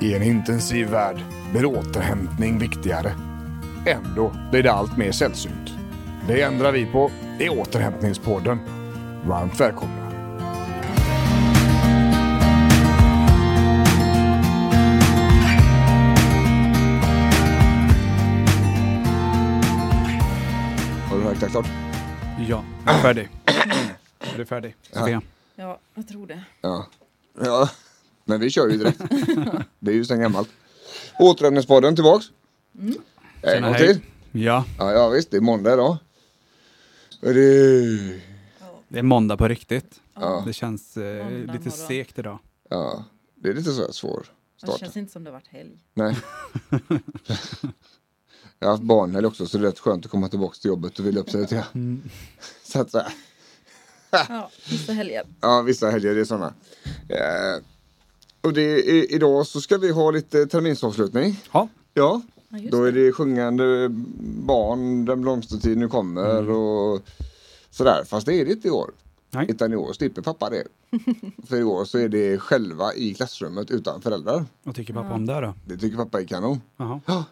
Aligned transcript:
I 0.00 0.14
en 0.14 0.22
intensiv 0.22 0.88
värld 0.88 1.24
blir 1.52 1.64
återhämtning 1.64 2.58
viktigare. 2.58 3.12
Ändå 3.86 4.32
blir 4.50 4.62
det 4.62 4.72
allt 4.72 4.96
mer 4.96 5.12
sällsynt. 5.12 5.70
Det 6.28 6.42
ändrar 6.42 6.72
vi 6.72 6.86
på 6.86 7.10
i 7.38 7.48
Återhämtningspodden. 7.48 8.58
Varmt 9.24 9.60
välkomna! 9.60 9.94
Har 21.10 21.18
du 21.18 21.24
räknat 21.24 21.50
klart? 21.50 21.66
Ja, 22.48 22.64
jag 22.86 22.94
är 22.94 23.02
färdig. 23.02 23.28
Är 24.34 24.38
du 24.38 24.46
färdig? 24.46 24.74
Sofia? 24.92 25.22
Ja, 25.56 25.78
jag 25.94 26.08
tror 26.08 26.26
det. 26.26 26.40
Ja. 26.60 26.86
ja. 27.44 27.68
Men 28.28 28.40
vi 28.40 28.50
kör 28.50 28.68
ju 28.68 28.76
direkt. 28.76 28.98
det 29.78 29.90
är 29.90 29.94
ju 29.94 30.04
sen 30.04 30.20
gammalt. 30.20 30.48
Återhämtningspodden 31.18 31.94
tillbaks. 31.94 32.26
En 32.78 32.94
Tjena, 33.42 33.66
gång 33.66 33.74
hej. 33.76 33.86
till. 33.94 34.02
Ja, 34.42 34.64
Ja, 34.78 34.92
ja 34.92 35.08
visst, 35.08 35.30
det 35.30 35.36
är 35.36 35.40
måndag 35.40 35.72
idag. 35.72 35.96
Det... 37.20 37.32
det 38.88 38.98
är 38.98 39.02
måndag 39.02 39.36
på 39.36 39.48
riktigt. 39.48 40.00
Ja. 40.14 40.42
Det 40.46 40.52
känns 40.52 40.96
eh, 40.96 41.30
lite 41.30 41.46
morgon. 41.52 41.70
segt 41.70 42.18
idag. 42.18 42.38
Ja, 42.70 43.04
det 43.34 43.48
är 43.48 43.54
lite 43.54 43.72
så 43.72 43.80
här 43.82 43.92
svår 43.92 44.26
Det 44.60 44.66
start. 44.66 44.80
känns 44.80 44.96
inte 44.96 45.12
som 45.12 45.24
det 45.24 45.30
varit 45.30 45.48
helg. 45.48 45.78
Nej. 45.94 46.16
Jag 48.58 48.68
har 48.68 48.72
haft 48.72 48.82
barnhelg 48.82 49.26
också 49.26 49.46
så 49.46 49.58
det 49.58 49.64
är 49.66 49.70
rätt 49.70 49.78
skönt 49.78 50.04
att 50.04 50.10
komma 50.10 50.28
tillbaka 50.28 50.54
till 50.60 50.68
jobbet 50.68 50.98
och 50.98 51.06
vila 51.06 51.20
upp 51.20 51.30
sig 51.30 51.40
lite 51.40 51.54
grann. 51.54 52.10
Så 52.64 52.80
att, 52.80 52.90
så 52.90 52.98
här, 52.98 53.12
Ja, 54.10 54.50
vissa 54.70 54.92
helger. 54.92 55.22
ja, 55.40 55.62
vissa 55.62 55.90
helger 55.90 56.14
det 56.14 56.20
är 56.20 56.24
sådana. 56.24 56.54
Eh, 57.08 57.62
och 58.40 58.52
det 58.52 58.62
är, 58.90 59.12
idag 59.14 59.46
så 59.46 59.60
ska 59.60 59.78
vi 59.78 59.90
ha 59.92 60.10
lite 60.10 60.46
terminsavslutning. 60.46 61.40
Ja, 61.52 61.68
Ja, 61.94 62.22
Ja, 62.50 62.58
då 62.70 62.84
är 62.84 62.92
det. 62.92 63.12
sjungande 63.12 63.88
barn, 64.46 65.04
den 65.04 65.20
blomstertid 65.20 65.78
nu 65.78 65.88
kommer 65.88 66.50
och 66.50 67.00
sådär. 67.70 68.04
Fast 68.04 68.26
det 68.26 68.34
är 68.34 68.44
det 68.44 68.52
inte 68.52 68.68
i 68.68 68.70
år. 68.70 68.90
nej. 69.30 69.46
Utan 69.50 69.72
i 69.72 69.76
år 69.76 69.92
slipper 69.92 70.22
pappa 70.22 70.50
det. 70.50 70.64
För 71.48 71.56
i 71.56 71.62
år 71.62 71.84
så 71.84 71.98
är 71.98 72.08
det 72.08 72.38
själva 72.38 72.94
i 72.94 73.14
klassrummet 73.14 73.70
utan 73.70 74.00
föräldrar. 74.00 74.44
Vad 74.62 74.74
tycker 74.74 74.94
pappa 74.94 75.14
om 75.14 75.26
det 75.26 75.40
då? 75.40 75.54
Det 75.66 75.76
tycker 75.76 75.96
pappa 75.96 76.20
är 76.20 76.24
kanon. 76.24 76.60
Jaha. 76.76 77.24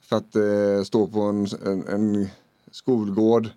För 0.00 0.16
att 0.16 0.36
eh, 0.36 0.82
stå 0.84 1.06
på 1.06 1.20
en, 1.20 1.46
en, 1.66 1.88
en 1.88 2.28
skolgård 2.70 3.48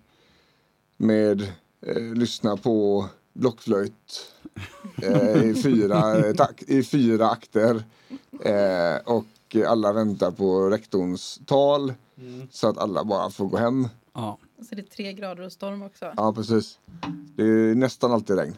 med 0.96 1.42
eh, 1.86 2.02
lyssna 2.14 2.56
på 2.56 3.06
blockflöjt 3.32 4.32
i, 5.44 5.54
fyra, 5.62 6.32
tak, 6.36 6.62
i 6.62 6.82
fyra 6.82 7.30
akter. 7.30 7.82
Eh, 8.44 8.96
och 9.04 9.56
alla 9.66 9.92
väntar 9.92 10.30
på 10.30 10.70
rektorns 10.70 11.40
tal. 11.46 11.94
Så 12.50 12.68
att 12.68 12.78
alla 12.78 13.04
bara 13.04 13.30
får 13.30 13.46
gå 13.46 13.56
hem. 13.56 13.88
Ja. 14.14 14.38
Och 14.58 14.64
så 14.66 14.74
är 14.74 14.76
det 14.76 14.82
tre 14.90 15.12
grader 15.12 15.42
och 15.42 15.52
storm 15.52 15.82
också. 15.82 16.12
Ja, 16.16 16.32
precis. 16.32 16.78
Det 17.36 17.42
är 17.42 17.74
nästan 17.74 18.12
alltid 18.12 18.36
regn. 18.38 18.56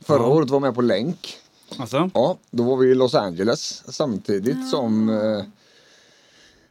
Förra 0.00 0.22
Ja. 0.22 0.28
året 0.28 0.50
var 0.50 0.56
jag 0.56 0.62
med 0.62 0.74
på 0.74 0.82
länk. 0.82 1.36
Alltså? 1.78 2.10
Ja, 2.14 2.38
då 2.50 2.62
var 2.62 2.76
vi 2.76 2.90
i 2.90 2.94
Los 2.94 3.14
Angeles 3.14 3.82
samtidigt 3.94 4.70
som 4.70 5.08
eh, 5.08 5.44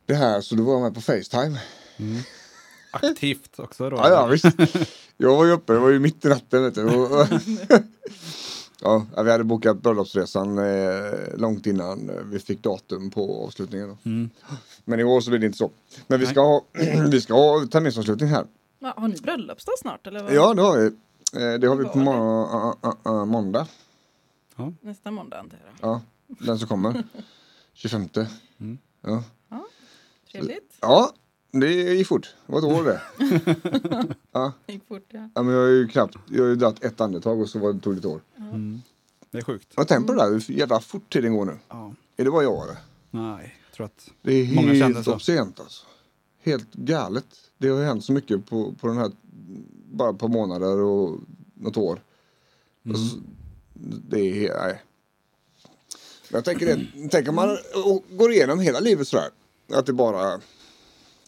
det 0.06 0.16
här. 0.16 0.42
Så 0.42 0.56
då 0.56 0.64
var 0.64 0.74
jag 0.74 0.82
med 0.82 0.94
på 0.96 1.02
Facetime. 1.02 1.62
Aktivt 2.92 3.60
också 3.60 3.90
då? 3.90 3.98
Ja, 3.98 4.10
ja 4.10 4.26
visst. 4.26 4.46
Jag 5.18 5.36
var 5.38 5.46
ju 5.46 5.52
uppe, 5.52 5.74
det 5.74 5.80
var 5.80 5.90
ju 5.90 6.00
mitt 6.00 6.26
i 6.26 6.30
natten 6.30 6.64
vet 6.64 6.76
du. 6.76 6.84
Och, 6.86 7.28
ja, 8.82 9.06
vi 9.24 9.32
hade 9.32 9.44
bokat 9.44 9.82
bröllopsresan 9.82 10.58
eh, 10.58 11.14
långt 11.38 11.66
innan 11.68 12.12
vi 12.32 12.40
fick 12.40 12.64
datum 12.64 13.10
på 13.12 13.44
avslutningen. 13.48 13.98
Mm. 14.04 14.30
Men 14.86 15.00
i 15.00 15.04
år 15.04 15.22
så 15.22 15.30
blir 15.30 15.40
det 15.40 15.46
inte 15.46 15.58
så. 15.58 15.72
Men 16.08 16.20
vi 16.20 16.26
ska 16.26 16.42
ha, 16.42 16.62
vi 17.12 17.22
ska 17.22 17.34
ha 17.34 17.68
terminsavslutning 17.68 18.30
här. 18.30 18.46
Ja, 18.80 18.94
har 18.98 19.08
ni 19.08 19.16
bröllopsdag 19.16 19.74
snart 19.80 20.08
eller? 20.08 20.24
Vad? 20.24 20.34
Ja, 20.34 20.54
det 20.54 20.62
har 20.62 20.78
vi. 20.78 20.86
Eh, 20.86 21.60
det 21.60 21.68
har 21.68 21.76
vi 21.76 21.86
på 21.86 21.98
må- 21.98 22.46
ah, 22.46 22.76
ah, 22.82 22.94
ah, 23.04 23.26
måndag. 23.26 23.68
Nästa 24.82 25.12
måndag 25.12 25.40
antar 25.40 25.58
jag. 25.66 25.90
Ja, 25.90 26.02
den 26.28 26.60
som 26.60 26.68
kommer. 26.68 27.04
25. 27.74 28.10
Mm. 28.60 28.78
Ja. 29.02 29.24
Trevligt. 30.32 30.74
ja, 30.82 31.12
det 31.60 31.94
gick 31.94 32.08
fort. 32.08 32.36
Det 32.46 32.52
var 32.54 32.60
ett 32.60 32.66
år 32.66 32.84
det. 32.84 33.02
ja. 34.32 34.54
Det 34.66 34.74
gick 34.74 34.88
fort 34.88 35.06
ja. 35.08 35.30
ja, 35.36 35.44
men 35.44 35.54
jag 35.54 35.62
har 35.62 35.70
ju 35.70 35.88
knappt, 35.88 36.16
jag 36.30 36.44
har 36.44 36.50
ju 36.50 36.56
dragit 36.56 36.84
ett 36.84 37.02
andetag 37.02 37.42
och 37.42 37.50
så 37.50 37.60
var 37.60 37.74
det 37.74 37.80
tog 37.80 37.94
det 37.94 38.00
ett 38.00 38.06
år. 38.06 38.22
Mm. 38.38 38.82
Det 39.32 39.38
är 39.38 39.44
sjukt. 39.44 39.74
Jag 39.76 39.88
på 39.88 40.14
det 40.14 40.20
där, 40.20 40.32
hur 40.32 40.52
jävla 40.52 40.80
fort 40.80 41.14
tiden 41.14 41.34
går 41.34 41.46
nu. 41.46 41.58
Ja. 41.70 41.94
Är 42.18 42.24
det 42.24 42.32
bara 42.32 42.44
jag 42.44 42.64
eller? 42.64 42.78
Nej, 43.12 43.56
jag 43.66 43.76
tror 43.76 43.86
att... 43.86 44.10
Det 44.22 44.34
är 44.34 44.56
Många 44.56 44.74
helt 44.74 45.06
så. 45.06 45.14
obscent 45.14 45.60
alltså. 45.60 45.86
Helt 46.42 46.74
galet. 46.74 47.26
Det 47.58 47.70
har 47.70 47.80
ju 47.80 47.86
hänt 47.86 48.06
så 48.06 48.12
mycket 48.12 48.46
på, 48.46 48.74
på 48.74 48.88
den 48.88 48.98
här, 48.98 49.12
bara 49.92 50.10
ett 50.10 50.20
par 50.20 50.28
månader 50.28 50.78
och 50.82 51.20
något 51.54 51.78
år. 51.78 52.02
Och 52.90 52.98
så, 53.00 53.18
det 54.10 54.48
är, 54.48 54.58
nej. 54.58 54.82
Men 56.30 56.38
jag 56.38 56.46
tänker 56.46 56.66
det, 56.66 57.10
tänk 57.12 57.28
om 57.30 57.36
man 57.36 57.58
och 57.86 58.04
går 58.10 58.32
igenom 58.32 58.60
hela 58.60 58.80
livet 58.80 59.08
sådär. 59.08 59.30
Att 59.74 59.86
det 59.86 59.94
bara, 59.94 60.40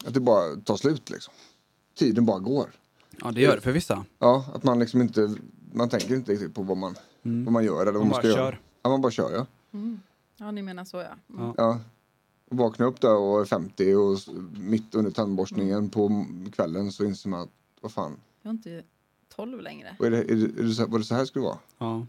att 0.06 0.14
det 0.14 0.20
bara 0.20 0.56
tar 0.56 0.76
slut 0.78 1.10
liksom. 1.10 1.34
Tiden 1.98 2.26
bara 2.26 2.40
går. 2.40 2.70
Ja, 3.22 3.32
det 3.32 3.42
gör 3.42 3.56
det 3.56 3.62
för 3.62 3.72
vissa. 3.72 4.06
Ja, 4.20 4.46
att 4.54 4.64
man 4.64 4.80
liksom 4.80 5.02
inte, 5.02 5.36
man 5.74 5.90
tänker 5.90 6.16
inte 6.16 6.32
riktigt 6.32 6.56
på 6.56 6.64
vad 6.64 6.78
man, 6.78 6.96
vad 7.22 7.54
man 7.54 7.64
gör 7.66 7.82
eller 7.82 7.92
vad 7.92 7.94
Man 7.94 8.08
man, 8.08 8.10
bara 8.10 8.22
ska 8.22 8.32
kör. 8.34 8.38
göra. 8.46 8.58
Ja, 8.82 8.90
man 8.90 9.02
bara 9.02 9.12
kör 9.12 9.32
ja. 9.36 9.46
Ja, 10.38 10.52
ni 10.52 10.62
menar 10.62 10.86
så 10.86 10.98
ja. 10.98 11.36
Mm. 11.40 11.54
Ja. 11.58 11.80
Och 12.50 12.58
vakna 12.58 12.86
upp 12.86 13.02
där 13.02 13.16
och 13.16 13.42
är 13.42 13.46
50 13.46 13.96
och 13.96 14.20
mitt 14.60 14.96
under 14.96 15.12
tandborstningen 15.12 15.90
på 15.90 16.06
m- 16.06 16.52
kvällen 16.56 16.92
så 16.92 17.04
inser 17.06 17.30
man 17.30 17.42
att 17.42 17.50
vad 17.82 17.92
fan, 17.92 18.16
Jag 18.42 18.50
är 18.50 18.54
inte 18.54 18.84
12 19.36 19.62
längre. 19.62 19.96
vad 20.00 20.08
är 20.08 20.12
det, 20.12 20.18
är 20.32 20.36
det, 20.36 20.60
är 20.60 20.64
det 20.64 20.74
så, 20.74 20.86
var 20.88 21.00
det 21.00 21.06
så 21.06 21.16
här 21.16 21.26
skulle 21.26 21.46
vara? 21.46 21.58
Ja, 21.78 22.06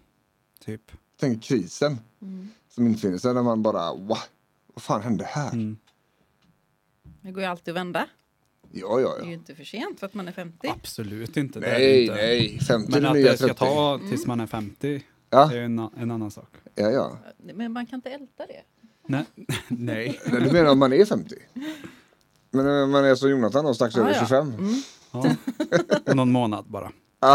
typ. 0.65 0.93
Tänk 1.21 1.43
krisen 1.43 1.99
Mm. 2.23 2.49
som 2.69 2.87
infinner 2.87 3.19
sig 3.19 3.35
när 3.35 3.43
man 3.43 3.63
bara 3.63 3.93
wow, 3.95 4.19
vad 4.75 4.83
fan 4.83 5.03
hände 5.03 5.25
här? 5.25 5.77
Mm. 7.29 7.35
Det 7.35 7.41
går 7.41 7.43
ju 7.43 7.51
alltid 7.51 7.73
att 7.73 7.77
vända. 7.81 8.07
Ja, 8.73 9.01
ja, 9.01 9.15
Det 9.17 9.21
är 9.23 9.25
ju 9.25 9.31
ja. 9.31 9.35
inte 9.35 9.55
för 9.55 9.65
sent 9.65 10.01
för 10.01 10.07
att 10.07 10.15
man 10.15 10.29
är 10.29 10.33
50. 10.33 10.69
Absolut 10.69 11.37
inte. 11.37 11.61
det 11.61 11.67
är 11.67 11.79
det 11.79 11.79
Nej, 11.79 12.03
inte. 12.03 12.15
nej, 12.15 12.59
50 12.69 12.93
Men 12.93 13.05
är 13.05 13.09
att 13.09 13.15
nya 13.15 13.31
det 13.31 13.37
ska 13.37 13.47
30. 13.47 13.59
ta 13.59 14.01
tills 14.11 14.27
man 14.27 14.41
är 14.41 14.47
50, 14.47 15.03
Ja, 15.31 15.47
det 15.47 15.59
är 15.59 15.63
en, 15.63 15.79
en 15.79 16.11
annan 16.11 16.31
sak. 16.31 16.49
ja, 16.75 16.91
ja. 16.91 17.19
Men 17.55 17.73
man 17.73 17.87
kan 17.87 17.97
inte 17.97 18.11
älta 18.11 18.47
det. 18.47 18.63
Nej. 19.07 19.25
nej. 19.69 20.21
Du 20.27 20.53
menar 20.53 20.71
om 20.71 20.79
man 20.79 20.93
är 20.93 21.05
50? 21.05 21.35
Men 22.51 22.67
eh, 22.81 22.87
man 22.87 23.05
är 23.05 23.15
som 23.15 23.31
Jonathan 23.31 23.65
då, 23.65 23.75
strax 23.75 23.97
Ah, 23.97 24.01
över 24.01 24.11
ja. 24.13 24.19
25? 24.21 24.53
Mm. 24.59 24.75
Ja. 25.13 25.37
Och 26.07 26.17
någon 26.17 26.33
månad 26.33 26.65
bara. 26.69 26.93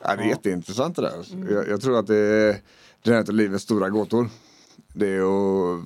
Ja, 0.00 0.16
det 0.16 0.22
är 0.22 0.24
Ja. 0.24 0.24
jätteintressant 0.24 0.96
det 0.96 1.02
där. 1.02 1.24
Jag, 1.54 1.68
jag 1.68 1.80
tror 1.80 1.98
att 1.98 2.06
det 2.06 2.16
är, 2.16 2.56
det 3.02 3.10
är 3.10 3.14
en 3.14 3.20
av 3.28 3.34
livets 3.34 3.64
stora 3.64 3.90
gåtor. 3.90 4.28
Det 4.94 5.08
är 5.08 5.20
att 5.20 5.84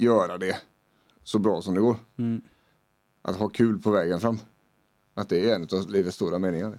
göra 0.00 0.38
det 0.38 0.56
så 1.24 1.38
bra 1.38 1.62
som 1.62 1.74
det 1.74 1.80
går. 1.80 1.96
Mm. 2.18 2.42
Att 3.22 3.36
ha 3.36 3.48
kul 3.48 3.78
på 3.78 3.90
vägen 3.90 4.20
fram. 4.20 4.38
Att 5.14 5.28
det 5.28 5.50
är 5.50 5.54
en 5.54 5.62
av 5.62 5.90
livets 5.90 6.16
stora 6.16 6.38
meningar. 6.38 6.78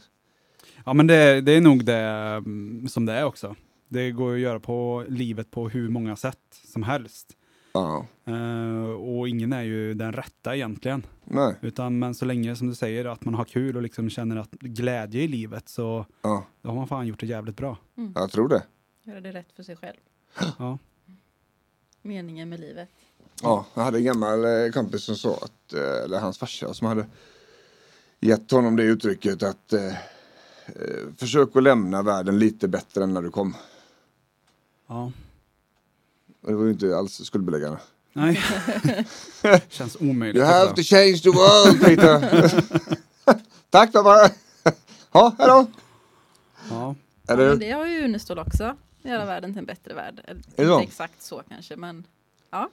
Ja, 0.85 0.93
men 0.93 1.07
det, 1.07 1.41
det 1.41 1.51
är 1.51 1.61
nog 1.61 1.85
det 1.85 1.97
mm, 1.97 2.87
som 2.87 3.05
det 3.05 3.13
är 3.13 3.23
också. 3.25 3.55
Det 3.87 4.11
går 4.11 4.33
att 4.33 4.39
göra 4.39 4.59
på 4.59 5.05
livet 5.07 5.51
på 5.51 5.69
hur 5.69 5.89
många 5.89 6.15
sätt 6.15 6.61
som 6.65 6.83
helst. 6.83 7.37
Ja, 7.73 8.05
Eh, 8.25 8.83
och 8.91 9.29
ingen 9.29 9.53
är 9.53 9.61
ju 9.61 9.93
den 9.93 10.13
rätta 10.13 10.55
egentligen. 10.55 11.05
nej, 11.23 11.55
Utan 11.61 11.99
men 11.99 12.15
så 12.15 12.25
länge 12.25 12.55
som 12.55 12.67
du 12.67 12.75
säger 12.75 13.05
att 13.05 13.25
man 13.25 13.33
har 13.33 13.45
kul 13.45 13.75
och 13.75 13.81
liksom 13.81 14.09
känner 14.09 14.35
att 14.35 14.51
glädje 14.51 15.21
i 15.21 15.27
livet 15.27 15.69
så 15.69 16.05
ja, 16.21 16.45
då 16.61 16.69
har 16.69 16.75
man 16.75 16.87
fan 16.87 17.07
gjort 17.07 17.19
det 17.19 17.25
jävligt 17.25 17.57
bra. 17.57 17.77
jag 18.15 18.31
tror 18.31 18.47
det. 18.49 18.63
Göra 19.03 19.21
det 19.21 19.31
rätt 19.31 19.51
för 19.55 19.63
sig 19.63 19.75
själv. 19.75 19.97
Ja. 20.59 20.77
Meningen 22.01 22.49
med 22.49 22.59
livet. 22.59 22.89
Ja, 23.41 23.65
jag 23.73 23.83
hade 23.83 23.97
en 23.97 24.03
gammal 24.03 24.45
eh, 24.45 24.71
kompis 24.71 25.03
som 25.03 25.15
sa 25.15 25.33
att, 25.41 25.73
eh, 25.73 26.03
eller 26.03 26.19
hans 26.19 26.37
farsa 26.37 26.73
som 26.73 26.87
hade 26.87 27.05
gett 28.19 28.51
honom 28.51 28.75
det 28.75 28.83
uttrycket 28.83 29.43
att 29.43 29.73
eh, 29.73 29.87
eh, 29.87 29.95
försök 31.17 31.55
att 31.55 31.63
lämna 31.63 32.01
världen 32.03 32.39
lite 32.39 32.67
bättre 32.67 33.03
än 33.03 33.13
när 33.13 33.21
du 33.21 33.29
kom. 33.31 33.55
ja. 34.87 35.11
Och 36.43 36.49
det 36.49 36.55
var 36.55 36.63
ju 36.65 36.71
inte 36.71 36.97
alls 36.97 37.25
skuldbeläggande. 37.25 37.77
Nej. 38.13 38.43
Känns 39.69 39.95
omöjligt. 39.99 40.37
You 40.37 40.45
have 40.45 40.75
to 40.75 40.81
change 40.83 41.17
the 41.17 41.29
world 41.29 41.81
Peter. 41.85 42.53
Tack 43.69 43.91
pappa. 43.93 44.29
Ja, 45.11 45.35
hejdå. 45.37 45.67
Ja. 46.69 46.95
Är 47.27 47.33
Ja, 47.33 47.35
det? 47.35 47.49
men 47.49 47.59
det 47.59 47.71
har 47.71 47.85
ju 47.87 48.03
Unestål 48.05 48.39
också. 48.39 48.75
Göra 49.01 49.25
världen 49.25 49.51
till 49.53 49.59
en 49.59 49.65
bättre 49.65 49.93
värld. 49.93 50.21
Inte 50.57 50.73
exakt 50.73 51.23
så 51.23 51.43
kanske, 51.49 51.75
men 51.75 52.03
ja. 52.51 52.69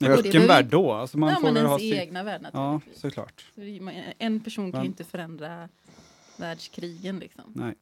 Men 0.00 0.10
Ja, 0.10 0.16
det 0.16 0.22
vilken 0.22 0.46
värld 0.46 0.66
då? 0.66 0.92
Alltså 0.92 1.18
man 1.18 1.28
ja 1.30 1.36
får 1.36 1.42
men 1.42 1.56
ens 1.56 1.70
ha 1.70 1.78
sin... 1.78 1.94
egna 1.94 2.22
värld 2.22 2.40
Ja, 2.52 2.72
naturligtvis. 2.72 3.00
såklart. 3.02 3.44
Så 3.54 3.60
det 3.60 3.76
är- 3.78 4.14
En 4.18 4.40
person 4.40 4.72
kan 4.72 4.80
ju 4.80 4.86
inte 4.86 5.04
förändra 5.04 5.68
världskrigen 6.36 7.18
liksom. 7.18 7.44
Nej. 7.54 7.74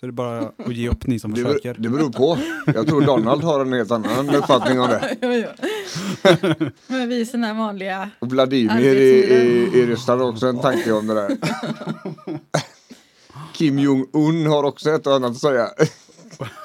Så 0.00 0.06
det 0.06 0.10
är 0.10 0.12
bara 0.12 0.38
att 0.38 0.74
ge 0.74 0.88
upp 0.88 1.06
ni 1.06 1.18
som 1.18 1.30
Det, 1.34 1.42
försöker. 1.42 1.74
det 1.78 1.88
beror 1.88 2.10
på. 2.10 2.38
Jag 2.74 2.86
tror 2.86 3.00
Donald 3.02 3.42
har 3.44 3.60
en 3.60 3.72
helt 3.72 3.90
annan 3.90 4.34
uppfattning 4.34 4.80
om 4.80 4.88
det. 4.88 5.16
jo, 5.22 5.32
jo. 5.32 5.48
Men 6.86 7.08
vi 7.08 7.20
är 7.20 7.38
här 7.38 7.54
vanliga. 7.54 8.10
Och 8.18 8.28
Vladimir 8.30 8.84
i, 8.94 9.34
i, 9.34 9.78
i 9.78 9.86
Ryssland 9.86 10.20
har 10.20 10.28
också 10.28 10.46
en 10.46 10.58
tanke 10.58 10.92
om 10.92 11.06
det 11.06 11.14
där. 11.14 11.36
Kim 13.54 13.78
Jong-Un 13.78 14.46
har 14.46 14.62
också 14.64 14.90
ett 14.90 15.06
och 15.06 15.14
annat 15.14 15.30
att 15.30 15.38
säga. 15.38 15.68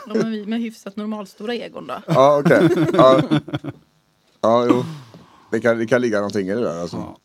De 0.07 0.19
är 0.19 0.29
vi 0.29 0.45
med 0.45 0.59
hyfsat 0.61 0.95
normalstora 0.95 1.55
egon 1.55 1.87
då. 1.87 2.01
Ja, 2.07 2.41
okej. 2.45 2.69
Ja. 2.93 3.21
Ja, 4.41 4.65
jo. 4.69 4.83
Det 5.51 5.59
kan, 5.59 5.77
det 5.77 5.85
kan 5.85 6.01
ligga 6.01 6.17
någonting 6.17 6.47
i 6.47 6.53
det 6.53 6.61
där 6.61 6.81
alltså. 6.81 6.97
Ja. 6.97 7.17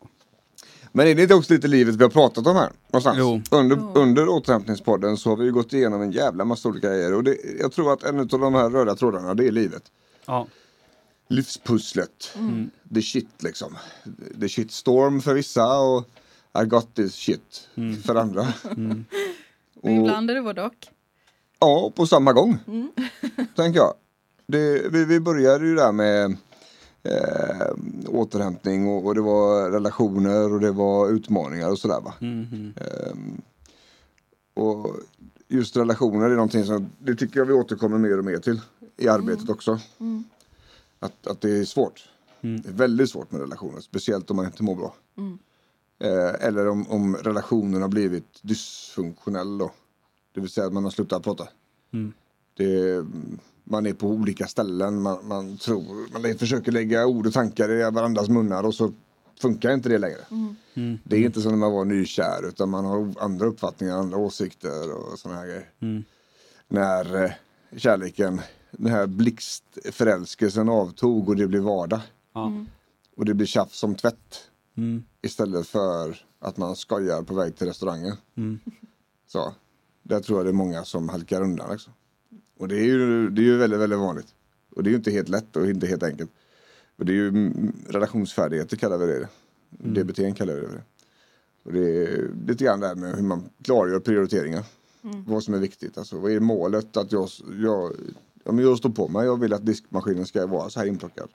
Men 0.91 1.07
är 1.07 1.15
det 1.15 1.21
inte 1.21 1.33
också 1.35 1.53
lite 1.53 1.67
livet 1.67 1.95
vi 1.95 2.03
har 2.03 2.09
pratat 2.09 2.47
om 2.47 2.55
här? 2.55 2.69
Någonstans? 2.87 3.17
Jo. 3.19 3.41
Under, 3.51 3.75
Jo. 3.77 3.91
under 3.95 4.29
återhämtningspodden 4.29 5.17
så 5.17 5.29
har 5.29 5.37
vi 5.37 5.45
ju 5.45 5.51
gått 5.51 5.73
igenom 5.73 6.01
en 6.01 6.11
jävla 6.11 6.45
massa 6.45 6.69
olika 6.69 6.87
grejer. 6.89 7.13
Och 7.13 7.23
det, 7.23 7.37
jag 7.59 7.71
tror 7.71 7.93
att 7.93 8.03
en 8.03 8.19
av 8.19 8.27
de 8.27 8.53
här 8.53 8.69
röda 8.69 8.95
trådarna, 8.95 9.33
det 9.33 9.47
är 9.47 9.51
livet. 9.51 9.83
Ja. 10.25 10.47
Livspusslet. 11.27 12.31
Mm. 12.35 12.69
The 12.93 13.01
shit 13.01 13.43
liksom. 13.43 13.77
The 14.41 14.49
shit 14.49 14.71
storm 14.71 15.21
för 15.21 15.33
vissa 15.33 15.79
och 15.79 16.05
I 16.63 16.65
got 16.65 16.95
this 16.95 17.13
shit 17.15 17.67
Mm. 17.75 18.01
för 18.01 18.15
andra. 18.15 18.47
Men 18.75 19.05
Och- 19.81 19.89
ibland 19.89 20.31
är 20.31 20.35
det 20.35 20.41
både 20.41 20.63
och. 20.63 20.87
Ja, 21.59 21.91
på 21.95 22.07
samma 22.07 22.33
gång. 22.33 22.57
Tänker 23.55 23.79
jag. 23.79 23.93
Det, 24.47 24.89
vi, 24.91 25.05
vi 25.05 25.19
började 25.19 25.65
ju 25.67 25.75
där 25.75 25.91
med 25.91 26.37
eh, 27.03 27.67
återhämtning 28.07 28.87
och, 28.87 29.05
och 29.05 29.15
det 29.15 29.21
var 29.21 29.71
relationer 29.71 30.53
och 30.53 30.59
det 30.59 30.71
var 30.71 31.09
utmaningar 31.09 31.71
och 31.71 31.79
sådär 31.79 32.01
va. 32.01 32.13
Mhm. 32.19 32.73
Ehm, 32.75 33.41
och 34.53 34.95
just 35.47 35.77
relationer 35.77 36.29
är 36.29 36.35
någonting 36.35 36.65
som 36.65 36.89
det 36.99 37.15
tycker 37.15 37.39
jag 37.39 37.45
vi 37.45 37.53
återkommer 37.53 37.97
mer 37.97 38.17
och 38.17 38.25
mer 38.25 38.37
till 38.37 38.61
i 38.97 39.07
arbetet 39.07 39.49
också. 39.49 39.79
Mm. 39.99 40.23
Att, 40.99 41.27
att 41.27 41.41
det 41.41 41.49
är 41.49 41.65
svårt. 41.65 42.09
Mm. 42.41 42.61
Det 42.61 42.69
är 42.69 42.73
väldigt 42.73 43.09
svårt 43.09 43.31
med 43.31 43.41
relationer, 43.41 43.79
speciellt 43.79 44.31
om 44.31 44.35
man 44.35 44.45
inte 44.45 44.63
mår 44.63 44.75
bra. 44.75 44.95
Mm. 45.17 45.39
Eh, 45.99 46.47
eller 46.47 46.67
om, 46.67 46.87
om 46.87 47.15
relationen 47.15 47.81
har 47.81 47.89
blivit 47.89 48.39
dysfunktionell 48.41 49.57
då. 49.57 49.71
Det 50.33 50.41
vill 50.41 50.49
säga 50.49 50.67
att 50.67 50.73
man 50.73 50.83
har 50.83 50.91
slutat 50.91 51.23
prata. 51.23 51.47
Mm. 51.93 52.13
Det, 52.53 53.05
man 53.69 53.85
är 53.85 53.93
på 53.93 54.07
olika 54.07 54.47
ställen, 54.47 55.01
man, 55.01 55.27
man 55.27 55.57
tror, 55.57 56.13
man 56.19 56.37
försöker 56.37 56.71
lägga 56.71 57.05
ord 57.05 57.27
och 57.27 57.33
tankar 57.33 57.71
i 57.71 57.91
varandras 57.91 58.29
munnar 58.29 58.63
och 58.63 58.75
så 58.75 58.93
funkar 59.41 59.73
inte 59.73 59.89
det 59.89 59.97
längre. 59.97 60.21
Mm. 60.75 60.99
Det 61.03 61.15
är 61.15 61.25
inte 61.25 61.41
som 61.41 61.51
när 61.51 61.57
man 61.59 61.71
var 61.71 61.85
nykär 61.85 62.47
utan 62.47 62.69
man 62.69 62.85
har 62.85 63.13
andra 63.19 63.45
uppfattningar, 63.45 63.97
andra 63.97 64.17
åsikter 64.17 64.93
och 64.93 65.19
sådana 65.19 65.39
här 65.39 65.47
grejer. 65.47 65.69
Mm. 65.79 66.03
När 66.67 67.23
eh, 67.23 67.31
kärleken, 67.77 68.41
den 68.71 68.91
här 68.91 69.07
blixtförälskelsen 69.07 70.69
avtog 70.69 71.29
och 71.29 71.35
det 71.35 71.47
blev 71.47 71.61
vardag. 71.61 72.01
Ja. 72.33 72.65
Och 73.17 73.25
det 73.25 73.33
blir 73.33 73.47
tjafs 73.47 73.79
som 73.79 73.95
tvätt 73.95 74.49
Mm. 74.77 75.03
istället 75.21 75.67
för 75.67 76.25
att 76.39 76.57
man 76.57 76.75
skojar 76.75 77.21
på 77.21 77.33
väg 77.33 77.55
till 77.55 77.67
restaurangen. 77.67 78.17
Mm. 78.35 78.59
Så, 79.27 79.53
där 80.03 80.19
tror 80.19 80.39
jag 80.39 80.45
det 80.45 80.49
är 80.49 80.53
många 80.53 80.85
som 80.85 81.09
halkar 81.09 81.41
undan. 81.41 81.71
Liksom. 81.71 81.93
Och 82.57 82.67
det 82.67 82.75
är, 82.75 82.83
ju, 82.83 83.29
det 83.29 83.41
är 83.41 83.43
ju 83.43 83.57
väldigt, 83.57 83.79
väldigt 83.79 83.99
vanligt. 83.99 84.27
Och 84.75 84.83
det 84.83 84.89
är 84.89 84.91
ju 84.91 84.97
inte 84.97 85.11
helt 85.11 85.29
lätt 85.29 85.55
och 85.55 85.69
inte 85.69 85.87
helt 85.87 86.03
enkelt. 86.03 86.31
Och 86.97 87.05
det 87.05 87.11
är 87.11 87.15
ju 87.15 87.27
mm, 87.27 87.73
relationsfärdigheter 87.89 88.77
kallar 88.77 88.97
vi 88.97 89.05
det. 89.05 89.27
DBT 89.69 90.37
kallar 90.37 90.53
vi 90.53 90.61
det. 90.61 90.83
Och 91.63 91.73
det 91.73 91.79
är 91.79 92.29
lite 92.47 92.63
grann 92.63 92.79
det 92.79 92.87
här 92.87 92.95
med 92.95 93.15
hur 93.15 93.23
man 93.23 93.49
klargör 93.61 93.99
prioriteringar. 93.99 94.63
Vad 95.01 95.43
som 95.43 95.53
är 95.53 95.59
viktigt. 95.59 95.97
Alltså, 95.97 96.17
vad 96.17 96.31
är 96.31 96.39
målet? 96.39 96.97
Att 96.97 97.11
jag, 97.11 97.29
jag, 97.61 97.93
ja, 98.43 98.51
men 98.51 98.65
jag 98.65 98.77
står 98.77 98.89
på 98.89 99.07
mig. 99.07 99.25
Jag 99.25 99.39
vill 99.39 99.53
att 99.53 99.65
diskmaskinen 99.65 100.25
ska 100.25 100.45
vara 100.45 100.69
så 100.69 100.79
här 100.79 100.87
inplockad. 100.87 101.29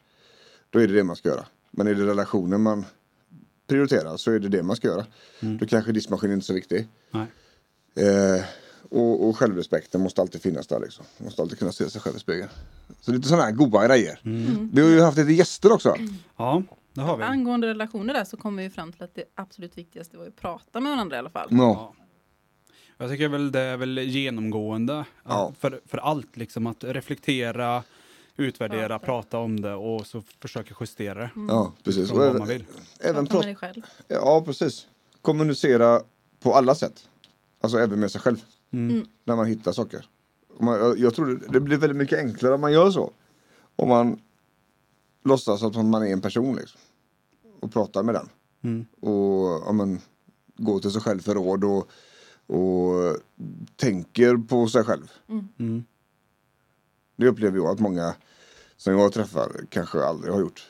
Då 0.71 0.79
är 0.79 0.89
det 0.89 0.95
det 0.95 1.05
man 1.05 1.17
ska 1.17 1.29
göra. 1.29 1.47
Men 1.71 1.87
är 1.87 1.95
det 1.95 2.07
relationen 2.07 2.63
man 2.63 2.85
prioriterar 3.67 4.17
så 4.17 4.33
är 4.33 4.39
det 4.39 4.49
det 4.49 4.63
man 4.63 4.77
ska 4.77 4.89
göra. 4.89 5.07
Då 5.41 5.67
kanske 5.67 5.93
diskmaskinen 5.93 6.35
inte 6.35 6.45
är 6.45 6.47
så 6.47 6.53
viktig. 6.55 6.89
Nej. 7.11 7.27
Eh, 7.95 8.45
och, 8.91 9.29
och 9.29 9.37
självrespekten 9.39 10.01
måste 10.01 10.21
alltid 10.21 10.43
finnas 10.43 10.67
där 10.67 10.81
liksom. 10.81 11.05
Man 11.19 11.25
måste 11.25 11.43
alltid 11.43 11.59
kunna 11.59 11.73
se 11.73 11.91
sig 11.91 12.01
själv 12.01 12.17
i 12.17 12.21
spegeln. 12.21 12.49
Så 13.01 13.13
lite 13.13 13.29
sådana 13.29 13.45
här 13.45 13.53
goda 13.53 13.87
grejer. 13.87 14.21
Vi 14.73 14.83
har 14.83 14.89
ju 14.89 15.01
haft 15.01 15.19
lite 15.19 15.33
gäster 15.33 15.73
också. 15.73 15.97
Ja, 16.37 16.63
det 16.93 17.01
har 17.01 17.17
vi. 17.17 17.23
Angående 17.23 17.67
relationer 17.69 18.15
där 18.15 18.25
så 18.25 18.37
kommer 18.37 18.63
vi 18.63 18.71
fram 18.71 18.93
till 18.93 19.03
att 19.03 19.15
det 19.15 19.25
absolut 19.35 19.79
viktigaste 19.79 20.17
var 20.17 20.27
att 20.27 20.37
prata 20.37 20.81
med 20.81 20.93
varandra 20.93 21.17
i 21.17 21.19
alla 21.19 21.31
fall. 21.31 21.49
Ja. 21.51 21.59
Ja. 21.59 21.95
Jag 22.99 23.11
tycker 23.11 23.29
väl 23.29 23.53
det 23.53 23.61
är 23.61 23.77
väl 23.77 23.99
genomgående 23.99 25.05
Ja. 25.25 25.53
för, 25.61 25.81
för 25.87 25.99
allt 25.99 26.37
liksom 26.37 26.67
att 26.67 26.85
reflektera, 26.85 27.83
utvärdera, 28.37 28.89
Prata. 28.89 29.05
prata 29.05 29.39
om 29.39 29.61
det 29.61 29.75
och 29.75 30.07
så 30.07 30.23
försöka 30.41 30.75
justera 30.81 31.19
det. 31.21 31.31
ja, 31.49 31.73
precis. 31.85 32.11
Och 32.11 32.19
vad 32.19 32.27
man 32.27 32.37
även, 32.37 32.49
vill. 32.49 32.65
även 33.01 33.27
Prata 33.27 33.39
med 33.39 33.47
dig 33.47 33.57
själv. 33.57 33.83
ja, 34.09 34.43
precis. 34.47 34.87
Kommunicera 35.23 36.01
på 36.41 36.55
alla 36.55 36.75
sätt. 36.75 37.09
Alltså 37.61 37.79
även 37.79 38.01
med 38.01 38.11
sig 38.11 38.21
själv. 38.21 38.37
Mm. 38.73 39.07
När 39.25 39.37
man 39.37 39.47
hittar 39.47 39.73
saker. 39.73 40.07
Man, 40.61 40.79
jag, 40.79 40.99
jag 40.99 41.15
tror 41.15 41.27
det, 41.27 41.47
det 41.53 41.61
blir 41.61 41.77
väldigt 41.77 41.97
mycket 41.97 42.19
enklare 42.19 42.55
om 42.55 42.61
man 42.61 42.73
gör 42.73 42.91
så. 42.91 43.13
Om 43.77 43.89
man 43.89 44.21
låtsas 45.25 45.63
att 45.63 45.75
man 45.75 46.03
är 46.03 46.13
en 46.13 46.21
person 46.21 46.57
liksom. 46.57 46.81
Och 47.61 47.73
pratar 47.73 48.03
med 48.03 48.15
den. 48.15 48.29
Mm. 48.65 48.87
och 49.01 49.63
ja, 49.67 49.73
men, 49.73 50.01
går 50.57 50.81
till 50.81 50.91
sig 50.91 51.01
själv 51.01 51.21
för 51.21 51.35
råd 51.35 51.65
och, 51.65 51.91
och 52.57 53.17
tänker 53.77 54.37
på 54.37 54.69
sig 54.69 54.85
själv. 54.85 55.11
Mm. 55.59 55.85
Det 57.17 57.27
upplever 57.27 57.57
jag 57.57 57.67
att 57.67 57.81
många 57.81 58.15
som 58.77 58.99
jag 58.99 59.13
träffar 59.13 59.53
kanske 59.69 60.05
aldrig 60.05 60.33
har 60.33 60.41
gjort. 60.41 60.69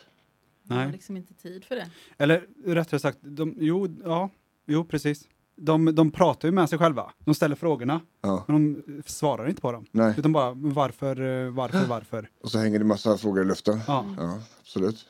Man 0.62 0.78
har 0.78 0.84
Nej. 0.84 0.92
liksom 0.92 1.16
inte 1.16 1.34
tid 1.34 1.64
för 1.64 1.76
det. 1.76 1.90
Eller 2.18 2.46
rättare 2.64 3.00
sagt, 3.00 3.18
de, 3.20 3.56
jo, 3.58 3.88
ja, 4.04 4.30
jo 4.66 4.84
precis. 4.84 5.28
De, 5.56 5.94
de 5.94 6.10
pratar 6.10 6.48
ju 6.48 6.52
med 6.52 6.68
sig 6.68 6.78
själva. 6.78 7.12
De 7.18 7.34
ställer 7.34 7.56
frågorna, 7.56 8.00
Ja. 8.20 8.44
men 8.48 8.74
de 8.86 9.02
svarar 9.06 9.48
inte 9.48 9.60
på 9.60 9.72
dem. 9.72 9.86
Nej. 9.90 10.14
Utan 10.18 10.32
bara 10.32 10.52
varför, 10.54 11.20
eh, 11.46 11.50
varför, 11.52 11.86
varför. 11.86 12.30
Och 12.40 12.50
så 12.50 12.58
hänger 12.58 12.78
det 12.78 12.84
massa 12.84 13.18
frågor 13.18 13.42
i 13.42 13.44
luften. 13.44 13.80
Ja. 13.86 14.06
Ja, 14.18 14.40
absolut. 14.60 15.06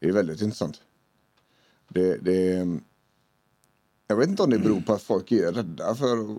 Det 0.00 0.08
är 0.08 0.12
väldigt 0.12 0.40
intressant. 0.42 0.82
Det, 1.88 2.16
det, 2.16 2.66
jag 4.06 4.16
vet 4.16 4.28
inte 4.28 4.42
om 4.42 4.50
det 4.50 4.58
beror 4.58 4.80
på 4.80 4.92
att 4.92 5.02
folk 5.02 5.32
är 5.32 5.52
rädda 5.52 5.94
för 5.94 6.16
att 6.18 6.30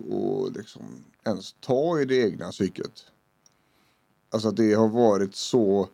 att 0.48 0.56
liksom 0.56 0.82
ens 1.26 1.52
ta 1.60 2.00
i 2.00 2.04
det 2.04 2.16
egna 2.16 2.50
psyket. 2.50 3.06
Alltså 4.30 4.48
att 4.48 4.56
det 4.56 4.74
har 4.74 4.88
varit 4.88 5.34
så, 5.34 5.88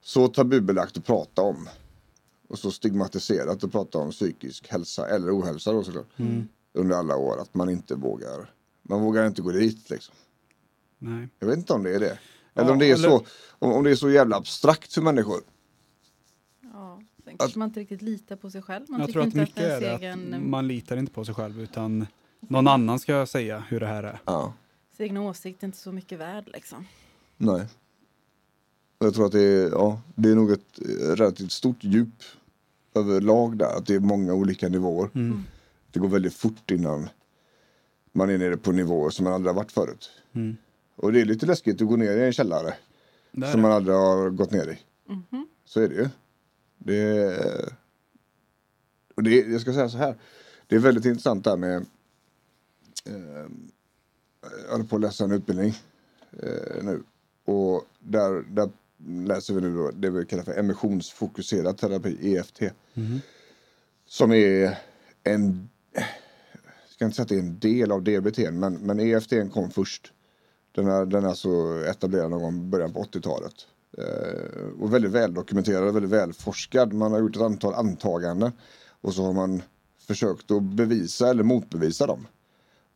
så 0.00 0.28
tabubelagt 0.28 0.96
att 0.98 1.06
prata 1.06 1.42
om. 1.42 1.68
Och 2.48 2.58
så 2.58 2.70
stigmatiserat 2.70 3.64
att 3.64 3.72
prata 3.72 3.98
om 3.98 4.10
psykisk 4.10 4.68
hälsa 4.68 5.08
eller 5.08 5.38
ohälsa 5.40 5.72
då 5.72 5.84
såklart. 5.84 6.06
Under 6.72 6.96
alla 6.96 7.16
år 7.16 7.40
att 7.40 7.54
man 7.54 7.70
inte 7.70 7.94
vågar. 7.94 8.50
Man 8.82 9.00
vågar 9.00 9.26
inte 9.26 9.42
gå 9.42 9.50
dit 9.52 9.90
liksom. 9.90 10.14
Nej. 10.98 11.28
Jag 11.38 11.46
vet 11.46 11.58
inte 11.58 11.72
om 11.72 11.82
det 11.82 11.94
är 11.94 12.00
det. 12.00 12.18
Eller 12.54 12.66
Ja, 12.68 12.72
om 12.72 12.78
det 12.78 12.86
är 12.90 12.94
eller- 12.94 13.08
så 13.08 13.24
om, 13.50 13.72
om 13.72 13.84
det 13.84 13.90
är 13.90 13.94
så 13.94 14.10
jävla 14.10 14.36
abstrakt 14.36 14.92
för 14.92 15.02
människor. 15.02 15.40
Ja, 16.72 17.02
sen 17.24 17.36
kanske 17.38 17.58
man 17.58 17.68
inte 17.68 17.80
riktigt 17.80 18.02
litar 18.02 18.36
på 18.36 18.50
sig 18.50 18.62
själv. 18.62 18.84
Man 18.88 19.00
Jag 19.00 19.06
tycker 19.06 19.20
tror 19.20 19.22
att 19.22 19.26
inte 19.34 19.42
att 19.42 19.48
mycket 19.48 19.82
är 19.82 19.98
egen, 19.98 20.34
att 20.34 20.42
man 20.42 20.68
litar 20.68 20.96
inte 20.96 21.12
på 21.12 21.24
sig 21.24 21.34
själv 21.34 21.60
utan 21.60 22.06
någon 22.40 22.68
annan 22.68 22.98
ska 22.98 23.26
säga 23.26 23.64
hur 23.68 23.80
det 23.80 23.86
här 23.86 24.02
är. 24.02 24.20
Ja, 24.24 24.52
ens 24.90 25.00
egna 25.00 25.22
åsikt 25.22 25.62
är 25.62 25.66
inte 25.66 25.78
så 25.78 25.92
mycket 25.92 26.18
värd 26.18 26.48
liksom. 26.52 26.86
nej. 27.36 27.66
Jag 29.00 29.14
tror 29.14 29.26
att 29.26 29.32
det 29.32 29.40
är, 29.42 29.70
ja, 29.70 30.00
det 30.14 30.30
är 30.30 30.34
nog 30.34 30.50
ett 30.50 30.78
relativt 31.18 31.52
stort 31.52 31.84
djup 31.84 32.22
överlag 32.94 33.58
där. 33.58 33.76
Att 33.76 33.86
det 33.86 33.94
är 33.94 34.00
många 34.00 34.34
olika 34.34 34.68
nivåer. 34.68 35.10
Mm. 35.14 35.42
Det 35.90 35.98
går 36.00 36.08
väldigt 36.08 36.34
fort 36.34 36.70
innan 36.70 37.08
man 38.12 38.30
är 38.30 38.38
nere 38.38 38.56
på 38.56 38.72
nivåer 38.72 39.10
som 39.10 39.24
man 39.24 39.32
aldrig 39.32 39.54
har 39.54 39.62
varit 39.62 39.72
förut. 39.72 40.10
Mm. 40.32 40.56
Och 40.96 41.12
det 41.12 41.20
är 41.20 41.24
lite 41.24 41.46
läskigt 41.46 41.82
att 41.82 41.88
gå 41.88 41.96
ner 41.96 42.16
i 42.16 42.26
en 42.26 42.32
källare 42.32 42.74
som 43.32 43.40
det. 43.40 43.56
man 43.56 43.72
aldrig 43.72 43.96
har 43.96 44.30
gått 44.30 44.50
ner 44.50 44.68
i. 44.68 44.78
Mhm. 45.12 45.48
Så 45.64 45.80
är 45.80 45.88
det 45.88 45.94
ju. 45.94 46.08
Det 46.78 46.96
är, 46.96 47.74
och 49.14 49.22
det, 49.22 49.30
jag 49.30 49.60
ska 49.60 49.72
säga 49.72 49.88
så 49.88 49.98
här. 49.98 50.16
Det 50.66 50.76
är 50.76 50.80
väldigt 50.80 51.04
intressant 51.04 51.44
där 51.44 51.56
med 51.56 51.76
eh, 53.04 53.46
jag 54.40 54.72
håller 54.72 54.84
på 54.84 54.96
att 54.96 55.02
läsa 55.02 55.24
en 55.24 55.32
utbildning 55.32 55.74
eh, 56.32 56.84
nu. 56.84 57.02
Och 57.44 57.84
där, 57.98 58.42
där 58.50 58.70
läser 59.06 59.54
vi 59.54 59.60
nu 59.60 59.74
då 59.74 59.90
det 59.90 60.10
vi 60.10 60.26
kallar 60.26 60.42
för 60.42 60.58
emissionsfokuserad 60.58 61.78
terapi, 61.78 62.34
EFT. 62.34 62.60
Mhm. 62.94 63.20
Som 64.06 64.32
är 64.32 64.78
en, 65.24 65.68
jag 65.92 66.04
ska 66.88 67.04
inte 67.04 67.16
säga 67.16 67.22
att 67.22 67.28
det 67.28 67.34
är 67.34 67.38
en 67.38 67.58
del 67.58 67.92
av 67.92 68.02
DBT, 68.02 68.38
men, 68.52 68.74
men 68.74 69.00
EFT 69.00 69.32
kom 69.52 69.70
först. 69.70 70.12
Den 70.72 70.86
är, 70.86 71.06
den 71.06 71.24
är 71.24 71.28
alltså 71.28 71.48
etablerad 71.86 72.30
någon 72.30 72.42
gång 72.42 72.56
i 72.56 72.70
början 72.70 72.92
på 72.92 73.02
80-talet. 73.02 73.54
Eh, 73.98 74.80
och 74.80 74.94
väldigt 74.94 75.10
väldokumenterad, 75.10 75.94
väldigt 75.94 76.12
välforskad. 76.12 76.92
Man 76.92 77.12
har 77.12 77.18
gjort 77.18 77.36
ett 77.36 77.42
antal 77.42 77.74
antaganden. 77.74 78.52
Och 79.00 79.14
så 79.14 79.22
har 79.22 79.32
man 79.32 79.62
försökt 79.98 80.50
att 80.50 80.62
bevisa 80.62 81.30
eller 81.30 81.42
motbevisa 81.42 82.06
dem. 82.06 82.26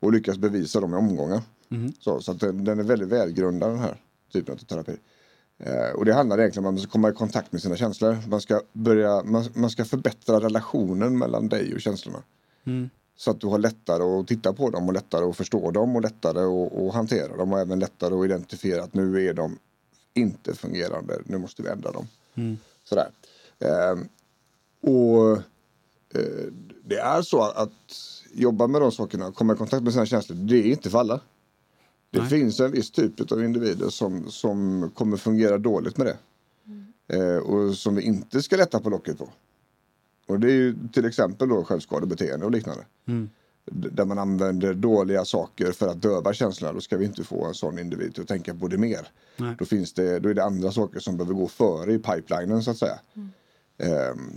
och 0.00 0.12
lyckas 0.12 0.38
bevisa 0.38 0.80
dem 0.80 0.94
i 0.94 0.96
omgångar. 0.96 1.42
Mhm. 1.68 1.92
Så, 2.00 2.20
så 2.20 2.32
att 2.32 2.40
den, 2.40 2.64
den 2.64 2.78
är 2.78 2.82
väldigt 2.84 3.08
välgrundad 3.08 3.70
den 3.70 3.78
här 3.78 4.00
typen 4.32 4.54
av 4.54 4.58
terapi. 4.58 4.96
Eh, 5.62 5.90
och 5.94 6.04
det 6.04 6.14
handlar 6.14 6.38
egentligen 6.38 6.66
om 6.66 6.68
att 6.68 6.74
man 6.74 6.82
ska 6.82 6.92
komma 6.92 7.10
i 7.10 7.12
kontakt 7.12 7.52
med 7.52 7.62
sina 7.62 7.76
känslor. 7.76 8.18
Man 8.28 8.40
ska, 8.40 8.60
börja, 8.72 9.22
man, 9.24 9.44
man 9.54 9.70
ska 9.70 9.84
förbättra 9.84 10.40
relationen 10.40 11.18
mellan 11.18 11.48
dig 11.48 11.74
och 11.74 11.80
känslorna. 11.80 12.22
Mm. 12.64 12.90
Så 13.16 13.30
att 13.30 13.40
du 13.40 13.46
har 13.46 13.58
lättare 13.58 14.02
att 14.02 14.28
titta 14.28 14.52
på 14.52 14.70
dem 14.70 14.88
och 14.88 14.92
lättare 14.92 15.24
att 15.24 15.36
förstå 15.36 15.70
dem 15.70 15.96
och 15.96 16.02
lättare 16.02 16.40
att, 16.40 16.72
att 16.72 16.94
hantera 16.94 17.36
dem 17.36 17.52
och 17.52 17.60
även 17.60 17.78
lättare 17.78 18.14
att 18.14 18.24
identifiera 18.24 18.82
att 18.82 18.94
nu 18.94 19.28
är 19.28 19.34
de 19.34 19.58
inte 20.14 20.54
fungerande, 20.54 21.18
nu 21.24 21.38
måste 21.38 21.62
vi 21.62 21.68
ändra 21.68 21.92
dem. 21.92 22.06
Mm. 22.34 22.58
Sådär. 22.84 23.10
Ehm, 23.58 24.08
och 24.80 25.36
eh, 26.14 26.52
det 26.84 26.98
är 26.98 27.22
så 27.22 27.42
att 27.42 27.70
jobba 28.32 28.66
med 28.66 28.80
de 28.80 28.92
sakerna, 28.92 29.32
komma 29.32 29.52
i 29.52 29.56
kontakt 29.56 29.82
med 29.82 29.92
sina 29.92 30.06
känslor, 30.06 30.36
det 30.36 30.56
är 30.56 30.70
inte 30.70 30.90
för 30.90 30.98
alla. 30.98 31.20
Det 32.12 32.20
Nej. 32.20 32.28
finns 32.28 32.60
en 32.60 32.72
viss 32.72 32.90
typ 32.90 33.32
av 33.32 33.44
individer 33.44 33.88
som, 33.88 34.30
som 34.30 34.90
kommer 34.94 35.16
fungera 35.16 35.58
dåligt 35.58 35.96
med 35.98 36.06
det. 36.06 36.16
Eh, 37.16 37.36
och 37.36 37.74
som 37.74 37.94
vi 37.94 38.02
inte 38.02 38.42
ska 38.42 38.56
lätta 38.56 38.80
på 38.80 38.90
locket 38.90 39.18
på. 39.18 39.28
Och 40.26 40.40
det 40.40 40.46
är 40.46 40.54
ju 40.54 40.76
till 40.92 41.04
exempel 41.04 41.48
då 41.48 41.64
självskadebeteende 41.64 42.46
och 42.46 42.52
liknande. 42.52 42.84
Mm. 43.06 43.30
Där 43.64 44.04
man 44.04 44.18
använder 44.18 44.74
dåliga 44.74 45.24
saker 45.24 45.72
för 45.72 45.88
att 45.88 46.02
döva 46.02 46.32
känslorna. 46.32 46.72
Då 46.72 46.80
ska 46.80 46.96
vi 46.96 47.04
inte 47.04 47.24
få 47.24 47.46
en 47.46 47.54
sån 47.54 47.78
individ 47.78 48.18
att 48.18 48.28
tänka 48.28 48.54
på 48.54 48.68
det 48.68 48.78
mer. 48.78 49.08
Nej. 49.36 49.56
Då, 49.58 49.64
finns 49.64 49.92
det, 49.92 50.18
då 50.18 50.28
är 50.28 50.34
det 50.34 50.44
andra 50.44 50.72
saker 50.72 51.00
som 51.00 51.16
behöver 51.16 51.34
gå 51.34 51.48
före 51.48 51.92
i 51.92 51.98
pipelinen 51.98 52.62
så 52.62 52.70
att 52.70 52.78
säga. 52.78 52.98
Ehm, 53.78 54.30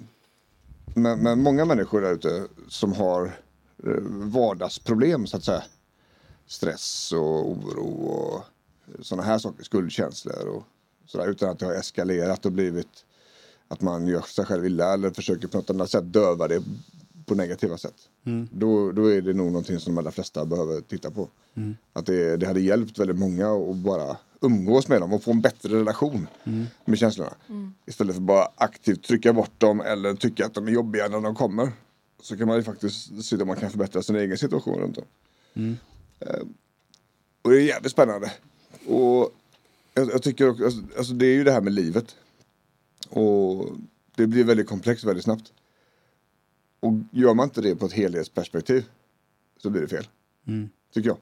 men, 0.95 1.19
men 1.19 1.43
många 1.43 1.65
människor 1.65 2.01
där 2.01 2.13
ute 2.13 2.43
som 2.67 2.93
har 2.93 3.25
eh, 3.83 3.91
vardagsproblem 4.09 5.27
så 5.27 5.37
att 5.37 5.43
säga. 5.43 5.63
Stress 6.47 7.11
och 7.11 7.49
oro 7.49 8.05
och 8.05 8.43
sådana 9.01 9.23
här 9.23 9.37
saker, 9.37 9.63
skuldkänslor 9.63 10.47
och 10.47 10.63
sådär 11.05 11.27
utan 11.27 11.49
att 11.49 11.59
det 11.59 11.65
har 11.65 11.73
eskalerat 11.73 12.45
och 12.45 12.51
blivit 12.51 13.05
att 13.67 13.81
man 13.81 14.07
gör 14.07 14.21
sig 14.21 14.45
själv 14.45 14.65
illa 14.65 14.93
eller 14.93 15.11
försöker 15.11 15.47
på 15.47 15.57
något 15.57 15.69
annat 15.69 15.89
sätt 15.89 16.13
döva 16.13 16.47
det 16.47 16.63
på 17.25 17.35
negativa 17.35 17.77
sätt. 17.77 17.95
Mm. 18.25 18.47
Då, 18.51 18.91
då 18.91 19.11
är 19.11 19.21
det 19.21 19.33
nog 19.33 19.47
någonting 19.47 19.79
som 19.79 19.95
de 19.95 19.99
allra 19.99 20.11
flesta 20.11 20.45
behöver 20.45 20.81
titta 20.81 21.11
på. 21.11 21.29
Att 21.93 22.05
det, 22.05 22.37
det 22.37 22.47
hade 22.47 22.61
hjälpt 22.61 22.99
väldigt 22.99 23.19
många 23.19 23.53
att 23.53 23.75
bara 23.75 24.17
umgås 24.41 24.87
med 24.87 25.01
dem 25.01 25.13
och 25.13 25.23
få 25.23 25.31
en 25.31 25.41
bättre 25.41 25.79
relation 25.79 26.27
med 26.85 26.99
känslorna. 26.99 27.33
Istället 27.85 28.15
för 28.15 28.21
bara 28.21 28.47
aktivt 28.55 29.03
trycka 29.03 29.33
bort 29.33 29.59
dem 29.59 29.81
eller 29.81 30.13
tycka 30.13 30.45
att 30.45 30.53
de 30.53 30.67
är 30.67 30.71
jobbiga 30.71 31.07
när 31.07 31.21
de 31.21 31.35
kommer. 31.35 31.71
Så 32.21 32.37
kan 32.37 32.47
man 32.47 32.57
ju 32.57 32.63
faktiskt 32.63 33.23
se 33.23 33.37
om 33.37 33.47
man 33.47 33.57
kan 33.57 33.69
förbättra 33.69 34.01
sin 34.01 34.15
egen 34.15 34.37
situation 34.37 34.79
runt 34.79 34.97
om. 34.97 35.05
Eh, 36.19 36.43
och 37.41 37.51
det 37.51 37.57
är 37.57 37.65
jävligt 37.65 37.91
spännande. 37.91 38.33
Och 38.87 39.33
jag, 39.93 40.09
jag 40.09 40.23
tycker 40.23 40.49
också, 40.49 40.65
alltså, 40.65 40.81
alltså 40.97 41.13
det 41.13 41.25
är 41.25 41.33
ju 41.33 41.43
det 41.43 41.51
här 41.51 41.61
med 41.61 41.73
livet. 41.73 42.15
Och 43.09 43.67
det 44.15 44.27
blir 44.27 44.43
väldigt 44.43 44.67
komplext 44.67 45.03
väldigt 45.03 45.23
snabbt. 45.23 45.53
Och 46.79 46.93
gör 47.11 47.33
man 47.33 47.43
inte 47.43 47.61
det 47.61 47.75
på 47.75 47.85
ett 47.85 47.93
helhetsperspektiv 47.93 48.85
så 49.57 49.69
blir 49.69 49.81
det 49.81 49.87
fel. 49.87 50.07
Mm. 50.47 50.69
Tycker 50.93 51.09
jag. 51.09 51.17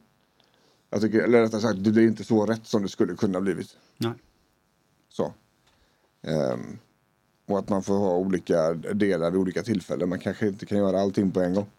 jag 0.90 1.02
tycker, 1.02 1.20
eller 1.20 1.42
rättare 1.42 1.62
sagt, 1.62 1.84
det 1.84 1.92
blir 1.92 2.08
inte 2.08 2.24
så 2.24 2.46
rätt 2.46 2.68
som 2.68 2.82
det 2.82 2.90
skulle 2.90 3.16
kunna 3.16 3.42
blivit. 3.42 3.78
Nej. 3.98 4.14
Så. 5.10 5.34
Ehm, 6.22 6.78
och 7.46 7.60
att 7.60 7.70
man 7.70 7.84
får 7.84 7.98
ha 7.98 8.18
olika 8.18 8.74
delar 8.74 9.32
vid 9.32 9.40
olika 9.40 9.64
tillfällen. 9.64 10.10
Man 10.10 10.20
kanske 10.20 10.48
inte 10.48 10.66
kan 10.66 10.78
göra 10.78 11.02
allting 11.02 11.32
på 11.32 11.42
en 11.42 11.54
gång. 11.54 11.70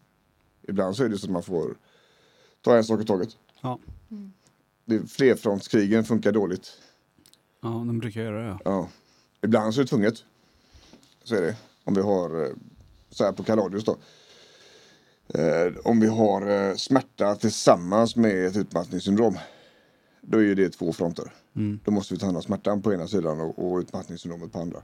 Ibland 0.62 0.96
så 0.96 1.04
är 1.04 1.08
det 1.08 1.18
så 1.18 1.26
att 1.26 1.32
man 1.32 1.42
får 1.42 1.74
ta 2.64 2.76
en 2.76 2.84
sak 2.84 3.00
i 3.00 3.04
taget. 3.04 3.36
Ja. 3.60 3.78
Det, 4.84 5.10
flerfrontskrigen 5.10 6.04
funkar 6.04 6.32
dåligt. 6.32 6.72
ja, 7.62 7.68
de 7.68 7.98
brukar 7.98 8.20
göra 8.20 8.42
det. 8.42 8.48
Ja. 8.48 8.58
Ja. 8.64 8.88
Ibland 9.42 9.74
så 9.74 9.80
är 9.80 9.84
det 9.84 9.88
tvunget. 9.88 10.24
Så 11.24 11.34
är 11.34 11.42
det. 11.42 11.56
Om 11.84 11.94
vi 11.94 12.00
har, 12.00 12.44
eh, 12.44 12.50
så 13.10 13.24
här 13.24 13.32
på 13.32 13.42
Kaladius 13.42 13.84
då. 13.84 13.96
Eh, 15.28 15.72
om 15.84 16.00
vi 16.00 16.06
har 16.06 16.50
eh, 16.50 16.74
smärta 16.74 17.34
tillsammans 17.36 18.16
med 18.16 18.46
ett 18.46 18.56
utmattningssyndrom. 18.56 19.38
Då 20.20 20.38
är 20.38 20.42
ju 20.42 20.54
det 20.54 20.70
två 20.70 20.92
fronter. 20.92 21.32
Mm. 21.56 21.78
Då 21.84 21.90
måste 21.90 22.14
vi 22.14 22.20
ta 22.20 22.26
hand 22.26 22.36
om 22.36 22.42
smärtan 22.42 22.82
på 22.82 22.92
ena 22.92 23.06
sidan 23.06 23.40
och, 23.40 23.72
och 23.72 23.78
utmattningssyndromet 23.78 24.52
på 24.52 24.58
andra. 24.58 24.82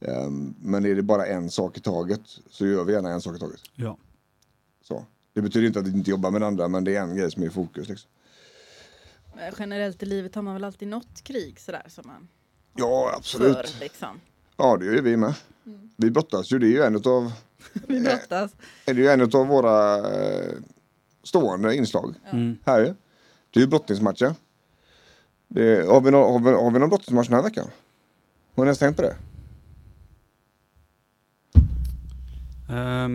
Eh, 0.00 0.30
men 0.60 0.86
är 0.86 0.94
det 0.94 1.02
bara 1.02 1.26
en 1.26 1.50
sak 1.50 1.76
i 1.76 1.80
taget 1.80 2.20
så 2.50 2.66
gör 2.66 2.84
vi 2.84 2.92
gärna 2.92 3.10
en 3.10 3.20
sak 3.20 3.36
i 3.36 3.38
taget. 3.38 3.60
Ja. 3.74 3.98
Så. 4.82 5.06
Det 5.38 5.42
betyder 5.42 5.66
inte 5.66 5.78
att 5.78 5.86
vi 5.86 5.90
inte 5.98 6.10
jobbar 6.10 6.30
med 6.30 6.42
andra 6.42 6.68
men 6.68 6.84
det 6.84 6.96
är 6.96 7.00
en 7.02 7.16
grej 7.16 7.30
som 7.30 7.42
är 7.42 7.46
i 7.46 7.50
fokus. 7.50 7.88
Liksom. 7.88 8.10
Men 9.36 9.52
Generellt 9.58 10.02
i 10.02 10.06
livet 10.06 10.34
har 10.34 10.42
man 10.42 10.54
väl 10.54 10.64
alltid 10.64 10.88
något 10.88 11.22
krig 11.22 11.60
sådär 11.60 11.82
som 11.88 12.06
man 12.06 12.28
Ja 12.76 13.12
absolut. 13.16 13.68
för 13.70 13.80
liksom. 13.80 14.20
Ja 14.56 14.76
det 14.76 14.84
gör 14.86 15.02
vi 15.02 15.16
med. 15.16 15.34
Vi 15.96 16.10
brottas 16.10 16.52
ju. 16.52 16.58
Det 16.58 16.66
är 16.66 16.70
ju 16.70 16.82
en 16.82 16.96
utav 16.96 17.32
Vi 17.88 18.00
brottas. 18.00 18.50
är 18.86 18.94
det 18.94 19.00
ju 19.00 19.08
en 19.08 19.20
av 19.22 19.46
våra 19.46 19.96
eh, 20.12 20.52
stående 21.22 21.76
inslag 21.76 22.14
Mm. 22.32 22.58
här 22.66 22.80
ju. 22.80 22.94
Det 23.50 23.60
är 23.60 23.64
ju 23.64 23.66
brottningsmatcher. 23.66 24.34
Det, 25.48 25.86
har, 25.86 26.00
vi 26.00 26.10
nå, 26.10 26.32
har, 26.32 26.38
vi, 26.38 26.50
har 26.50 26.70
vi 26.70 26.78
någon 26.78 26.88
brottningsmatch 26.88 27.28
den 27.28 27.36
här 27.36 27.42
veckan? 27.42 27.66
Har 28.54 28.64
ni 28.64 28.68
ens 28.68 28.78
tänkt 28.78 28.96
på 28.96 29.02
det? 29.02 29.16
Ja, 32.68 33.08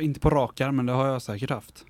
inte 0.00 0.20
på 0.20 0.30
rak 0.30 0.60
arm, 0.60 0.76
men 0.76 0.86
det 0.86 0.92
har 0.92 1.06
jag 1.06 1.22
säkert 1.22 1.50
haft. 1.50 1.84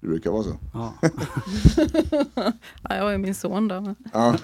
Det 0.00 0.06
brukar 0.06 0.30
vara 0.30 0.42
så. 0.42 0.56
Ja. 0.74 0.94
Ja, 2.82 2.96
jag 2.96 3.02
har 3.02 3.10
ju 3.10 3.18
min 3.18 3.34
son 3.34 3.68
då. 3.68 3.94
Ja. 4.12 4.36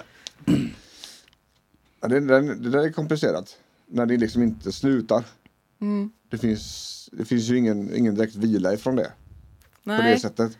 ja 2.01 2.07
det, 2.07 2.19
det, 2.19 2.55
det 2.55 2.69
där 2.69 2.79
är 2.79 2.91
komplicerat. 2.91 3.57
När 3.87 4.05
det 4.05 4.17
liksom 4.17 4.43
inte 4.43 4.71
slutar. 4.71 5.23
Mm. 5.79 6.11
Det 6.29 6.37
finns, 6.37 7.09
det 7.13 7.25
finns 7.25 7.43
ju 7.43 7.57
ingen, 7.57 7.95
ingen 7.95 8.15
direkt 8.15 8.35
vila 8.35 8.73
ifrån 8.73 8.95
det. 8.95 9.11
På 9.83 9.89
det 9.91 9.97
Nej, 9.97 10.19
sättet. 10.19 10.57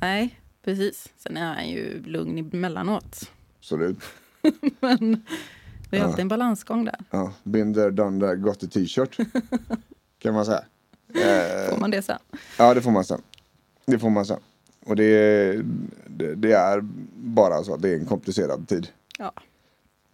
nej, 0.00 0.40
precis. 0.64 1.08
Sen 1.16 1.36
är 1.36 1.54
han 1.54 1.68
ju 1.70 2.02
lugn 2.02 2.38
emellanåt. 2.52 3.30
Absolut. 3.58 3.98
Men 4.80 5.24
det 5.90 5.96
är 5.96 6.00
Ja. 6.00 6.04
alltid 6.04 6.20
en 6.20 6.28
balansgång 6.28 6.84
där. 6.84 6.98
Ja. 7.10 7.32
Been 7.42 7.74
there, 7.74 7.90
done 7.90 8.26
that, 8.28 8.38
got 8.42 8.60
the 8.60 8.66
t-shirt. 8.66 9.16
kan 10.18 10.34
man 10.34 10.44
säga. 10.44 10.64
Eh, 11.14 11.70
Får 11.70 11.80
man 11.80 11.90
det 11.90 12.02
sen? 12.02 12.18
Ja, 12.58 12.74
det 12.74 12.82
får 12.82 12.90
man 12.90 13.04
sen. 13.04 13.22
Det 13.86 13.98
får 13.98 14.10
man 14.10 14.26
sen. 14.26 14.40
Och 14.86 14.96
det, 14.96 15.52
det, 16.06 16.34
det 16.34 16.52
är 16.52 16.80
bara 17.14 17.64
så 17.64 17.74
att 17.74 17.82
det 17.82 17.88
är 17.90 17.94
en 17.96 18.06
komplicerad 18.06 18.68
tid. 18.68 18.88
Ja. 19.18 19.32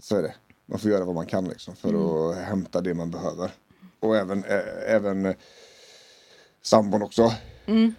Så 0.02 0.16
är 0.16 0.22
det. 0.22 0.34
Man 0.66 0.78
får 0.78 0.90
göra 0.90 1.04
vad 1.04 1.14
man 1.14 1.26
kan 1.26 1.44
liksom 1.48 1.76
för 1.76 1.88
att 2.30 2.36
hämta 2.36 2.80
det 2.80 2.94
man 2.94 3.10
behöver. 3.10 3.50
Och 4.00 4.16
även, 4.16 4.44
ä, 4.44 4.60
även 4.86 5.26
eh, 5.26 5.34
sambon 6.62 7.02
också. 7.02 7.32
Mm. 7.66 7.94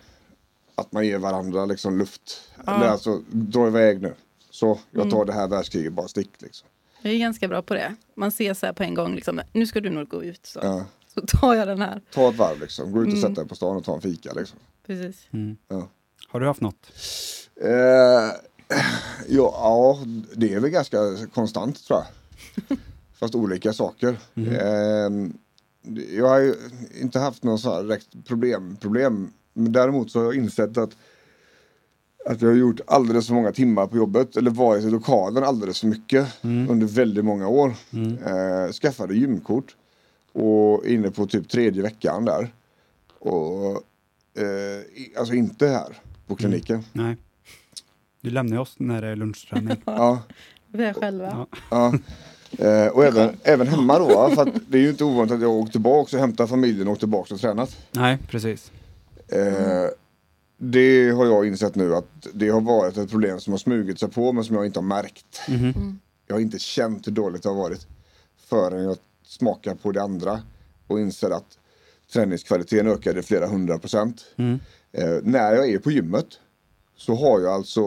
Att 0.76 0.92
man 0.92 1.06
ger 1.08 1.18
varandra 1.18 1.66
liksom 1.66 1.98
luft. 1.98 2.42
Ja. 2.66 2.76
Eller 2.76 2.88
alltså, 2.88 3.22
dra 3.32 3.68
iväg 3.68 4.02
nu. 4.02 4.14
Så, 4.50 4.80
jag 4.92 5.10
tar 5.12 5.26
det 5.26 5.34
här 5.34 5.48
världskriget, 5.48 5.94
bara 5.94 6.08
stick 6.08 6.30
liksom. 6.40 6.68
Jag 7.02 7.14
är 7.14 7.18
ganska 7.18 7.48
bra 7.48 7.62
på 7.62 7.74
det. 7.74 7.96
Man 8.16 8.32
ser 8.32 8.54
så 8.54 8.66
här 8.66 8.74
på 8.74 8.84
en 8.84 8.94
gång, 8.94 9.16
liksom, 9.16 9.42
nu 9.54 9.66
ska 9.68 9.80
du 9.80 9.90
nog 9.90 10.08
gå 10.10 10.24
ut. 10.24 10.46
Så, 10.46 10.60
Ja. 10.64 10.86
så 11.14 11.22
tar 11.28 11.56
jag 11.56 11.68
den 11.68 11.82
här. 11.82 12.02
Ta 12.14 12.30
ett 12.30 12.38
varv 12.38 12.60
liksom, 12.60 12.92
gå 12.92 13.02
ut 13.02 13.08
och 13.08 13.14
Mm. 13.14 13.22
sätta 13.22 13.42
dig 13.42 13.48
på 13.50 13.56
stan 13.56 13.76
och 13.78 13.84
ta 13.84 13.96
en 13.96 14.02
fika 14.02 14.34
liksom. 14.34 14.60
Precis. 14.88 15.28
Mm. 15.32 15.58
Ja. 15.68 15.88
Har 16.28 16.40
du 16.40 16.46
haft 16.48 16.62
något? 16.62 16.92
Eh, 17.64 17.72
ja, 19.28 19.54
ja, 19.58 20.00
det 20.36 20.54
är 20.54 20.60
väl 20.60 20.70
ganska 20.70 20.98
konstant 21.34 21.86
tror 21.88 22.00
jag. 22.00 22.78
Fast 23.20 23.36
olika 23.36 23.74
saker. 23.74 24.18
Eh, 24.36 25.10
jag 26.18 26.28
har 26.30 26.40
ju 26.40 26.56
inte 27.02 27.20
haft 27.20 27.44
någon 27.44 27.60
så 27.60 27.74
här 27.74 27.84
direkt 27.84 28.08
problem, 28.28 28.78
problem. 28.82 29.34
Men 29.54 29.72
däremot 29.72 30.12
så 30.12 30.20
har 30.20 30.26
jag 30.26 30.36
insett 30.36 30.78
att, 30.78 30.90
att 32.26 32.42
jag 32.42 32.50
har 32.50 32.56
gjort 32.56 32.80
alldeles 32.88 33.28
för 33.28 33.34
många 33.34 33.52
timmar 33.52 33.88
på 33.88 33.98
jobbet. 33.98 34.38
Eller 34.38 34.52
varit 34.52 34.84
i 34.84 34.90
lokalen 34.90 35.44
alldeles 35.44 35.80
för 35.80 35.88
mycket 35.88 36.28
under 36.44 36.88
väldigt 36.88 37.26
många 37.26 37.48
år. 37.48 37.74
Eh, 38.26 38.72
skaffade 38.74 39.16
gymkort. 39.16 39.76
Och 40.34 40.86
inne 40.86 41.12
på 41.12 41.26
typ 41.26 41.50
tredje 41.50 41.82
veckan 41.84 42.26
där. 42.26 42.54
Och 43.20 43.72
eh, 44.42 44.82
alltså 45.18 45.34
inte 45.34 45.68
här 45.68 45.98
på 46.28 46.36
kliniken. 46.36 46.84
Nej. 46.94 47.18
Du 48.22 48.30
lämnar 48.30 48.58
oss 48.60 48.76
när 48.80 49.02
det 49.02 49.08
är 49.08 49.16
lunchträning. 49.16 49.82
Ja, 49.86 50.24
Vi 50.68 50.84
är 50.84 50.94
själva. 50.94 51.48
Ja. 51.52 51.58
ja. 51.70 51.94
Eh, 52.66 52.88
och 52.88 53.06
även, 53.06 53.38
även 53.44 53.68
hemma 53.68 54.00
då, 54.00 54.30
för 54.36 54.42
att 54.42 54.56
det 54.68 54.78
är 54.78 54.82
ju 54.82 54.90
inte 54.90 55.04
ovanligt 55.04 55.34
att 55.34 55.42
jag 55.42 55.52
åkt 55.52 55.72
tillbaka 55.72 56.16
och 56.18 56.22
hämtat 56.22 56.50
familjen 56.50 56.88
och 56.88 56.92
åkt 56.92 57.00
tillbaka 57.00 57.34
och 57.34 57.40
tränat. 57.40 57.78
Nej, 57.92 58.18
precis. 58.30 58.72
Eh, 59.28 59.90
det 60.58 61.10
har 61.12 61.26
jag 61.26 61.48
insett 61.48 61.76
nu 61.76 61.96
att 61.96 62.28
det 62.34 62.50
har 62.50 62.62
varit 62.62 62.98
ett 62.98 63.10
problem 63.10 63.40
som 63.40 63.54
har 63.54 63.58
smugit 63.58 64.00
sig 64.00 64.10
på 64.10 64.32
men 64.32 64.44
som 64.44 64.56
jag 64.56 64.66
inte 64.66 64.80
har 64.80 64.86
märkt. 64.86 65.42
Mhm. 65.50 66.00
Jag 66.28 66.36
har 66.36 66.42
inte 66.42 66.60
känt 66.60 67.08
hur 67.08 67.12
dåligt 67.12 67.44
det 67.44 67.50
har 67.50 67.56
varit 67.56 67.88
förrän 68.50 68.84
jag 68.84 68.98
smakar 69.24 69.76
på 69.76 69.92
det 69.92 70.02
andra 70.02 70.42
och 70.88 71.00
inser 71.00 71.30
att 71.30 71.58
Träningskvaliteten 72.14 72.88
ökade 72.88 73.24
flera 73.24 73.48
hundra 73.48 73.80
procent. 73.80 74.26
Mm. 74.36 74.60
Eh, 74.92 75.18
när 75.24 75.54
jag 75.54 75.70
är 75.70 75.80
på 75.80 75.92
gymmet 75.92 76.28
så 76.96 77.16
har 77.16 77.40
jag 77.40 77.54
alltså 77.54 77.82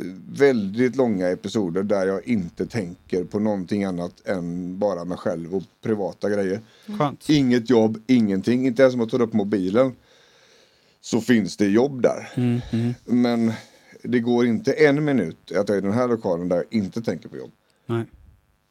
eh, 0.00 0.06
väldigt 0.28 0.96
långa 0.96 1.28
episoder 1.28 1.82
där 1.82 2.06
jag 2.06 2.28
inte 2.28 2.66
tänker 2.66 3.24
på 3.24 3.38
någonting 3.38 3.84
annat 3.84 4.28
än 4.28 4.78
bara 4.78 5.04
mig 5.04 5.18
själv 5.18 5.54
och 5.54 5.62
privata 5.82 6.30
grejer. 6.30 6.60
Skönt. 6.98 7.28
Inget 7.28 7.70
jobb, 7.70 8.02
ingenting. 8.06 8.66
Inte 8.66 8.82
ens 8.82 8.94
om 8.94 9.00
jag 9.00 9.10
tar 9.10 9.22
upp 9.22 9.32
mobilen 9.32 9.92
så 11.00 11.20
finns 11.20 11.56
det 11.56 11.66
jobb 11.66 12.02
där. 12.02 12.32
Mm. 12.34 12.60
Mm. 12.72 12.94
Men 13.04 13.52
det 14.02 14.20
går 14.20 14.46
inte 14.46 14.72
en 14.72 15.04
minut 15.04 15.52
att 15.52 15.68
jag 15.68 15.70
är 15.70 15.78
i 15.78 15.80
den 15.80 15.92
här 15.92 16.08
lokalen 16.08 16.48
där 16.48 16.56
jag 16.56 16.66
inte 16.70 17.02
tänker 17.02 17.28
på 17.28 17.36
jobb. 17.36 17.52
Nej. 17.86 18.04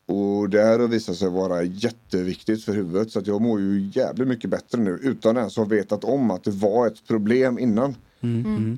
Och 0.05 0.49
det 0.49 0.61
här 0.63 0.79
har 0.79 0.87
visat 0.87 1.15
sig 1.15 1.29
vara 1.29 1.63
jätteviktigt 1.63 2.63
för 2.63 2.73
huvudet 2.73 3.11
så 3.11 3.19
att 3.19 3.27
jag 3.27 3.41
mår 3.41 3.59
ju 3.59 3.91
jävligt 3.93 4.27
mycket 4.27 4.49
bättre 4.49 4.77
nu 4.77 4.99
utan 5.01 5.37
ens 5.37 5.57
ha 5.57 5.65
vetat 5.65 6.03
om 6.03 6.31
att 6.31 6.43
det 6.43 6.51
var 6.51 6.87
ett 6.87 7.07
problem 7.07 7.59
innan. 7.59 7.95
Mm. 8.21 8.45
Mm. 8.45 8.77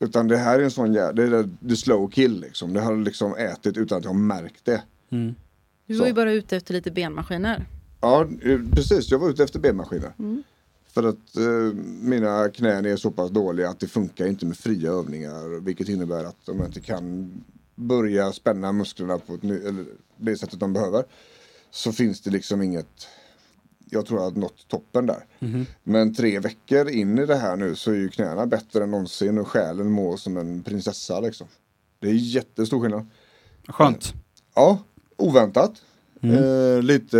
Utan 0.00 0.28
det 0.28 0.36
här 0.36 0.58
är 0.58 0.62
en 0.62 0.70
sån 0.70 0.92
jävla, 0.92 1.12
det 1.12 1.38
är 1.38 1.68
the 1.68 1.76
slow 1.76 2.10
kill 2.10 2.40
liksom. 2.40 2.72
Det 2.72 2.80
har 2.80 2.96
liksom 2.96 3.36
ätit 3.36 3.76
utan 3.76 3.98
att 3.98 4.04
jag 4.04 4.10
har 4.10 4.18
märkt 4.18 4.64
det. 4.64 4.82
Mm. 5.10 5.34
Du 5.86 5.94
Så. 5.94 6.00
var 6.00 6.06
ju 6.06 6.14
bara 6.14 6.32
ute 6.32 6.56
efter 6.56 6.74
lite 6.74 6.90
benmaskiner. 6.90 7.66
Ja, 8.00 8.26
eh, 8.42 8.60
precis. 8.74 9.10
Jag 9.10 9.18
var 9.18 9.30
ute 9.30 9.44
efter 9.44 9.60
benmaskiner. 9.60 10.14
Mm. 10.18 10.42
För 10.86 11.08
att 11.08 11.36
eh, 11.36 11.76
mina 12.02 12.48
knän 12.48 12.86
är 12.86 12.96
så 12.96 13.10
pass 13.10 13.30
dåliga 13.30 13.68
att 13.68 13.80
det 13.80 13.86
funkar 13.86 14.26
inte 14.26 14.46
med 14.46 14.56
fria 14.56 14.90
övningar. 14.90 15.60
Vilket 15.60 15.88
innebär 15.88 16.24
att 16.24 16.46
de 16.46 16.64
inte 16.64 16.80
kan 16.80 17.30
börja 17.82 18.32
spänna 18.32 18.72
musklerna 18.72 19.18
på 19.18 19.34
ett 19.34 19.42
ny, 19.42 19.54
eller 19.54 19.84
det 20.16 20.36
sättet 20.36 20.60
de 20.60 20.72
behöver. 20.72 21.04
Så 21.70 21.92
finns 21.92 22.20
det 22.20 22.30
liksom 22.30 22.62
inget, 22.62 23.08
jag 23.90 24.06
tror 24.06 24.20
jag 24.20 24.30
har 24.30 24.36
nått 24.40 24.68
toppen 24.68 25.06
där. 25.06 25.26
Mhm. 25.38 25.66
Men 25.82 26.14
tre 26.14 26.38
veckor 26.38 26.88
in 26.88 27.18
i 27.18 27.26
det 27.26 27.36
här 27.36 27.56
nu 27.56 27.74
så 27.74 27.90
är 27.90 27.94
ju 27.94 28.08
knäna 28.08 28.46
bättre 28.46 28.84
än 28.84 28.90
någonsin 28.90 29.38
och 29.38 29.48
själen 29.48 29.90
mår 29.90 30.16
som 30.16 30.36
en 30.36 30.62
prinsessa 30.62 31.20
liksom. 31.20 31.46
Det 31.98 32.08
är 32.08 32.14
jättestor 32.14 32.80
skillnad. 32.80 33.06
Skönt. 33.68 34.12
Ja, 34.54 34.78
oväntat. 35.16 35.82
Mm. 36.20 36.36
Eh, 36.36 36.82
lite, 36.82 37.18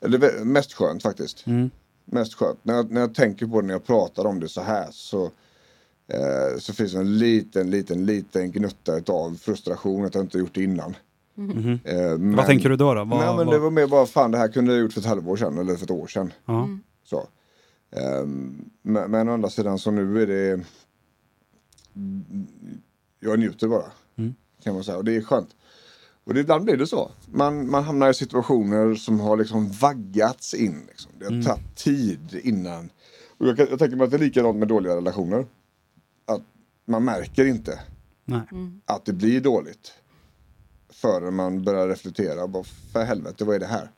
eller 0.00 0.44
mest 0.44 0.72
skönt 0.72 1.02
faktiskt. 1.02 1.46
Mm. 1.46 1.70
Mest 2.04 2.34
skönt. 2.34 2.58
När 2.62 2.74
jag, 2.74 2.90
när 2.90 3.00
jag 3.00 3.14
tänker 3.14 3.46
på 3.46 3.60
det 3.60 3.66
när 3.66 3.74
jag 3.74 3.86
pratar 3.86 4.24
om 4.24 4.40
det 4.40 4.48
så 4.48 4.60
här 4.60 4.88
så, 4.90 5.24
eh, 5.24 5.30
så 6.58 6.72
finns 6.74 6.92
det 6.92 6.98
en 6.98 7.18
liten, 7.18 7.70
liten, 7.70 8.06
liten 8.06 8.52
gnutta 8.52 9.12
av 9.12 9.34
frustration 9.34 10.04
att 10.04 10.14
jag 10.14 10.24
inte 10.24 10.38
gjort 10.38 10.54
det 10.54 10.62
innan. 10.64 10.96
Mhm. 11.34 11.78
Eh, 11.84 11.96
men, 12.18 12.36
Vad 12.36 12.46
tänker 12.46 12.68
du 12.68 12.76
då? 12.76 12.94
då? 12.94 13.04
Vad, 13.04 13.18
Nej, 13.18 13.26
men 13.36 13.36
vad- 13.46 13.54
det 13.54 13.58
var 13.58 13.70
mer 13.70 13.86
bara 13.86 14.06
fan 14.06 14.30
det 14.30 14.38
här 14.38 14.48
kunde 14.48 14.72
jag 14.72 14.80
gjort 14.82 14.92
för 14.92 15.00
ett 15.00 15.06
halvår 15.06 15.36
sedan 15.36 15.58
eller 15.58 15.74
för 15.76 15.84
ett 15.84 15.90
år 15.90 16.06
sedan. 16.06 16.32
ja. 16.46 16.68
Så. 17.04 17.26
Ehm, 17.96 18.64
men, 18.82 19.10
men 19.10 19.28
å 19.28 19.32
andra 19.32 19.50
sidan 19.50 19.78
så 19.78 19.90
nu 19.90 20.22
är 20.22 20.26
det 20.26 20.60
jag 23.20 23.38
njuter 23.38 23.68
bara. 23.68 23.84
Mm. 24.16 24.34
Kan 24.64 24.74
man 24.74 24.84
säga. 24.84 24.96
Och 24.98 25.04
det 25.04 25.16
är 25.16 25.22
skönt. 25.22 25.48
Och 26.24 26.34
det, 26.34 26.40
ibland 26.40 26.64
blir 26.64 26.76
det 26.76 26.86
så. 26.86 27.10
Man, 27.32 27.70
man 27.70 27.84
hamnar 27.84 28.10
i 28.10 28.14
situationer 28.14 28.94
som 28.94 29.20
har 29.20 29.36
liksom 29.36 29.68
vaggats 29.70 30.54
in. 30.54 30.82
Liksom. 30.88 31.10
Det 31.18 31.24
har 31.24 31.32
Mm. 31.32 31.44
tagit 31.44 31.76
tid 31.76 32.40
innan. 32.42 32.90
Och 33.38 33.46
jag, 33.46 33.58
jag 33.58 33.78
tänker 33.78 33.96
mig 33.96 34.04
att 34.04 34.10
det 34.10 34.16
är 34.16 34.18
likadant 34.18 34.56
med 34.58 34.68
dåliga 34.68 34.96
relationer. 34.96 35.46
Att 36.34 36.42
man 36.86 37.04
märker 37.04 37.44
inte 37.44 37.80
Nej. 38.24 38.40
att 38.86 39.04
det 39.04 39.12
blir 39.12 39.40
dåligt. 39.40 39.92
Förrän 40.92 41.34
man 41.34 41.64
börjar 41.64 41.88
reflektera. 41.88 42.46
Bara, 42.48 42.64
för 42.92 43.04
helvete, 43.04 43.44
vad 43.44 43.54
är 43.54 43.60
det 43.60 43.66
här? 43.66 43.90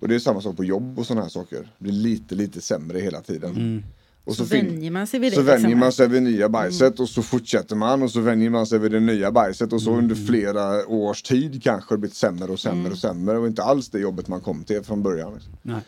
Och 0.00 0.08
det 0.08 0.14
är 0.14 0.18
samma 0.18 0.40
sak 0.40 0.56
på 0.56 0.64
jobb 0.64 0.98
och 0.98 1.06
sådana 1.06 1.22
här 1.22 1.28
saker. 1.28 1.58
Det 1.78 1.84
blir 1.84 1.92
lite, 1.92 2.34
lite 2.34 2.60
sämre 2.60 2.98
hela 2.98 3.20
tiden. 3.20 3.50
Mm. 3.56 3.82
Och 4.24 4.36
Så, 4.36 4.44
fin- 4.44 4.66
vänjer 4.66 4.90
man 4.90 5.06
sig 5.06 5.20
vid 5.20 5.32
det. 5.32 5.36
så 5.36 5.42
vänjer 5.42 5.60
liksom. 5.68 5.78
man 5.80 5.92
sig 5.92 6.08
vid 6.08 6.22
nya 6.22 6.48
bajset 6.48 7.00
och 7.00 7.08
så 7.08 7.22
fortsätter 7.22 7.76
man 7.76 8.02
och 8.02 8.10
så 8.10 8.20
vänjer 8.20 8.50
man 8.50 8.66
sig 8.66 8.78
vid 8.78 8.90
det 8.92 9.00
nya 9.00 9.32
bajset 9.32 9.72
och 9.72 9.82
så 9.82 9.90
Mm. 9.90 10.02
under 10.04 10.14
flera 10.14 10.86
års 10.86 11.22
tid 11.22 11.62
kanske 11.62 11.94
det 11.94 11.98
blivit 11.98 12.16
sämre 12.16 12.52
och 12.52 12.60
sämre 12.60 12.92
och 12.92 12.98
sämre 12.98 13.38
och 13.38 13.46
inte 13.46 13.62
alls 13.62 13.88
det 13.90 13.98
jobbet 13.98 14.28
man 14.28 14.40
kom 14.40 14.64
till 14.64 14.82
från 14.82 15.02
början. 15.02 15.34
Liksom. 15.34 15.80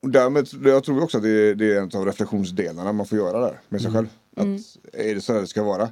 Och 0.00 0.10
därmed, 0.10 0.48
jag 0.64 0.84
tror 0.84 1.02
också 1.02 1.16
att 1.16 1.22
det 1.22 1.30
är, 1.30 1.54
det 1.54 1.74
är 1.74 1.80
en 1.80 1.90
av 1.94 2.06
reflektionsdelarna 2.06 2.92
man 2.92 3.06
får 3.06 3.18
göra 3.18 3.40
där 3.40 3.60
med 3.68 3.82
sig 3.82 3.92
själv. 3.92 4.08
Att 4.36 4.46
är 4.92 5.14
det 5.14 5.20
så 5.20 5.32
här 5.32 5.40
det 5.40 5.46
ska 5.46 5.62
vara? 5.62 5.90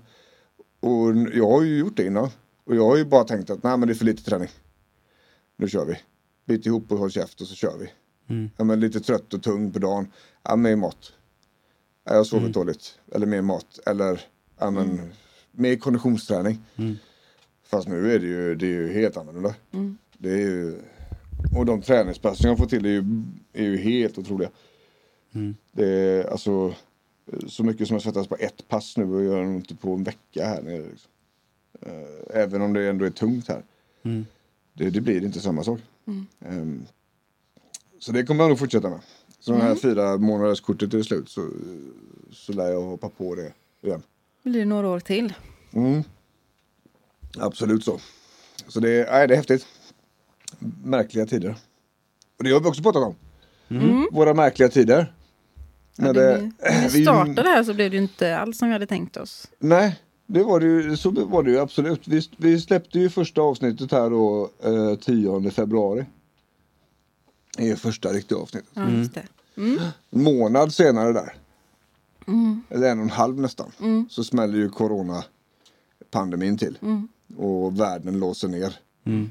Och 0.81 1.17
jag 1.35 1.51
har 1.51 1.63
ju 1.63 1.79
gjort 1.79 1.97
det 1.97 2.07
innan. 2.07 2.29
Och 2.65 2.77
jag 2.77 2.85
har 2.85 2.97
ju 2.97 3.05
bara 3.05 3.25
tänkt 3.25 3.51
att 3.51 3.63
nej 3.63 3.77
men 3.77 3.89
det 3.89 3.93
är 3.93 3.95
för 3.95 4.05
lite 4.05 4.25
träning. 4.25 4.49
Nu 5.57 5.69
kör 5.69 5.85
vi. 5.85 5.99
Bit 6.47 6.67
ihop 6.67 6.93
och 6.93 6.99
håll 6.99 7.11
käft 7.11 7.41
och 7.41 7.47
så 7.47 7.55
kör 7.55 7.79
vi. 7.79 7.93
Mm. 8.29 8.51
Ja, 8.57 8.65
men 8.65 8.81
lite 8.81 9.01
trött 9.01 9.35
och 9.35 9.43
tung 9.43 9.73
på 9.73 9.79
dagen. 9.79 10.13
Ja, 10.43 10.57
mer 10.57 10.77
mat. 10.77 11.13
Ja, 12.05 12.13
jag 12.13 12.19
har 12.19 12.25
sovit 12.25 12.53
dåligt. 12.53 12.99
Eller 13.13 13.27
mer 13.27 13.43
mat. 13.43 13.79
Eller 13.87 14.21
ja, 14.59 14.71
men, 14.71 15.01
mer 15.53 15.77
konditionsträning. 15.77 16.65
Mm. 16.77 16.97
Fast 17.65 17.89
nu 17.89 18.15
är 18.15 18.19
det 18.19 18.27
ju, 18.27 18.55
det 18.55 18.67
är 18.67 18.71
ju 18.71 18.93
helt 18.93 19.17
annorlunda. 19.17 19.55
Mm. 19.73 19.99
Det 20.19 20.33
är 20.33 20.39
ju, 20.39 20.81
och 21.57 21.67
de 21.67 21.83
träningspassen 21.83 22.49
jag 22.49 22.59
får 22.59 22.67
till 22.67 22.85
är 22.87 22.91
ju, 22.91 23.05
är 23.53 23.65
ju 23.65 23.77
helt 23.77 24.19
otroliga. 24.19 24.51
Mm. 25.35 25.55
Det 25.73 25.87
är 25.89 26.25
alltså 26.31 26.75
så 27.47 27.65
mycket 27.65 27.89
som 27.89 27.95
jag 27.95 28.03
svettas 28.03 28.27
på 28.27 28.37
ett 28.37 28.69
pass 28.69 28.97
nu 28.97 29.05
och 29.15 29.25
gör 29.25 29.45
nog 29.45 29.55
inte 29.57 29.75
på 29.75 29.93
en 29.95 30.05
vecka 30.05 30.47
här 30.47 30.63
nere. 30.63 30.83
Liksom. 30.91 31.11
Eh, 31.83 32.41
Även 32.43 32.63
om 32.63 32.73
det 32.73 32.89
ändå 32.89 33.05
är 33.05 33.11
tungt 33.11 33.49
här. 33.49 33.63
Mm. 34.03 34.27
Det, 34.73 34.91
det 34.91 35.01
blir 35.01 35.25
inte 35.25 35.41
samma 35.41 35.65
sak. 35.65 35.81
Mm. 36.07 36.27
Ehm, 36.41 36.87
så 37.99 38.13
det 38.13 38.25
kommer 38.25 38.45
jag 38.45 38.49
nog 38.49 38.59
fortsätta 38.59 38.91
med. 38.91 39.01
Så 39.41 39.53
den 39.53 39.61
här 39.61 39.75
fyra 39.75 40.17
månaders 40.17 40.61
kortet 40.61 40.95
är 40.95 41.03
slut 41.03 41.29
så, 41.29 41.51
så 42.33 42.53
lär 42.53 42.69
jag 42.69 42.83
hoppa 42.83 43.09
på 43.09 43.35
det 43.35 43.53
igen. 43.83 44.03
blir 44.43 44.59
det 44.61 44.65
några 44.65 44.89
år 44.89 45.01
till. 45.01 45.35
Mm. 45.73 46.03
Absolut 47.39 47.85
så. 47.85 48.01
Så 48.69 48.81
det, 48.81 48.91
är- 48.91 49.13
nej, 49.13 49.29
det 49.29 49.35
är 49.35 49.37
häftigt. 49.37 49.67
Märkliga 50.85 51.27
tider. 51.27 51.57
Och 52.39 52.45
det 52.45 52.51
har 52.51 52.61
vi 52.61 52.69
också 52.69 52.83
pratat 52.83 53.03
om. 53.03 53.15
Mm. 53.69 54.09
Våra 54.13 54.35
märkliga 54.35 54.69
tider. 54.69 55.13
Ja, 55.97 56.05
När 56.05 56.13
det, 56.15 56.21
det- 56.37 56.53
när 56.61 56.89
vi 56.89 56.99
vi- 56.99 57.05
startade 57.05 57.49
här 57.49 57.65
så 57.65 57.75
blev 57.75 57.91
det 57.91 57.97
ju 57.97 58.03
inte 58.03 58.39
alls 58.39 58.59
som 58.59 58.69
vi 58.69 58.73
hade 58.73 58.87
tänkt 58.87 59.17
oss. 59.17 59.49
Nej, 59.59 60.01
det 60.27 60.43
var 60.43 60.61
det 60.61 60.67
ju, 60.67 60.97
så 60.97 61.11
var 61.11 61.43
det 61.43 61.51
ju 61.51 61.59
absolut. 61.59 62.09
Vi, 62.09 62.29
vi 62.37 62.61
släppte 62.61 62.99
ju 62.99 63.11
första 63.11 63.41
avsnittet 63.41 63.93
här 63.93 64.11
då 64.11 64.51
eh, 64.65 64.95
10 64.99 65.51
februari. 65.51 66.05
Det 67.57 67.71
är 67.71 67.77
första 67.77 68.09
riktiga 68.13 68.39
avsnittet. 68.39 68.69
Ja. 68.75 68.83
Mm. 68.83 69.79
En 70.11 70.23
månad 70.23 70.75
senare 70.75 71.13
där, 71.13 71.35
Mm. 72.27 72.63
eller 72.71 72.91
en 72.91 72.99
och 72.99 73.05
en 73.05 73.11
halv 73.11 73.41
nästan, 73.41 73.71
Mm. 73.81 74.07
så 74.11 74.25
smäller 74.25 74.59
ju 74.59 74.69
coronapandemin 74.69 76.59
till. 76.59 76.79
Mm. 76.83 77.09
Och 77.37 77.81
världen 77.81 78.19
låser 78.19 78.49
ner. 78.49 78.77
Mm. 79.05 79.31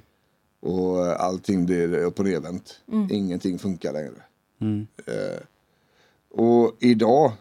Och 0.66 1.22
allting 1.22 1.66
blir 1.66 1.94
upp 1.94 2.20
och 2.20 2.26
nervänt. 2.26 2.80
Mm. 2.92 3.08
Ingenting 3.12 3.60
funkar 3.60 3.94
längre. 3.94 4.22
Mm. 4.62 4.88
Eh, 5.06 5.42
och 6.32 6.76
idag 6.80 7.32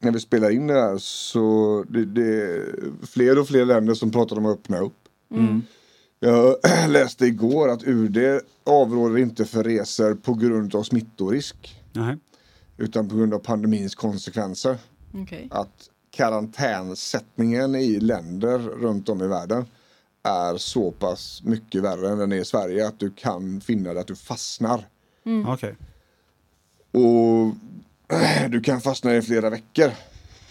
när 0.00 0.12
vi 0.12 0.20
spelar 0.20 0.50
in 0.50 0.66
det 0.66 0.74
här 0.74 0.98
så 0.98 1.84
det, 1.88 2.04
det 2.04 2.42
är 2.42 2.74
fler 3.06 3.38
och 3.38 3.48
fler 3.48 3.64
länder 3.64 3.94
som 3.94 4.10
pratar 4.10 4.38
om 4.38 4.46
att 4.46 4.58
öppna 4.58 4.78
upp. 4.78 5.08
Mm. 5.30 5.62
Jag 6.20 6.56
läste 6.88 7.26
igår 7.26 7.68
att 7.68 7.84
UD 7.84 8.18
avråder 8.64 9.18
inte 9.18 9.44
för 9.44 9.64
resor 9.64 10.14
på 10.14 10.34
grund 10.34 10.74
av 10.74 10.82
smittorisk 10.82 11.82
Nej. 11.92 12.16
utan 12.76 13.08
på 13.08 13.16
grund 13.16 13.34
av 13.34 13.38
pandemins 13.38 13.94
konsekvenser. 13.94 14.78
Okej. 15.14 15.48
Att 15.50 15.90
karantänsättningen 16.10 17.74
i 17.74 18.00
länder 18.00 18.58
runt 18.58 19.08
om 19.08 19.22
i 19.22 19.26
världen 19.26 19.64
är 20.26 20.56
så 20.56 20.90
pass 20.90 21.42
mycket 21.44 21.82
värre 21.82 22.08
än 22.08 22.18
den 22.18 22.32
är 22.32 22.36
i 22.36 22.44
Sverige 22.44 22.86
att 22.88 23.00
du 23.00 23.10
kan 23.10 23.60
finna 23.60 23.94
det 23.94 24.00
att 24.00 24.06
du 24.06 24.16
fastnar. 24.16 24.88
Okej. 25.46 25.76
Och 26.90 27.54
du 28.50 28.60
kan 28.60 28.80
fastna 28.80 29.16
i 29.16 29.22
flera 29.22 29.50
veckor 29.50 29.90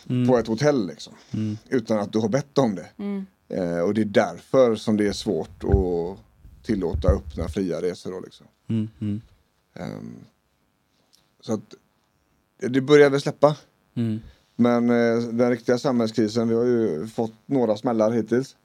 Mm. 0.09 0.27
på 0.27 0.37
ett 0.37 0.47
hotell 0.47 0.87
liksom. 0.87 1.13
Mm. 1.33 1.57
Utan 1.69 1.99
att 1.99 2.13
du 2.13 2.19
har 2.19 2.29
bett 2.29 2.57
om 2.57 2.75
det. 2.75 2.89
Mm. 2.97 3.25
Eh, 3.49 3.79
och 3.79 3.93
det 3.93 4.01
är 4.01 4.05
därför 4.05 4.75
som 4.75 4.97
det 4.97 5.07
är 5.07 5.11
svårt 5.13 5.63
att 5.63 6.19
tillåta 6.65 7.07
öppna 7.07 7.47
fria 7.47 7.81
resor. 7.81 8.11
Då, 8.11 8.19
liksom. 8.19 8.47
Mm. 8.67 8.89
Mm. 9.01 9.21
Ehm, 9.73 10.15
så 11.39 11.53
att 11.53 11.73
det 12.57 12.81
börjar 12.81 13.09
väl 13.09 13.21
släppa. 13.21 13.55
Mm. 13.95 14.19
Men 14.55 14.89
eh, 14.89 15.17
den 15.17 15.49
riktiga 15.49 15.77
samhällskrisen, 15.77 16.47
vi 16.47 16.55
har 16.55 16.65
ju 16.65 17.07
fått 17.07 17.33
några 17.45 17.77
smällar 17.77 18.11
hittills. 18.11 18.55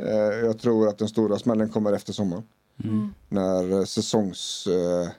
Eh, 0.00 0.34
jag 0.46 0.58
tror 0.58 0.88
att 0.88 0.98
den 0.98 1.08
stora 1.08 1.38
smällen 1.38 1.68
kommer 1.68 1.92
efter 1.92 2.12
sommaren. 2.12 2.42
Mm. 2.84 3.08
När 3.28 3.72
eh, 3.78 3.84
säsongsfolket 3.84 5.16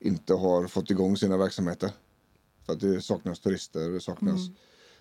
eh, 0.00 0.06
inte 0.08 0.34
har 0.34 0.66
fått 0.66 0.90
igång 0.90 1.16
sina 1.16 1.36
verksamheter. 1.36 1.90
För 2.66 2.72
att 2.72 2.80
det 2.80 3.00
saknas 3.00 3.40
turister, 3.40 3.90
det 3.90 4.00
saknas 4.00 4.40
Mm. 4.40 4.54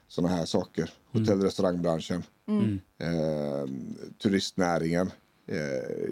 sådana 0.07 0.35
här 0.35 0.45
saker. 0.45 0.93
Hotell 1.11 1.37
och 1.37 1.43
restaurangbranschen, 1.43 2.23
Mm. 2.47 2.79
eh, 2.97 3.65
turistnäringen. 4.21 5.11
Eh, 5.47 6.11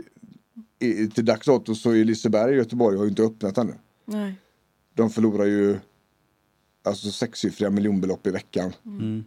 i, 0.79 1.07
till 1.07 1.25
dags 1.25 1.45
dato 1.47 1.75
så 1.75 1.91
är 1.91 2.03
Liseberg 2.03 2.53
i 2.53 2.57
Göteborg 2.57 2.97
har 2.97 3.07
inte 3.07 3.23
öppnat 3.23 3.57
ännu. 3.57 3.73
Nej. 4.05 4.33
De 4.93 5.09
förlorar 5.09 5.45
ju 5.45 5.77
alltså 6.83 7.11
sexsiffriga 7.11 7.69
miljonbelopp 7.69 8.27
i 8.27 8.31
veckan. 8.31 8.73
Mm. 8.85 9.23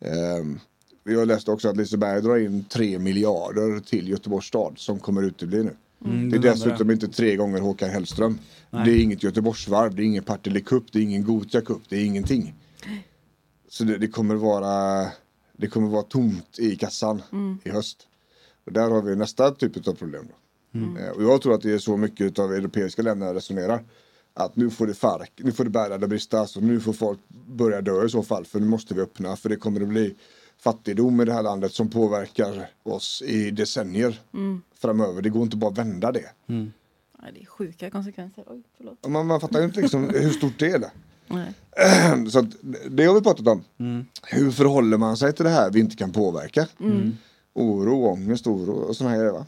Ehm, 0.00 0.60
vi 1.04 1.14
har 1.14 1.26
läst 1.26 1.48
också 1.48 1.68
att 1.68 1.76
Liseberg 1.76 2.22
drar 2.22 2.36
in 2.36 2.64
3 2.64 2.98
miljarder 2.98 3.80
till 3.80 4.08
Göteborgs 4.08 4.46
stad 4.46 4.74
som 4.76 4.98
kommer 4.98 5.22
utebli 5.22 5.62
nu. 5.62 5.76
Mm, 6.04 6.30
Det 6.30 6.36
är 6.36 6.40
det 6.40 6.50
dessutom 6.50 6.90
inte 6.90 7.08
tre 7.08 7.36
gånger 7.36 7.60
Håkan 7.60 7.90
Hellström. 7.90 8.38
Nej. 8.70 8.84
Det 8.84 8.92
är 8.92 9.02
inget 9.02 9.22
Göteborgsvarv, 9.22 9.94
det 9.94 10.02
är 10.02 10.04
ingen 10.04 10.24
Partille 10.24 10.60
Cup, 10.60 10.84
det 10.92 10.98
är 10.98 11.02
ingen 11.02 11.24
Gothia 11.24 11.60
Cup, 11.60 11.82
det 11.88 11.96
är 11.96 12.04
ingenting. 12.04 12.54
Så 13.68 13.84
det, 13.84 13.98
det 13.98 14.08
kommer 14.08 14.34
vara 14.34 15.06
det 15.56 15.66
kommer 15.66 15.88
vara 15.88 16.02
tomt 16.02 16.58
i 16.58 16.76
kassan 16.76 17.22
i 17.64 17.70
höst. 17.70 18.06
Och 18.66 18.72
där 18.72 18.90
har 18.90 19.02
vi 19.02 19.16
nästa 19.16 19.50
typ 19.50 19.88
av 19.88 19.92
problem. 19.94 20.28
Då. 20.28 20.34
Eh, 21.00 21.10
Och 21.10 21.22
jag 21.22 21.42
tror 21.42 21.54
att 21.54 21.62
det 21.62 21.70
är 21.72 21.78
så 21.78 21.96
mycket 21.96 22.38
av 22.38 22.52
europeiska 22.52 23.02
länder 23.02 23.34
resonerar. 23.34 23.84
Att 24.34 24.56
nu 24.56 24.70
får 24.70 24.86
det 24.86 24.94
fark, 24.94 25.32
nu 25.36 25.52
får 25.52 25.64
det 25.64 25.70
bära 25.70 25.98
det 25.98 26.08
brista, 26.08 26.40
alltså 26.40 26.60
nu 26.60 26.80
får 26.80 26.92
folk 26.92 27.18
börja 27.46 27.80
dö 27.80 28.04
i 28.04 28.08
så 28.08 28.22
fall 28.22 28.44
för 28.44 28.60
nu 28.60 28.66
måste 28.66 28.94
vi 28.94 29.00
öppna 29.00 29.36
för 29.36 29.48
det 29.48 29.56
kommer 29.56 29.80
att 29.80 29.88
bli 29.88 30.14
fattigdom 30.64 31.20
i 31.20 31.24
det 31.24 31.32
här 31.32 31.42
landet 31.42 31.72
som 31.72 31.90
påverkar 31.90 32.70
oss 32.82 33.22
i 33.26 33.50
decennier 33.50 34.20
framöver. 34.74 35.22
Det 35.22 35.28
går 35.28 35.42
inte 35.42 35.56
bara 35.56 35.70
att 35.70 35.78
vända 35.78 36.12
det. 36.12 36.30
Mm. 36.46 36.72
Nej, 37.22 37.32
det 37.34 37.40
är 37.40 37.46
sjuka 37.46 37.90
konsekvenser. 37.90 38.44
Oj, 38.46 38.62
förlåt. 38.76 39.06
Man, 39.08 39.26
man 39.26 39.40
fattar 39.40 39.58
ju 39.58 39.64
inte 39.64 39.80
liksom 39.80 40.08
hur 40.08 40.30
stort 40.30 40.58
det 40.58 40.70
är. 40.70 40.78
Det. 40.78 40.90
Nej. 41.26 41.54
Så 42.30 42.38
att 42.38 42.46
det 42.90 43.04
har 43.04 43.14
vi 43.14 43.20
pratat 43.20 43.46
om. 43.48 43.64
Mm. 43.78 44.06
Hur 44.22 44.50
förhåller 44.50 44.96
man 44.96 45.16
sig 45.16 45.32
till 45.32 45.44
det 45.44 45.50
här 45.50 45.70
vi 45.70 45.80
inte 45.80 45.96
kan 45.96 46.12
påverka? 46.12 46.66
Mm. 46.80 47.16
Oro, 47.54 48.06
ångest, 48.06 48.46
oro 48.46 48.72
och 48.72 48.96
sådana 48.96 49.14
här 49.14 49.22
grejer. 49.22 49.32
Va? 49.32 49.46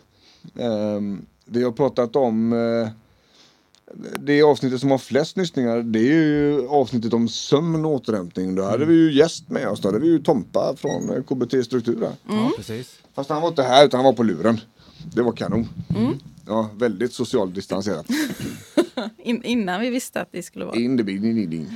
Ehm, 0.65 1.27
vi 1.45 1.63
har 1.65 1.73
pratat 1.73 2.17
om 2.17 2.53
eh, 2.53 2.89
det 4.19 4.43
avsnittet 4.43 4.81
som 4.81 4.91
har 4.91 4.99
flest 4.99 5.37
lyssningar 5.37 5.83
det 5.83 5.99
är 5.99 6.03
ju 6.03 6.69
avsnittet 6.69 7.13
om 7.13 7.29
sömn 7.29 7.85
och 7.85 7.91
återhämtning. 7.93 8.55
Då 8.55 8.63
hade 8.63 8.85
vi 8.85 8.95
ju 8.95 9.13
gäst 9.13 9.51
med 9.51 9.69
oss. 9.69 9.81
Då 9.81 9.89
hade 9.89 9.99
vi 9.99 10.07
ju 10.07 10.19
Tompa 10.19 10.77
från 10.77 11.25
KBT 11.25 11.65
Struktur. 11.65 12.01
där. 12.01 12.13
Ja, 12.29 12.53
precis. 12.57 12.99
Fast 13.15 13.31
han 13.31 13.43
var 13.43 13.49
inte 13.49 13.63
här 13.63 13.87
utan 13.87 13.99
han 13.99 14.05
var 14.05 14.13
på 14.13 14.23
luren. 14.23 14.61
Det 15.15 15.23
var 15.23 15.33
kanon. 15.33 15.69
Ja, 16.47 16.71
väldigt 16.75 17.13
socialt 17.13 17.55
distanserat. 17.55 18.07
In, 19.19 19.43
innan 19.45 19.81
vi 19.81 19.91
visste 19.91 20.21
att 20.21 20.33
det 20.33 20.43
skulle 20.43 20.65
vara. 20.65 20.77
In 20.77 20.99
the 20.99 21.05
bin, 21.05 21.71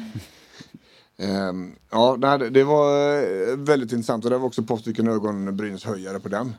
Ehm, 1.20 1.72
ja, 1.90 2.16
det, 2.16 2.26
här, 2.26 2.38
det 2.38 2.64
var 2.64 3.16
eh, 3.16 3.56
väldigt 3.56 3.92
intressant 3.92 4.24
och 4.24 4.30
det 4.30 4.38
var 4.38 4.46
också 4.46 4.62
på 4.62 4.76
stycken 4.76 5.08
ögonbrynshöjare 5.08 6.20
på 6.20 6.28
den. 6.28 6.54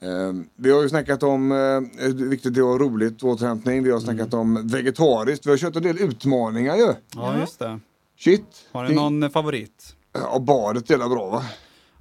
Ehm, 0.00 0.48
vi 0.56 0.70
har 0.70 0.82
ju 0.82 0.88
snackat 0.88 1.22
om 1.22 1.52
eh, 1.52 1.58
hur 2.04 2.28
viktigt 2.28 2.56
ha 2.56 2.78
roligt, 2.78 3.22
återhämtning. 3.22 3.82
Vi 3.82 3.90
har 3.90 4.00
snackat 4.00 4.34
om 4.34 4.68
vegetariskt. 4.68 5.46
Vi 5.46 5.50
har 5.50 5.56
kört 5.56 5.76
en 5.76 5.82
del 5.82 6.00
utmaningar 6.00 6.76
ju. 6.76 6.92
Ja, 7.14 7.38
just 7.38 7.58
det. 7.58 7.80
Shit. 8.18 8.66
Har 8.72 8.84
du 8.84 8.94
någon 8.94 9.30
favorit? 9.30 9.96
Ja, 10.12 10.38
badet 10.38 10.90
är 10.90 10.98
bra 10.98 11.30
va? 11.30 11.44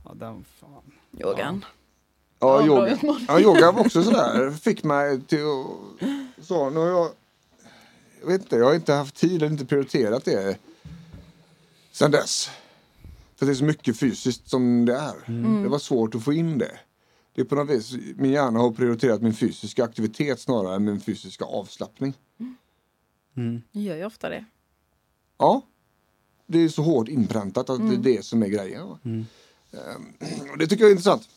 Ja, 0.06 0.12
den, 0.14 0.46
fan. 0.60 0.70
Yogan. 1.20 1.66
Ja, 1.66 1.68
Ja, 2.40 2.66
yoga. 2.66 2.98
ja, 3.28 3.40
yoga 3.40 3.72
var 3.72 3.80
också 3.82 4.04
sådär. 4.04 4.52
Fick 4.52 4.84
mig 4.84 5.22
till 5.22 5.38
att... 5.40 6.46
Så, 6.46 6.70
nu 6.70 6.80
har 6.80 6.88
jag... 6.88 7.10
Jag 8.22 8.28
vet 8.28 8.42
inte, 8.42 8.56
jag 8.56 8.66
har 8.66 8.76
inte 8.76 8.94
haft 8.94 9.16
tid 9.16 9.36
eller 9.36 9.52
inte 9.52 9.66
prioriterat 9.66 10.26
det 10.26 10.58
sen 11.94 12.12
dess. 12.12 12.50
För 13.36 13.46
det 13.46 13.52
är 13.52 13.56
så 13.56 13.64
mycket 13.64 14.00
fysiskt 14.00 14.50
som 14.50 14.86
det 14.86 14.96
är. 14.96 15.16
Det 15.64 15.70
var 15.70 15.80
svårt 15.80 16.16
att 16.16 16.24
få 16.24 16.34
in 16.34 16.58
det. 16.58 16.80
Det 17.36 17.42
är 17.42 17.46
på 17.46 17.56
något 17.56 17.70
vis, 17.70 17.96
min 18.16 18.32
hjärna 18.32 18.60
har 18.60 18.72
prioriterat 18.72 19.22
min 19.22 19.34
fysiska 19.34 19.84
aktivitet 19.84 20.40
snarare 20.40 20.76
än 20.76 20.84
min 20.86 21.02
fysiska 21.02 21.46
avslappning. 21.46 22.14
Mm. 23.36 23.62
Jag 23.72 23.84
gör 23.84 23.96
ju 23.96 24.06
ofta 24.06 24.30
det. 24.30 24.46
Ja, 25.38 25.62
det 26.48 26.60
är 26.60 26.70
så 26.70 26.82
hårt 26.82 27.08
inpräntat 27.08 27.70
att 27.70 27.90
det 27.90 27.96
är 27.96 28.16
det 28.16 28.26
som 28.26 28.44
är 28.44 28.48
grejen. 28.48 28.88
va. 28.88 29.00
Ehm, 29.04 29.26
och 30.52 30.58
det 30.58 30.68
tycker 30.68 30.84
jag 30.84 30.88
är 30.90 30.92
intressant. 30.92 31.30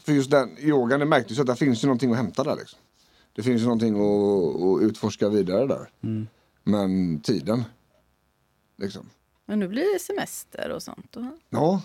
För 0.00 0.12
just 0.12 0.30
den 0.30 0.58
yogan, 0.58 1.00
det 1.00 1.06
märktes 1.06 1.36
ju 1.38 1.40
att 1.40 1.46
det 1.46 1.56
finns 1.56 1.84
ju 1.84 1.86
någonting 1.86 2.10
att 2.10 2.16
hämta 2.16 2.44
där. 2.44 2.56
Liksom. 2.56 2.78
Det 3.32 3.42
finns 3.42 3.62
ju 3.62 3.64
någonting 3.64 3.94
att, 3.94 4.62
att 4.62 4.82
utforska 4.82 5.28
vidare 5.28 5.66
där. 5.66 5.90
Men 6.64 7.20
tiden. 7.20 7.64
Liksom. 8.76 9.10
Men 9.48 9.58
nu 9.58 9.68
blir 9.68 9.92
det 9.94 9.98
semester 9.98 10.70
och 10.70 10.82
sånt. 10.82 11.16
Ja, 11.50 11.82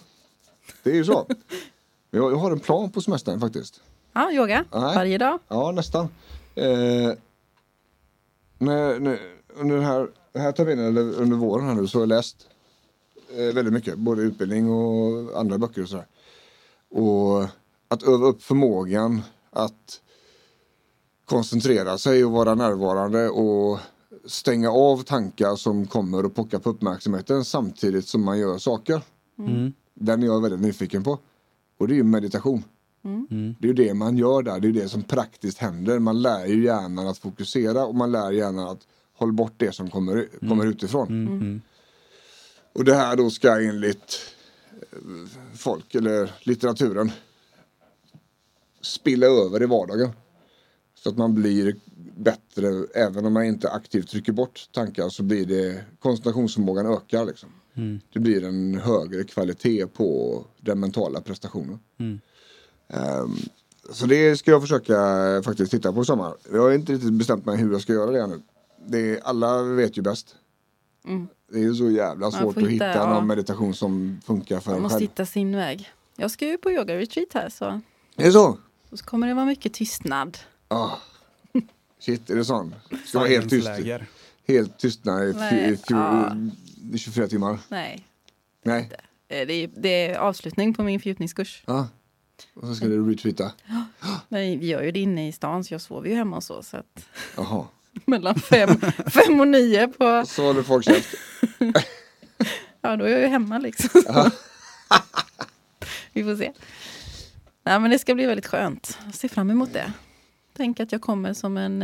det 0.84 0.90
är 0.90 0.96
ju 0.96 1.06
så. 1.06 1.28
jag, 2.12 2.32
jag 2.32 2.38
har 2.38 2.52
en 2.52 2.60
plan 2.60 2.92
på 2.92 3.02
semestern 3.02 3.40
faktiskt. 3.40 3.82
Ja, 4.14 4.32
yoga. 4.32 4.66
Nej. 4.72 4.96
Varje 4.96 5.18
dag. 5.18 5.40
Ja, 5.48 5.72
nästan. 5.72 6.08
Eh, 6.56 7.12
när, 8.58 9.00
när, 9.00 9.20
under 9.56 9.76
den 9.76 9.86
här, 9.86 10.10
den 10.32 10.42
här 10.42 10.52
terminen, 10.52 10.86
eller 10.86 11.22
under 11.22 11.38
våren 11.38 11.68
här 11.68 11.74
nu, 11.76 11.88
så 11.88 11.98
har 11.98 12.02
jag 12.02 12.10
läst 12.10 12.48
eh, 13.38 13.56
väldigt 13.56 13.74
mycket. 13.74 13.98
Både 13.98 14.22
utbildning 14.22 14.70
och 14.70 15.40
andra 15.40 15.58
böcker 15.58 15.82
och 15.82 15.90
sådär. 15.90 16.08
Och 16.90 17.44
att 17.88 18.04
öva 18.04 18.26
upp 18.26 18.44
förmågan 18.44 19.22
att 19.50 20.02
koncentrera 21.26 21.98
sig 21.98 22.26
och 22.26 22.32
vara 22.32 22.56
närvarande 22.56 23.30
och 23.30 23.80
stänga 24.26 24.72
av 24.72 25.04
tankar 25.04 25.56
som 25.56 25.88
kommer 25.88 26.26
och 26.26 26.36
pockar 26.36 26.60
på 26.60 26.70
uppmärksamheten 26.70 27.46
samtidigt 27.46 28.08
som 28.08 28.26
man 28.26 28.40
gör 28.40 28.58
saker. 28.58 29.02
Mm. 29.40 29.74
Den 29.94 30.24
är 30.24 30.28
jag 30.28 30.42
väldigt 30.42 30.62
nyfiken 30.62 31.04
på. 31.04 31.20
Och 31.78 31.88
det 31.88 31.94
är 31.94 31.96
ju 31.96 32.04
meditation. 32.04 32.64
Mm. 33.04 33.56
Det 33.60 33.66
är 33.66 33.68
ju 33.68 33.74
det 33.74 33.94
man 33.94 34.18
gör 34.18 34.42
där, 34.42 34.60
det 34.60 34.68
är 34.68 34.72
ju 34.72 34.82
det 34.82 34.90
som 34.90 35.04
praktiskt 35.04 35.58
händer. 35.58 36.00
Man 36.00 36.22
lär 36.22 36.46
ju 36.46 36.66
hjärnan 36.66 37.08
att 37.08 37.18
fokusera 37.18 37.86
och 37.86 37.96
man 37.96 38.12
lär 38.12 38.32
hjärnan 38.32 38.68
att 38.68 38.88
hålla 39.14 39.34
bort 39.34 39.54
det 39.58 39.72
som 39.72 39.90
kommer, 39.90 40.30
kommer 40.50 40.66
utifrån. 40.66 41.08
Mm. 41.08 41.28
Mm. 41.28 41.62
Och 42.74 42.86
det 42.86 42.96
här 42.96 43.16
då 43.16 43.30
ska 43.30 43.62
enligt 43.62 44.20
eh, 44.92 44.98
folk 45.56 45.96
eller 45.96 46.32
litteraturen 46.44 47.12
spilla 48.82 49.26
över 49.26 49.64
i 49.64 49.66
vardagen. 49.66 50.10
Så 50.96 51.10
att 51.10 51.18
man 51.18 51.34
blir 51.34 51.76
bättre, 52.16 52.68
även 52.96 53.26
om 53.26 53.34
man 53.34 53.46
inte 53.46 53.70
aktivt 53.70 54.10
trycker 54.10 54.32
bort 54.32 54.70
tankar 54.72 55.10
så 55.10 55.24
blir 55.24 55.46
det 55.46 55.84
koncentrationsförmågan 56.00 56.86
ökar. 56.86 57.26
Liksom. 57.26 57.50
Mm. 57.76 58.00
Det 58.14 58.20
blir 58.20 58.44
en 58.44 58.76
högre 58.76 59.24
kvalitet 59.24 59.88
på 59.88 60.40
den 60.62 60.80
mentala 60.80 61.22
prestationen. 61.22 61.80
Mm. 62.00 62.20
Ehm, 62.90 63.36
så 63.92 64.06
det 64.06 64.38
ska 64.38 64.52
jag 64.52 64.62
försöka 64.62 64.96
faktiskt 65.46 65.72
titta 65.72 65.94
på 65.94 66.02
i 66.02 66.06
sommar. 66.06 66.34
Jag 66.52 66.62
har 66.62 66.72
inte 66.72 66.94
riktigt 66.94 67.14
bestämt 67.14 67.46
mig 67.46 67.58
hur 67.58 67.72
jag 67.72 67.82
ska 67.82 67.94
göra 67.94 68.12
det 68.12 68.22
ännu. 68.22 68.42
Det 68.88 68.98
är, 69.12 69.20
alla 69.24 69.64
vet 69.64 69.98
ju 69.98 70.02
bäst. 70.02 70.36
Mm. 71.08 71.28
Det 71.52 71.60
är 71.60 71.64
ju 71.64 71.76
så 71.76 71.92
jävla 71.92 72.26
Man 72.26 72.32
svårt 72.32 72.58
att 72.58 72.64
hitta 72.64 72.72
hitta, 72.72 73.00
ja. 73.00 73.10
någon 73.14 73.28
meditation 73.28 73.74
som 73.74 74.22
funkar 74.26 74.60
för 74.60 74.70
Man 74.72 74.78
en 74.78 74.84
måste 74.84 74.96
själv. 74.96 75.02
hitta 75.10 75.26
sin 75.26 75.56
väg. 75.56 75.90
Jag 76.16 76.32
ska 76.32 76.48
ju 76.48 76.58
på 76.58 76.72
yoga-retreat 76.72 77.34
här 77.34 77.50
så, 77.50 77.66
Är 78.16 78.26
det 78.26 78.32
så? 78.32 78.58
så 78.94 79.06
kommer 79.06 79.28
det 79.28 79.34
vara 79.34 79.46
mycket 79.46 79.74
tystnad. 79.74 80.38
Ah. 80.68 80.90
Shit, 82.06 82.30
är 82.30 82.36
det 82.36 82.46
sån? 82.46 82.76
Ska 83.06 83.20
vara 83.20 83.30
helt 83.30 83.50
tyst. 83.50 83.70
Helt 84.48 84.80
tystnad 84.80 85.30
i 85.30 85.34
Nej, 85.34 85.72
fj- 85.76 85.78
fj- 85.88 86.52
ja. 86.92 86.98
24 86.98 87.28
timmar? 87.28 87.60
Nej, 87.70 88.08
Nej. 88.64 88.90
eh, 89.28 89.48
det 89.48 89.54
är, 89.54 89.70
det 89.78 89.90
är 89.90 90.18
avslutning 90.18 90.74
på 90.74 90.84
min 90.84 91.00
fördjupningskurs. 91.00 91.64
Ja. 91.66 91.88
Och 92.54 92.68
så 92.68 92.76
ska 92.76 92.86
du 92.88 93.12
retweeta? 93.12 93.52
Men 94.30 94.60
vi 94.60 94.68
gör 94.68 94.84
ju 94.84 94.92
det 94.92 95.00
inne 95.00 95.28
i 95.28 95.32
stan 95.32 95.64
så 95.64 95.74
jag 95.74 95.82
sover 95.82 96.10
ju 96.10 96.16
hemma 96.16 96.36
och 96.36 96.44
så. 96.44 96.64
så 96.64 96.78
att 96.78 97.06
Jaha. 97.38 97.66
mellan 98.06 98.36
fem, 98.36 98.82
fem 99.08 99.40
och 99.40 99.48
nio 99.48 99.88
på, 99.88 100.24
Så 100.28 100.44
håller 100.44 100.64
folk 100.64 100.86
käft. 100.86 101.16
ja 102.82 102.96
då 102.96 103.06
är 103.06 103.10
jag 103.10 103.22
ju 103.22 103.28
hemma 103.28 103.58
liksom. 103.58 103.90
vi 106.14 106.24
får 106.24 106.36
se. 106.36 106.52
Nej 107.66 107.80
men 107.80 107.92
det 107.92 108.00
ska 108.00 108.16
bli 108.16 108.26
väldigt 108.26 108.48
skönt. 108.48 108.98
Jag 109.06 109.16
ser 109.16 109.28
fram 109.28 109.50
emot 109.52 109.74
det. 109.74 109.94
Tänk 110.54 110.80
att 110.80 110.92
jag 110.92 111.02
kommer 111.02 111.34
som 111.34 111.58
en, 111.58 111.82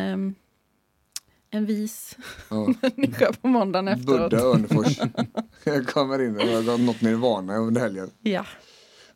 en 1.49 1.65
vis 1.65 2.17
Ja. 2.49 2.73
människa 2.95 3.34
på 3.41 3.47
måndagen 3.47 3.88
efteråt. 3.88 4.32
Budda 4.32 4.43
Örnefors. 4.43 4.99
Jag 5.63 5.88
kommer 5.88 6.21
in 6.21 6.36
och 6.36 6.41
har 6.47 6.77
nått 6.77 7.01
nirvana 7.01 7.58
under 7.58 7.82
helgen. 7.82 8.12
Ja. 8.21 8.45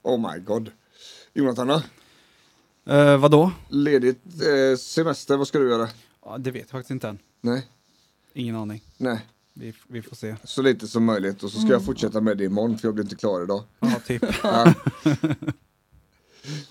Oh 0.01 0.33
my 0.33 0.39
god. 0.39 0.71
Jonathan 1.33 1.67
då? 1.67 1.81
Eh, 2.93 3.17
vadå? 3.17 3.51
Ledigt 3.69 4.23
eh, 4.25 4.77
semester, 4.77 5.37
vad 5.37 5.47
ska 5.47 5.59
du 5.59 5.69
göra? 5.69 5.89
Ja, 6.25 6.37
det 6.37 6.51
vet 6.51 6.61
jag 6.61 6.69
faktiskt 6.69 6.91
inte 6.91 7.07
än. 7.09 7.19
Nej, 7.41 7.67
Ingen 8.33 8.55
aning. 8.55 8.81
nej. 8.97 9.27
Vi, 9.55 9.73
vi 9.87 10.01
får 10.01 10.15
se. 10.15 10.35
Så 10.43 10.61
lite 10.61 10.87
som 10.87 11.05
möjligt 11.05 11.43
och 11.43 11.51
så 11.51 11.59
ska 11.59 11.69
jag 11.69 11.85
fortsätta 11.85 12.21
med 12.21 12.37
det 12.37 12.43
imorgon 12.43 12.77
för 12.77 12.87
jag 12.87 12.95
blir 12.95 13.03
inte 13.03 13.15
klar 13.15 13.43
idag. 13.43 13.63
Ja, 13.79 13.91
typ. 14.07 14.23
Ja, 14.43 14.73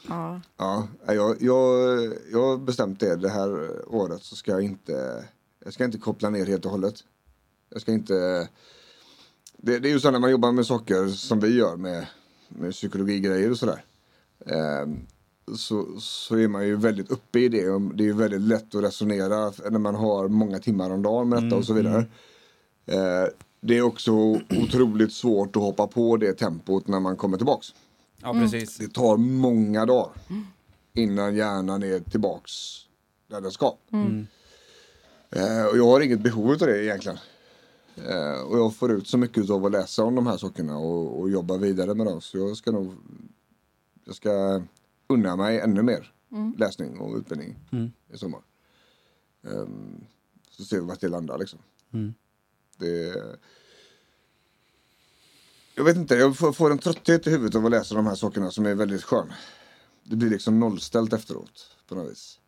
ja. 0.09 0.41
ja 0.57 0.89
jag, 1.07 1.43
jag, 1.43 1.99
jag 2.33 2.43
har 2.43 2.59
bestämt 2.59 3.01
det. 3.01 3.17
Det 3.17 3.29
här 3.29 3.71
året 3.95 4.23
så 4.23 4.37
ska 4.37 4.51
jag 4.51 4.63
inte, 4.63 5.25
jag 5.65 5.73
ska 5.73 5.85
inte 5.85 5.99
koppla 5.99 6.31
ner 6.31 6.47
helt 6.47 6.65
och 6.65 6.71
hållet. 6.71 6.95
Jag 7.71 7.83
ska 7.83 7.93
inte, 7.93 8.49
det, 9.57 9.79
det 9.79 9.89
är 9.89 9.93
ju 9.93 10.01
så 10.01 10.11
när 10.11 10.19
man 10.19 10.31
jobbar 10.31 10.53
med 10.53 10.67
saker 10.67 11.09
som 11.09 11.41
vi 11.41 11.57
gör 11.57 11.77
med, 11.77 12.07
med 12.49 12.73
psykologigrejer 12.73 13.51
och 13.51 13.59
sådär. 13.59 13.85
Eh, 14.47 14.87
så, 15.57 16.01
så 16.01 16.37
är 16.37 16.49
man 16.49 16.67
ju 16.67 16.77
väldigt 16.77 17.11
uppe 17.11 17.41
i 17.41 17.49
det. 17.49 17.63
Det 17.95 18.03
är 18.03 18.07
ju 18.07 18.13
väldigt 18.13 18.41
lätt 18.41 18.75
att 18.75 18.85
resonera 18.85 19.53
när 19.71 19.79
man 19.79 19.95
har 19.95 20.29
många 20.29 20.59
timmar 20.59 20.91
om 20.91 21.03
dagen 21.03 21.29
med 21.29 21.43
detta 21.43 21.57
och 21.57 21.65
så 21.65 21.73
vidare. 21.73 22.07
Eh, 22.87 23.27
det 23.61 23.79
är 23.79 23.83
också 23.83 24.13
otroligt 24.63 25.13
svårt 25.13 25.57
att 25.57 25.63
hoppa 25.63 25.87
på 25.87 26.17
det 26.17 26.33
tempot 26.33 26.89
när 26.89 27.01
man 27.01 27.17
kommer 27.17 27.37
tillbaks. 27.37 27.75
Ja, 28.23 28.33
precis. 28.33 28.77
Det 28.77 28.89
tar 28.89 29.17
många 29.17 29.87
dagar 29.87 30.13
innan 30.93 31.35
hjärnan 31.37 31.83
är 31.83 32.01
tillbaks 32.01 32.53
där 33.27 33.41
den 33.41 33.51
ska. 33.51 33.77
Eh, 35.31 35.65
och 35.67 35.77
jag 35.79 35.87
har 35.87 36.01
inget 36.01 36.21
behov 36.21 36.51
av 36.51 36.59
det 36.59 36.85
egentligen. 36.85 37.19
Eh, 37.97 38.41
och 38.43 38.59
jag 38.59 38.75
får 38.75 38.93
ut 38.93 39.07
så 39.07 39.19
mycket 39.19 39.51
av 39.51 39.67
att 39.67 39.73
läsa 39.73 40.05
om 40.05 40.15
de 40.15 40.27
här 40.27 40.37
sakerna 40.37 40.79
och, 40.79 41.21
och 41.21 41.31
jobba 41.31 41.57
vidare 41.57 41.95
med 41.95 42.07
dem. 42.07 42.21
Så 42.21 42.39
jag 42.39 42.57
ska 42.57 42.71
nog 42.71 42.95
jag 44.05 44.15
ska 44.15 44.63
unna 45.07 45.37
mig 45.37 45.61
ännu 45.61 45.83
mer 45.83 46.13
läsning 46.59 46.99
och 46.99 47.17
utbildning 47.17 47.57
i 48.13 48.17
sommar. 48.19 48.41
Ehm, 49.47 50.05
så 50.51 50.65
ser 50.65 50.81
vi 50.81 50.87
vart 50.87 51.01
det 51.01 51.09
landar 51.09 51.39
liksom. 51.39 51.59
Det, 52.79 53.15
jag 55.75 55.85
vet 55.85 55.97
inte, 55.97 56.15
jag 56.15 56.37
får, 56.37 56.53
får 56.53 56.71
en 56.71 56.79
trötthet 56.79 57.27
i 57.27 57.31
huvudet 57.31 57.55
av 57.55 57.65
att 57.65 57.71
läsa 57.71 57.95
de 57.95 58.07
här 58.07 58.15
sakerna 58.15 58.51
som 58.51 58.67
är 58.67 58.75
väldigt 58.75 59.03
skön. 59.03 59.33
Det 60.05 60.17
blir 60.17 60.31
liksom 60.31 60.61
nollställt 60.61 61.13
efteråt 61.13 61.77
på 61.89 61.95
något 61.95 62.11
vis. 62.11 62.39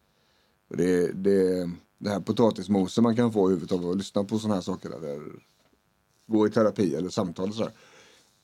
Och 0.70 0.76
det, 0.76 1.12
det, 1.12 1.70
det 1.98 2.10
här 2.10 2.20
potatismosen 2.20 3.04
man 3.04 3.16
kan 3.16 3.32
få 3.32 3.50
i 3.50 3.54
huvudet 3.54 3.72
av 3.72 3.90
att 3.90 3.96
lyssna 3.96 4.24
på 4.24 4.38
sådana 4.38 4.54
här 4.54 4.62
saker. 4.62 4.90
Där, 4.90 5.22
gå 6.26 6.46
i 6.46 6.50
terapi 6.50 6.94
eller 6.94 7.10
samtal 7.10 7.48
och 7.48 7.54
sådär. 7.54 7.72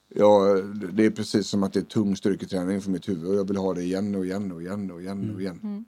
Ja, 0.09 0.63
det 0.93 1.07
är 1.07 1.11
precis 1.11 1.49
som 1.49 1.63
att 1.63 1.73
det 1.73 1.79
är 1.79 1.85
tung 1.85 2.17
styrketräning 2.17 2.81
för 2.81 2.91
mitt 2.91 3.09
huvud 3.09 3.27
och 3.27 3.35
jag 3.35 3.49
vill 3.49 3.57
ha 3.57 3.75
det 3.75 3.83
igen 3.83 4.15
och 4.15 4.25
igen 4.25 4.53
och 4.53 4.63
igen 4.63 4.91
och 4.91 5.01
igen 5.01 5.35
och 5.35 5.41
igen. 5.41 5.85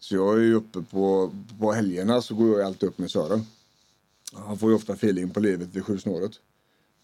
Så 0.00 0.14
jag 0.14 0.34
är 0.34 0.40
ju 0.40 0.54
uppe 0.54 0.82
på, 0.82 1.32
på 1.58 1.72
helgerna 1.72 2.22
så 2.22 2.34
går 2.34 2.58
jag 2.58 2.66
alltid 2.66 2.88
upp 2.88 2.98
med 2.98 3.10
Sören. 3.10 3.46
Han 4.32 4.58
får 4.58 4.70
ju 4.70 4.76
ofta 4.76 4.92
feeling 4.92 5.30
på 5.30 5.40
livet 5.40 5.68
vid 5.72 5.84
sjusnåret. 5.84 6.32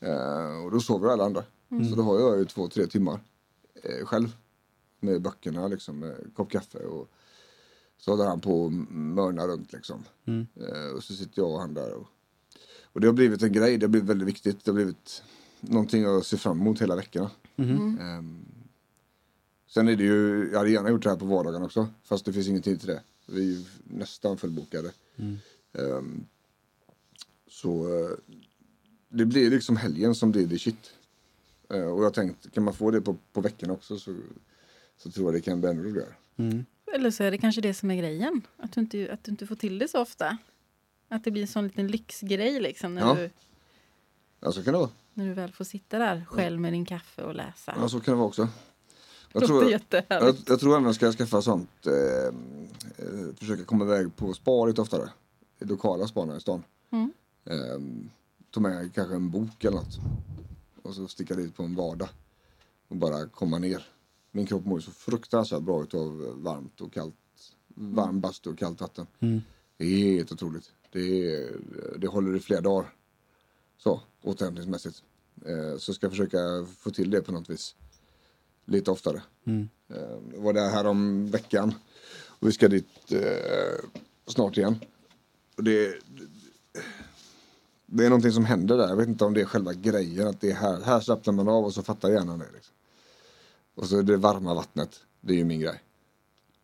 Eh, 0.00 0.64
och 0.64 0.70
då 0.70 0.80
sover 0.80 1.08
alla 1.08 1.24
andra. 1.24 1.44
Så 1.90 1.96
då 1.96 2.02
har 2.02 2.20
jag 2.20 2.38
ju 2.38 2.44
två, 2.44 2.68
tre 2.68 2.86
timmar 2.86 3.20
eh, 3.82 4.06
själv. 4.06 4.36
Med 5.00 5.22
böckerna 5.22 5.68
liksom, 5.68 5.98
med 5.98 6.30
kopp 6.34 6.50
kaffe 6.50 6.78
och 6.78 7.08
så 7.98 8.10
håller 8.10 8.24
han 8.24 8.40
på 8.40 8.64
och 8.64 8.72
mörnar 8.92 9.48
runt 9.48 9.72
liksom. 9.72 10.04
Eh, 10.56 10.96
och 10.96 11.04
så 11.04 11.12
sitter 11.14 11.42
jag 11.42 11.50
och 11.50 11.60
han 11.60 11.74
där. 11.74 11.94
Och, 11.94 12.06
och 12.92 13.00
det 13.00 13.06
har 13.06 13.14
blivit 13.14 13.42
en 13.42 13.52
grej, 13.52 13.78
det 13.78 13.86
har 13.86 13.90
blivit 13.90 14.08
väldigt 14.10 14.28
viktigt. 14.28 14.64
Det 14.64 14.70
har 14.70 14.74
blivit 14.74 15.22
någonting 15.60 16.02
jag 16.02 16.24
ser 16.24 16.36
fram 16.36 16.60
emot 16.60 16.82
hela 16.82 16.96
veckorna. 16.96 17.30
Ehm, 18.00 18.44
sen 19.66 19.88
är 19.88 19.96
det 19.96 20.04
ju, 20.04 20.48
jag 20.52 20.58
hade 20.58 20.70
gärna 20.70 20.90
gjort 20.90 21.02
det 21.02 21.10
här 21.10 21.16
på 21.16 21.24
vardagen 21.26 21.62
också. 21.62 21.88
Fast 22.02 22.24
det 22.24 22.32
finns 22.32 22.48
ingen 22.48 22.62
tid 22.62 22.80
till 22.80 22.88
det. 22.88 23.02
Vi 23.26 23.40
är 23.40 23.56
ju 23.58 23.64
nästan 23.84 24.36
fullbokade. 24.38 24.92
Ehm, 25.72 26.24
så 27.48 27.98
eh, 27.98 28.10
det 29.08 29.24
blir 29.24 29.50
liksom 29.50 29.76
helgen 29.76 30.14
som 30.14 30.30
blir 30.32 30.46
det 30.46 30.58
shit. 30.58 30.92
Eh, 31.70 31.82
och 31.84 32.04
jag 32.04 32.14
tänkte, 32.14 32.50
kan 32.50 32.62
man 32.64 32.74
få 32.74 32.90
det 32.90 33.00
på, 33.00 33.16
på 33.32 33.40
veckan 33.40 33.70
också 33.70 33.98
så, 33.98 34.16
så 34.96 35.10
tror 35.10 35.26
jag 35.26 35.34
det 35.34 35.40
kan 35.40 35.60
bli 35.60 35.70
ännu 35.70 35.82
roligare. 35.90 36.14
Eller 36.94 37.10
så 37.10 37.24
är 37.24 37.30
det 37.30 37.38
kanske 37.38 37.60
det 37.60 37.74
som 37.74 37.90
är 37.90 37.96
grejen. 37.96 38.42
Att 38.56 38.72
du 38.72 38.80
inte, 38.80 39.12
att 39.12 39.24
du 39.24 39.30
inte 39.30 39.46
får 39.46 39.54
till 39.54 39.78
det 39.78 39.88
så 39.88 40.00
ofta. 40.02 40.38
Att 41.08 41.24
det 41.24 41.30
blir 41.30 41.42
en 41.42 41.48
sån 41.48 41.64
liten 41.64 41.86
lyxgrej 41.86 42.60
liksom. 42.60 42.94
När, 42.94 43.02
Ja. 43.02 43.14
du, 43.14 43.30
Ja, 44.40 44.52
så 44.52 44.62
kan 44.62 44.72
det 44.72 44.78
vara. 44.78 44.90
när 45.14 45.26
du 45.26 45.32
väl 45.32 45.52
får 45.52 45.64
sitta 45.64 45.98
där 45.98 46.24
själv 46.28 46.60
med 46.60 46.72
din 46.72 46.84
kaffe 46.84 47.22
och 47.22 47.34
läsa. 47.34 47.74
Ja, 47.80 47.88
så 47.88 48.00
kan 48.00 48.12
det 48.12 48.18
vara 48.18 48.28
också. 48.28 48.48
Jag 49.32 49.46
tror, 49.46 49.62
jag, 49.62 49.70
jättehärligt. 49.70 50.48
jag 50.48 50.60
tror 50.60 50.72
även 50.72 50.84
jag 50.84 50.94
ska 50.94 51.12
skaffa 51.12 51.42
sånt, 51.42 51.86
eh, 51.86 52.26
eh, 53.04 53.34
försöka 53.36 53.64
komma 53.64 53.84
iväg 53.84 54.16
på 54.16 54.34
spa 54.34 54.66
lite 54.66 54.80
oftare. 54.80 55.08
Lokala 55.58 56.06
här 56.14 56.36
i 56.36 56.40
stan. 56.40 56.62
Mm. 56.90 57.12
Eh, 57.44 57.80
ta 58.50 58.60
med 58.60 58.94
kanske 58.94 59.14
en 59.14 59.30
bok 59.30 59.64
eller 59.64 59.76
något. 59.76 59.98
Och 60.82 60.94
så 60.94 61.08
sticka 61.08 61.34
dit 61.34 61.56
på 61.56 61.62
en 61.62 61.74
vardag. 61.74 62.08
Och 62.88 62.96
bara 62.96 63.28
komma 63.28 63.58
ner. 63.58 63.86
Min 64.30 64.46
kropp 64.46 64.64
mår 64.64 64.80
så 64.80 64.90
fruktansvärt 64.90 65.62
bra 65.62 65.82
utav 65.82 66.42
varmt 66.42 66.80
och 66.80 66.92
kallt. 66.92 67.14
Varm 67.68 68.20
bastu 68.20 68.50
och 68.50 68.58
kallt 68.58 68.80
vatten. 68.80 69.06
Det 69.76 69.84
är 69.84 70.12
helt 70.16 70.32
otroligt. 70.32 70.72
Det, 70.92 71.34
är, 71.34 71.56
det 71.98 72.06
håller 72.06 72.36
i 72.36 72.40
flera 72.40 72.60
dagar. 72.60 72.94
Så, 73.76 74.00
återhämtningsmässigt. 74.22 75.02
Eh, 75.46 75.78
så 75.78 75.94
ska 75.94 76.06
jag 76.06 76.12
försöka 76.12 76.38
få 76.78 76.90
till 76.90 77.10
det 77.10 77.22
på 77.22 77.32
något 77.32 77.50
vis. 77.50 77.74
Lite 78.64 78.90
oftare. 78.90 79.22
Eh, 79.88 80.18
jag 80.32 80.40
var 80.40 80.52
där 80.52 80.70
här 80.70 80.86
om 80.86 81.30
veckan. 81.30 81.74
Och 82.26 82.48
vi 82.48 82.52
ska 82.52 82.68
dit 82.68 83.12
eh, 83.12 83.84
snart 84.26 84.56
igen. 84.56 84.76
Och 85.56 85.64
det, 85.64 86.00
det 87.90 88.04
är 88.04 88.08
någonting 88.08 88.32
som 88.32 88.44
händer 88.44 88.76
där. 88.76 88.88
Jag 88.88 88.96
vet 88.96 89.08
inte 89.08 89.24
om 89.24 89.34
det 89.34 89.40
är 89.40 89.44
själva 89.44 89.72
grejen. 89.72 90.28
Att 90.28 90.40
det 90.40 90.50
är 90.50 90.54
här, 90.54 90.80
här 90.84 91.00
slappnar 91.00 91.32
man 91.32 91.48
av 91.48 91.64
och 91.64 91.74
så 91.74 91.82
fattar 91.82 92.08
hjärnan 92.10 92.38
det. 92.38 92.46
Liksom. 92.54 92.74
Och 93.74 93.86
så 93.86 94.02
det 94.02 94.16
varma 94.16 94.54
vattnet. 94.54 95.00
Det 95.20 95.32
är 95.32 95.36
ju 95.36 95.44
min 95.44 95.60
grej. 95.60 95.80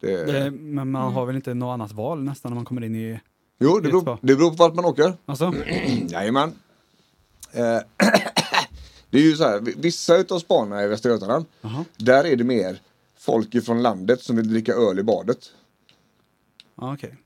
Det, 0.01 0.25
Det, 0.25 0.51
men 0.51 0.91
man 0.91 1.13
har 1.13 1.27
väl 1.27 1.37
inte 1.37 1.55
något 1.55 1.75
annat 1.75 1.93
val 1.93 2.23
nästan 2.23 2.51
när 2.53 2.55
man 2.55 2.65
kommer 2.65 2.85
in 2.85 2.95
i... 2.95 3.21
jo, 3.59 3.81
det 3.81 3.89
beror, 3.89 4.19
det 4.21 4.37
beror 4.37 4.51
på 4.51 4.57
vart 4.57 4.75
man 4.75 4.85
åker. 4.85 5.15
Alltså? 5.27 5.55
Jajamän. 6.09 6.53
Eh, 7.53 7.63
det 9.11 9.19
är 9.19 9.23
ju 9.23 9.37
så 9.37 9.45
här, 9.45 9.61
vissa 9.61 10.17
utav 10.17 10.39
spanarna 10.39 10.85
i 10.85 10.89
Västra 10.89 11.13
Götaland, 11.13 11.45
Jaha. 11.61 11.85
där 11.97 12.25
är 12.25 12.37
det 12.37 12.45
mer 12.45 12.81
folk 13.17 13.55
ifrån 13.55 13.83
landet 13.83 14.23
som 14.23 14.37
vill 14.37 14.51
dricka 14.51 14.73
öl 14.75 14.99
i 14.99 15.03
badet. 15.03 15.53
Ja, 16.75 16.95
okej. 16.95 17.17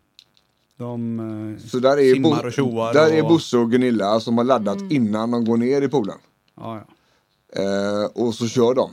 De 0.78 1.20
eh, 1.60 1.66
Så 1.68 1.78
där 1.78 1.98
är, 1.98 2.12
simmar 2.14 2.46
och 2.46 2.52
tjoar. 2.52 2.92
där 2.94 3.06
och... 3.12 3.14
är 3.18 3.22
Bosse 3.22 3.56
och 3.58 3.70
Gunilla 3.70 4.20
som 4.20 4.38
har 4.38 4.44
laddat 4.44 4.78
innan 4.90 5.30
de 5.30 5.44
går 5.44 5.56
ner 5.56 5.82
i 5.82 5.88
poolen. 5.88 6.18
Ja, 6.56 6.84
ja. 6.86 7.62
Eh, 7.62 8.04
och 8.14 8.34
så 8.34 8.48
kör 8.48 8.74
de. 8.74 8.90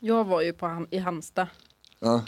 Jag 0.00 0.24
var 0.24 0.42
ju 0.42 0.52
på, 0.52 0.86
i 0.90 0.98
Halmstad. 0.98 1.46
Ja, 2.00 2.24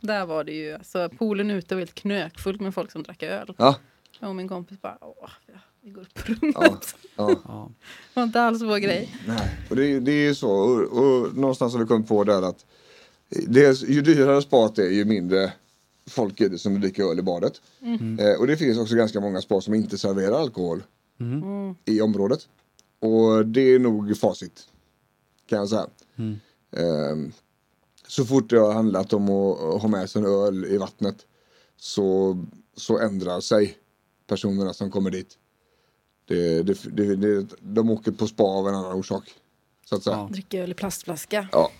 Där 0.00 0.26
var 0.26 0.44
det 0.44 0.52
ju, 0.52 0.72
alltså 0.74 1.08
poolen 1.18 1.50
ute 1.50 1.74
var 1.74 1.80
helt 1.80 1.94
knökfullt 1.94 2.60
med 2.60 2.74
folk 2.74 2.92
som 2.92 3.02
drack 3.02 3.22
öl. 3.22 3.54
ja, 3.56 3.74
Jag 4.20 4.28
och 4.30 4.36
min 4.36 4.48
kompis 4.48 4.80
bara, 4.80 4.98
åh, 5.00 5.30
vi 5.82 5.90
går 5.90 6.02
upp 6.02 6.14
på 6.14 6.32
rummet. 6.32 6.94
ja. 7.16 7.30
ja. 7.44 7.70
Det 8.14 8.20
var 8.20 8.22
inte 8.22 8.42
alls 8.42 8.62
vår 8.62 8.78
grej. 8.78 9.16
Nej. 9.26 9.50
Och 9.70 9.76
det, 9.76 9.86
är- 9.86 10.00
det 10.00 10.12
är 10.12 10.28
ju 10.28 10.34
så. 10.34 10.50
Och, 10.50 10.80
och 10.98 11.36
någonstans 11.36 11.72
har 11.72 11.80
vi 11.80 11.86
kommit 11.86 12.08
på 12.08 12.24
där 12.24 12.42
att 12.42 12.66
dels, 13.46 13.82
ju 13.82 14.00
dyrare 14.02 14.42
spat 14.42 14.78
är 14.78 14.90
ju 14.90 15.04
mindre 15.04 15.52
folk 16.06 16.40
är 16.40 16.48
det 16.48 16.58
som 16.58 16.80
dricker 16.80 17.04
öl 17.04 17.18
i 17.18 17.22
badet. 17.22 17.60
Eh, 18.20 18.40
och 18.40 18.46
det 18.46 18.56
finns 18.56 18.78
också 18.78 18.94
ganska 18.94 19.20
många 19.20 19.40
spa 19.40 19.60
som 19.60 19.74
inte 19.74 19.98
serverar 19.98 20.40
alkohol 20.40 20.82
i 21.84 22.00
området. 22.00 22.48
Och 23.00 23.46
det 23.46 23.60
är 23.60 23.78
nog 23.78 24.16
facit. 24.16 24.68
Kan 25.46 25.58
jag 25.58 25.68
säga. 25.68 25.86
Ehm, 26.76 27.32
så 28.06 28.24
fort 28.24 28.50
det 28.50 28.58
har 28.58 28.72
handlat 28.72 29.12
om 29.12 29.30
att 29.30 29.82
ha 29.82 29.88
med 29.88 30.10
sig 30.10 30.22
en 30.22 30.28
öl 30.28 30.64
i 30.64 30.76
vattnet 30.76 31.26
så, 31.76 32.38
så 32.76 32.98
ändrar 32.98 33.40
sig 33.40 33.78
personerna 34.26 34.72
som 34.72 34.90
kommer 34.90 35.10
dit. 35.10 35.38
Det, 36.26 36.62
det, 36.62 36.96
det, 36.96 37.16
det, 37.16 37.46
de 37.60 37.90
åker 37.90 38.12
på 38.12 38.26
spa 38.26 38.42
av 38.42 38.68
en 38.68 38.74
annan 38.74 38.92
orsak. 38.92 39.34
Så 39.84 39.96
att 39.96 40.02
säga. 40.02 40.16
Ja. 40.16 40.28
Dricker 40.32 40.62
öl 40.62 40.70
i 40.70 40.74
plastflaska. 40.74 41.48
Ja. 41.52 41.70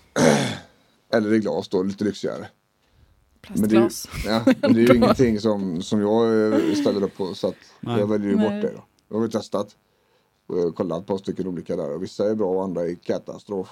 Eller 1.13 1.33
i 1.33 1.39
glas 1.39 1.69
då, 1.69 1.83
lite 1.83 2.03
lyxigare. 2.03 2.47
Men 3.49 3.69
det, 3.69 3.75
är, 3.75 3.81
ju- 3.81 3.87
Plastglas. 3.87 4.07
ja, 4.25 4.53
men 4.61 4.73
det 4.73 4.81
är 4.81 4.87
ju 4.87 4.95
ingenting 4.95 5.39
som, 5.39 5.81
som 5.81 6.01
jag 6.01 6.53
eh, 6.53 6.75
ställer 6.75 7.03
upp 7.03 7.17
på 7.17 7.33
så 7.33 7.47
att 7.47 7.55
Nej. 7.79 7.99
jag 7.99 8.07
väljer 8.07 8.29
ju 8.29 8.35
bort 8.35 8.49
Nej. 8.51 8.61
det 8.61 8.71
då. 8.71 8.83
Jag 9.09 9.15
har 9.17 9.23
ju 9.25 9.31
testat. 9.31 9.75
Och 10.47 10.57
jag 10.59 10.63
har 10.63 10.71
kollat 10.71 11.07
på 11.07 11.15
ett 11.15 11.21
stycken 11.21 11.47
olika 11.47 11.75
där 11.75 11.93
och 11.95 12.03
vissa 12.03 12.29
är 12.29 12.35
bra 12.35 12.47
och 12.51 12.63
andra 12.63 12.81
är 12.81 12.95
katastrof. 12.95 13.67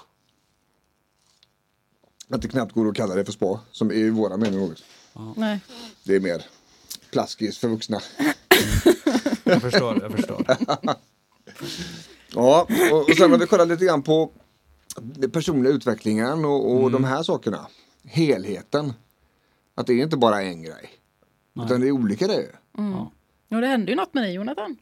Att 2.30 2.42
det 2.42 2.48
knappt 2.48 2.74
går 2.74 2.88
att 2.90 2.96
kalla 2.96 3.16
det 3.16 3.26
för 3.26 3.32
spa, 3.32 3.60
som 3.72 3.90
är 3.92 3.96
i 3.96 4.10
våra 4.10 4.38
mening 4.38 4.72
också. 4.72 4.84
Nej. 5.36 5.60
Det 6.04 6.16
är 6.16 6.20
mer 6.20 6.46
plaskis 7.12 7.58
för 7.58 7.68
vuxna. 7.68 8.00
Jag 9.44 9.62
förstår, 9.62 10.02
jag 10.02 10.12
förstår. 10.12 10.46
Ja, 12.36 12.68
och, 12.92 13.10
och 13.10 13.16
sen 13.18 13.32
har 13.32 13.38
vi 13.38 13.46
kollat 13.46 13.68
lite 13.68 13.86
grann 13.86 14.02
på 14.04 14.32
den 15.02 15.32
personliga 15.32 15.74
utvecklingen 15.74 16.46
och, 16.46 16.74
och 16.76 16.92
de 16.92 17.04
här 17.04 17.24
sakerna. 17.24 17.68
Helheten. 18.04 18.94
Att 19.80 19.88
det 19.88 19.94
är 19.94 20.04
inte 20.04 20.18
bara 20.18 20.42
en 20.42 20.62
grej. 20.64 20.90
Utan 21.66 21.82
det 21.82 21.88
är 21.88 21.92
olika 21.92 22.28
grejer. 22.28 22.56
Ja. 22.78 23.12
Ja, 23.48 23.58
det 23.62 23.68
hände 23.68 23.92
ju 23.92 23.96
något 23.96 24.14
med 24.14 24.24
dig 24.24 24.34
Jonathan. 24.34 24.78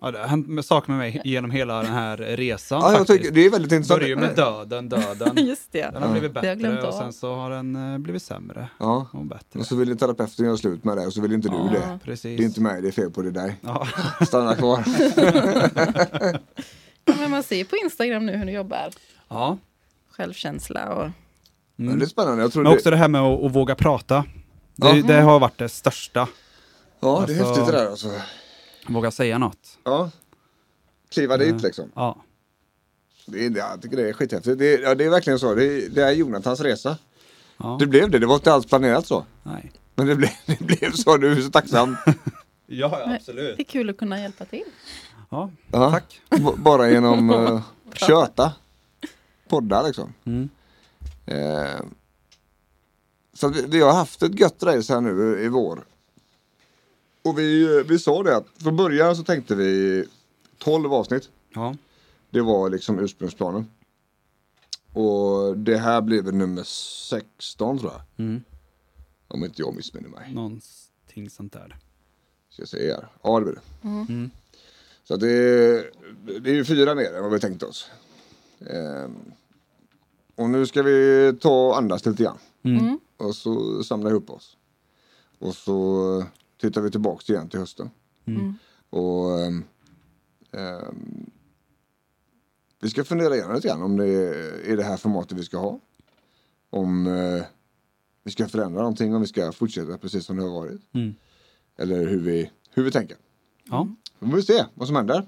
Ja, 0.00 0.10
det 0.10 0.18
har 0.18 0.26
hänt 0.26 0.48
med 0.48 0.64
saker 0.64 0.90
med 0.92 0.98
mig 0.98 1.20
genom 1.24 1.50
hela 1.50 1.82
den 1.82 1.92
här 1.92 2.16
resan 2.16 2.80
Ja, 2.80 2.92
jag 2.92 3.06
tycker, 3.06 3.30
det 3.30 3.40
är 3.46 3.50
väldigt 3.50 3.72
intressant. 3.72 4.00
Började 4.00 4.20
ju 4.22 4.26
med 4.28 4.36
döden, 4.36 4.88
döden. 4.88 5.36
Just 5.46 5.72
det. 5.72 5.90
Den 5.92 6.02
har 6.02 6.10
blivit 6.10 6.34
Det 6.34 6.40
har 6.40 6.46
jag 6.46 6.58
glömt 6.58 6.74
bättre 6.76 6.88
och 6.88 6.94
sen 6.94 7.12
så 7.12 7.34
har 7.34 7.50
den 7.50 7.92
eh, 7.92 7.98
blivit 7.98 8.22
sämre 8.22 8.68
Ja. 8.78 9.06
och 9.12 9.24
bättre. 9.24 9.60
Och 9.60 9.66
så 9.66 9.76
vill 9.76 9.98
terapeuten 9.98 10.44
göra 10.46 10.56
slut 10.56 10.84
med 10.84 10.96
det 10.96 11.06
och 11.06 11.12
så 11.12 11.20
vill 11.20 11.32
inte 11.32 11.48
du 11.48 11.54
Ja, 11.56 11.70
det. 11.72 11.98
precis. 12.04 12.36
Det 12.38 12.44
är 12.44 12.46
inte 12.46 12.60
mig 12.60 12.82
det 12.82 12.88
är 12.88 12.92
fel 12.92 13.10
på, 13.10 13.22
det 13.22 13.28
är 13.28 13.32
dig. 13.32 13.56
Ja. 13.60 13.86
Stanna 14.26 14.54
kvar. 14.54 14.84
Ja, 17.08 17.14
men 17.20 17.30
man 17.30 17.42
ser 17.42 17.64
på 17.64 17.76
Instagram 17.76 18.26
nu 18.26 18.36
hur 18.36 18.46
du 18.46 18.52
jobbar. 18.52 18.90
ja, 19.28 19.58
Självkänsla 20.10 20.94
och 20.94 21.10
Men 21.76 21.98
det 21.98 22.04
är 22.04 22.06
spännande. 22.08 22.42
Jag 22.42 22.52
tror 22.52 22.62
Men 22.62 22.70
det, 22.72 22.76
också 22.76 22.90
det 22.90 22.96
här 22.96 23.08
med 23.08 23.20
att, 23.20 23.44
att 23.44 23.52
våga 23.52 23.74
prata. 23.74 24.24
Det, 24.76 25.02
det 25.02 25.20
har 25.20 25.40
varit 25.40 25.58
det 25.58 25.68
största. 25.68 26.28
ja, 27.00 27.24
det 27.26 27.32
är 27.34 27.38
alltså- 27.40 27.44
häftigt 27.44 27.66
det 27.66 27.72
där 27.72 27.86
alltså. 27.90 28.10
Våga 28.88 29.10
säga 29.10 29.38
något. 29.38 29.78
Ja. 29.84 30.10
Kliva 31.10 31.36
dit 31.36 31.62
liksom. 31.62 31.90
Ja. 31.94 32.16
Det 33.26 33.46
är, 33.46 33.56
jag 33.56 33.82
tycker 33.82 33.96
det 33.96 34.08
är 34.08 34.12
skithäftigt. 34.12 34.58
Det 34.58 34.74
är, 34.74 34.82
ja, 34.82 34.94
det 34.94 35.04
är 35.04 35.10
verkligen 35.10 35.38
så. 35.38 35.54
Det 35.54 35.64
är, 35.64 35.88
det 35.90 36.02
är 36.02 36.12
Jonathans 36.12 36.60
resa. 36.60 36.96
ja. 37.56 37.76
Det 37.80 37.86
blev 37.86 38.10
det. 38.10 38.18
Det 38.18 38.26
var 38.26 38.34
inte 38.34 38.52
alls 38.52 38.66
planerat 38.66 39.06
så. 39.06 39.24
Nej. 39.42 39.72
Men 39.94 40.06
det 40.06 40.16
blev, 40.16 40.30
det 40.46 40.60
blev 40.60 40.92
så. 40.92 41.16
Du 41.16 41.32
är 41.32 41.40
så 41.40 41.50
tacksam. 41.50 41.96
Ja, 42.68 43.18
Det 43.26 43.60
är 43.60 43.64
kul 43.64 43.90
att 43.90 43.96
kunna 43.96 44.20
hjälpa 44.20 44.44
till. 44.44 44.64
Ja, 45.30 45.50
Ja. 45.72 45.90
tack. 45.90 46.20
B- 46.30 46.38
Bara 46.56 46.90
genom 46.90 47.30
uh, 47.30 47.60
köta. 47.94 48.52
Podda 49.48 49.82
liksom. 49.82 50.12
Mm. 50.24 50.48
Eh, 51.26 51.80
så 53.32 53.46
att 53.46 53.56
vi, 53.56 53.62
vi 53.66 53.80
har 53.80 53.92
haft 53.92 54.22
ett 54.22 54.40
gött 54.40 54.62
race 54.62 54.92
här 54.94 55.00
nu 55.00 55.40
i 55.44 55.48
vår. 55.48 55.84
Och 57.22 57.38
vi, 57.38 57.82
vi 57.82 57.98
sa 57.98 58.22
det 58.22 58.36
att 58.36 58.46
från 58.62 58.76
början 58.76 59.16
så 59.16 59.22
tänkte 59.24 59.54
vi 59.54 60.04
12 60.58 60.92
avsnitt. 60.94 61.28
Ja. 61.54 61.76
Det 62.30 62.40
var 62.40 62.70
liksom 62.70 62.98
ursprungsplanen. 62.98 63.66
Och 64.92 65.58
det 65.58 65.76
här 65.78 66.00
blev 66.00 66.24
väl 66.24 66.34
nummer 66.34 66.62
16 66.62 67.78
tror 67.78 67.92
jag. 67.92 68.02
Mm. 68.26 68.42
Om 69.28 69.44
inte 69.44 69.62
jag 69.62 69.74
missminner 69.74 70.08
mig. 70.08 70.34
Någonting 70.34 71.30
sånt 71.30 71.52
där. 71.52 71.76
Ska 72.50 72.62
jag 72.62 72.68
se 72.68 72.92
här. 72.92 73.08
Ja 73.22 73.38
det 73.38 73.44
blir 73.44 73.54
det. 73.54 73.88
Mm. 73.88 74.30
Så 75.04 75.14
att 75.14 75.20
det, 75.20 75.30
är- 75.32 75.90
det 76.40 76.50
är 76.50 76.54
ju 76.54 76.64
fyra 76.64 76.94
mer 76.94 77.14
än 77.14 77.22
vad 77.22 77.32
vi 77.32 77.40
tänkte 77.40 77.66
oss. 77.66 77.90
Ehm, 78.70 79.32
och 80.36 80.50
nu 80.50 80.66
ska 80.66 80.82
vi 80.82 81.32
ta 81.40 81.66
och 81.66 81.78
andas 81.78 82.06
lite 82.06 82.22
grann. 82.22 82.38
Mm. 82.62 83.00
Och 83.16 83.34
så 83.34 83.84
samla 83.84 84.10
ihop 84.10 84.30
oss. 84.30 84.56
Och 85.38 85.54
så 85.54 86.24
tittar 86.60 86.80
vi 86.80 86.90
tillbaks 86.90 87.30
igen 87.30 87.48
till 87.48 87.58
hösten. 87.58 87.90
Mm. 88.24 88.54
Och 88.90 89.40
ehm, 89.40 89.64
ehm, 90.52 91.30
vi 92.80 92.90
ska 92.90 93.04
fundera 93.04 93.34
igenom 93.34 93.54
lite 93.54 93.68
grann 93.68 93.82
om 93.82 93.96
det 93.96 94.08
är 94.72 94.76
det 94.76 94.82
här 94.82 94.96
formatet 94.96 95.38
vi 95.38 95.44
ska 95.44 95.58
ha. 95.58 95.80
Om 96.70 97.06
eh, 97.06 97.42
vi 98.24 98.30
ska 98.30 98.48
förändra 98.48 98.80
någonting, 98.80 99.14
om 99.14 99.20
vi 99.20 99.26
ska 99.26 99.52
fortsätta 99.52 99.98
precis 99.98 100.26
som 100.26 100.36
det 100.36 100.42
har 100.42 100.50
varit. 100.50 100.80
Mm. 100.94 101.14
Eller 101.76 102.06
hur 102.06 102.20
vi, 102.20 102.50
hur 102.70 102.82
vi 102.82 102.90
tänker. 102.90 103.16
Ja. 103.64 103.88
Vi 104.18 104.30
får 104.30 104.40
se 104.40 104.64
vad 104.74 104.86
som 104.86 104.96
händer. 104.96 105.26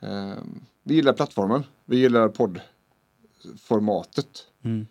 Ehm, 0.00 0.60
vi 0.82 0.94
gillar 0.94 1.12
plattformen. 1.12 1.64
Vi 1.84 1.96
gillar 1.96 2.28
poddformatet. 3.42 4.46
Mm. 4.64 4.86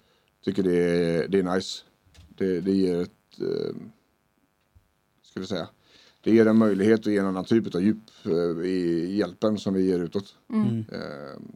Tycker 0.45 0.63
det 0.63 0.75
är, 0.77 1.27
det 1.27 1.39
är 1.39 1.43
nice. 1.55 1.83
Det, 2.37 2.61
det 2.61 2.71
ger 2.71 3.01
ett... 3.01 3.11
Eh, 3.39 3.75
ska 5.23 5.39
vi 5.39 5.45
säga. 5.45 5.67
Det 6.21 6.31
ger 6.31 6.45
en 6.45 6.57
möjlighet 6.57 6.99
att 6.99 7.05
ge 7.05 7.17
en 7.17 7.25
annan 7.25 7.45
typ 7.45 7.75
av 7.75 7.81
djup 7.81 7.97
eh, 8.25 8.65
i 8.65 9.15
hjälpen 9.17 9.57
som 9.57 9.73
vi 9.73 9.85
ger 9.85 9.99
utåt. 9.99 10.35
Mm. 10.53 10.67
Ehm, 10.91 11.51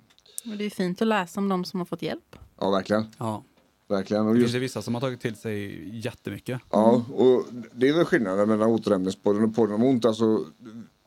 Och 0.51 0.57
det 0.57 0.65
är 0.65 0.69
fint 0.69 1.01
att 1.01 1.07
läsa 1.07 1.39
om 1.39 1.49
de 1.49 1.65
som 1.65 1.79
har 1.79 1.85
fått 1.85 2.01
hjälp. 2.01 2.35
ja, 2.59 2.71
verkligen. 2.71 3.05
ja. 3.17 3.43
verkligen. 3.87 4.27
Och 4.27 4.33
Det 4.33 4.39
just, 4.39 4.47
finns 4.47 4.55
ju 4.55 4.59
vissa 4.59 4.81
som 4.81 4.93
har 4.93 5.01
tagit 5.01 5.21
till 5.21 5.35
sig 5.35 5.89
jättemycket. 5.99 6.61
ja, 6.69 7.05
och 7.13 7.45
det 7.73 7.89
är 7.89 7.93
väl 7.93 8.05
skillnaden 8.05 8.49
mellan 8.49 8.69
återhämtningspodden 8.69 9.43
och 9.43 9.55
podden 9.55 9.75
om 9.75 9.83
ont. 9.83 10.05
Alltså, 10.05 10.45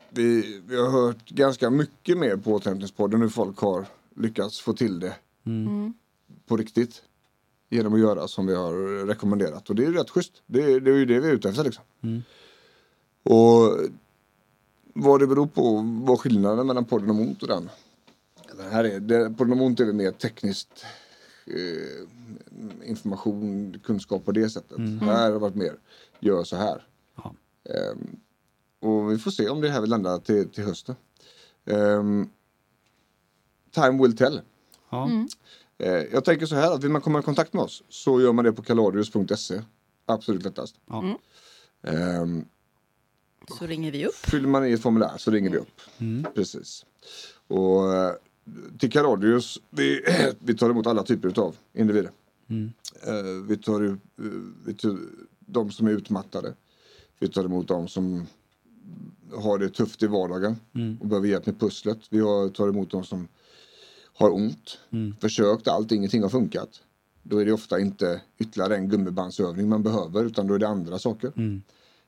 vi, 0.09 0.61
vi 0.67 0.75
har 0.75 0.89
hört 0.91 1.29
ganska 1.29 1.69
mycket 1.69 2.17
mer 2.17 2.37
på 2.37 2.53
återhämtningspodden 2.53 3.21
hur 3.21 3.29
folk 3.29 3.57
har 3.59 3.85
lyckats 4.15 4.59
få 4.61 4.73
till 4.73 4.99
det 4.99 5.15
Mm. 5.45 5.93
på 6.45 6.57
riktigt. 6.57 7.03
Genom 7.69 7.93
att 7.93 7.99
göra 7.99 8.27
som 8.27 8.47
vi 8.47 8.55
har 8.55 9.05
rekommenderat. 9.05 9.69
Och 9.69 9.75
det 9.75 9.85
är 9.85 9.91
rätt 9.91 10.09
schysst. 10.09 10.43
Det, 10.45 10.79
det 10.79 10.91
är 10.91 10.95
ju 10.95 11.05
det 11.05 11.19
vi 11.19 11.27
är 11.27 11.33
ute 11.33 11.49
efter 11.49 11.63
liksom. 11.63 11.83
Mm. 12.01 12.21
Och 13.23 13.79
vad 14.93 15.19
det 15.19 15.27
beror 15.27 15.47
på, 15.47 15.83
vad 16.05 16.19
skillnaden 16.19 16.67
mellan 16.67 16.85
podden 16.85 17.09
om 17.09 17.19
ont 17.19 17.41
och 17.41 17.47
den. 17.47 17.69
Den 18.57 18.71
här 18.71 18.83
är, 18.83 18.99
det, 18.99 19.29
podden 19.37 19.53
om 19.53 19.61
ont 19.61 19.79
är 19.79 19.93
mer 19.93 20.11
tekniskt 20.11 20.85
eh, 21.45 22.89
information, 22.89 23.75
kunskap 23.83 24.25
på 24.25 24.31
det 24.31 24.49
sättet. 24.49 24.77
Här 25.01 25.23
har 25.23 25.31
det 25.31 25.37
varit 25.37 25.55
mer, 25.55 25.75
gör 26.19 26.43
så 26.43 26.55
här. 26.55 26.87
Ja. 27.15 27.35
Ehm, 27.69 28.19
och 28.79 29.11
vi 29.11 29.17
får 29.17 29.31
se 29.31 29.49
om 29.49 29.61
det 29.61 29.69
här 29.69 29.81
vill 29.81 29.89
landa 29.89 30.19
till, 30.19 30.49
till 30.49 30.63
hösten. 30.63 30.95
Ehm, 31.65 32.29
time 33.71 34.01
will 34.01 34.17
tell. 34.17 34.41
Ja. 34.95 35.27
Eh, 35.85 35.93
jag 35.93 36.25
tänker 36.25 36.45
så 36.45 36.55
här 36.55 36.71
att 36.71 36.83
vill 36.83 36.91
man 36.91 37.01
komma 37.01 37.19
i 37.19 37.23
kontakt 37.23 37.53
med 37.53 37.63
oss 37.63 37.83
så 37.89 38.21
gör 38.21 38.33
man 38.33 38.45
det 38.45 38.53
på 38.53 38.61
kaladius.se. 38.61 39.61
Absolut 40.05 40.43
lättast. 40.43 40.75
Ja. 40.89 40.99
Mm. 41.03 41.17
Ehm, 41.83 42.45
Så 43.59 43.65
ringer 43.67 43.91
vi 43.91 44.05
upp. 44.05 44.15
fyller 44.15 44.47
man 44.47 44.65
i 44.67 44.71
ett 44.71 44.81
formulär 44.81 45.17
så 45.17 45.31
ringer 45.31 45.49
vi 45.49 45.57
upp. 45.57 45.81
Mm. 45.97 46.25
Precis. 46.35 46.85
Och 47.47 47.93
eh, 47.95 48.11
till 48.79 48.91
Kaladius, 48.91 49.61
vi, 49.69 50.01
vi 50.39 50.57
tar 50.57 50.69
emot 50.69 50.87
alla 50.87 51.03
typer 51.03 51.39
av 51.39 51.55
individer. 51.73 52.11
Mm. 52.47 52.71
Eh, 53.07 53.47
vi 53.47 53.57
tar 53.57 53.81
ut 53.81 53.99
eh, 54.19 54.25
vi 54.65 54.73
tar, 54.73 54.99
de 55.39 55.71
som 55.71 55.87
är 55.87 55.91
utmattade. 55.91 56.53
Vi 57.19 57.27
tar 57.27 57.43
emot 57.45 57.67
de 57.67 57.87
som 57.87 58.27
har 59.35 59.57
det 59.57 59.69
tufft 59.69 60.03
i 60.03 60.07
vardagen 60.07 60.55
Mm. 60.75 60.97
och 61.01 61.07
behöver 61.07 61.27
hjälp 61.27 61.45
med 61.45 61.59
pusslet. 61.59 61.99
Vi 62.09 62.19
tar 62.53 62.67
emot 62.69 62.91
de 62.91 63.03
som 63.03 63.27
har 64.17 64.33
ont, 64.33 64.77
Mm. 64.89 65.15
försökt 65.21 65.67
allt, 65.67 65.91
ingenting 65.91 66.21
har 66.21 66.29
funkat. 66.29 66.69
Då 67.23 67.37
är 67.37 67.45
det 67.45 67.53
ofta 67.53 67.79
inte 67.79 68.21
ytterligare 68.37 68.75
en 68.75 68.89
gummibandsövning 68.89 69.69
man 69.69 69.83
behöver 69.83 70.25
utan 70.25 70.47
då 70.47 70.53
är 70.53 70.59
det 70.59 70.67
andra 70.67 70.99
saker. 70.99 71.31
Mm. 71.35 71.61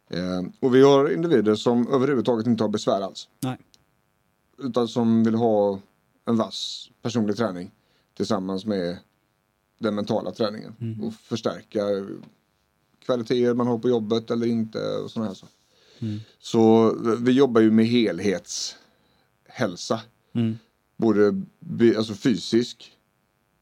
Eh, 0.10 0.42
och 0.60 0.76
vi 0.76 0.82
har 0.82 1.14
individer 1.14 1.56
som 1.56 1.94
överhuvudtaget 1.94 2.48
inte 2.48 2.64
har 2.64 2.70
besvär 2.70 3.02
alls. 3.02 3.28
Nej. 3.40 3.58
Utan 4.58 4.88
som 4.88 5.24
vill 5.24 5.36
ha 5.36 5.80
en 6.26 6.38
vass 6.38 6.90
personlig 7.02 7.38
träning 7.38 7.72
tillsammans 8.18 8.66
med 8.66 8.98
den 9.80 9.96
mentala 9.96 10.32
träningen. 10.32 10.76
Mm. 10.82 11.04
Och 11.04 11.14
förstärka 11.14 11.82
kvaliteter 13.06 13.54
man 13.54 13.68
har 13.68 13.78
på 13.78 13.90
jobbet 13.90 14.32
eller 14.32 14.48
inte 14.48 14.80
och 14.80 15.12
sådana 15.12 15.28
här 15.28 15.36
saker. 15.36 15.56
Mm. 16.00 16.20
Så 16.40 16.94
vi 17.20 17.32
jobbar 17.32 17.62
ju 17.62 17.72
med 17.72 17.86
helhetshälsa. 17.86 20.02
Mm. 20.34 20.58
Både 20.98 21.42
alltså 21.98 22.14
fysisk, 22.14 22.92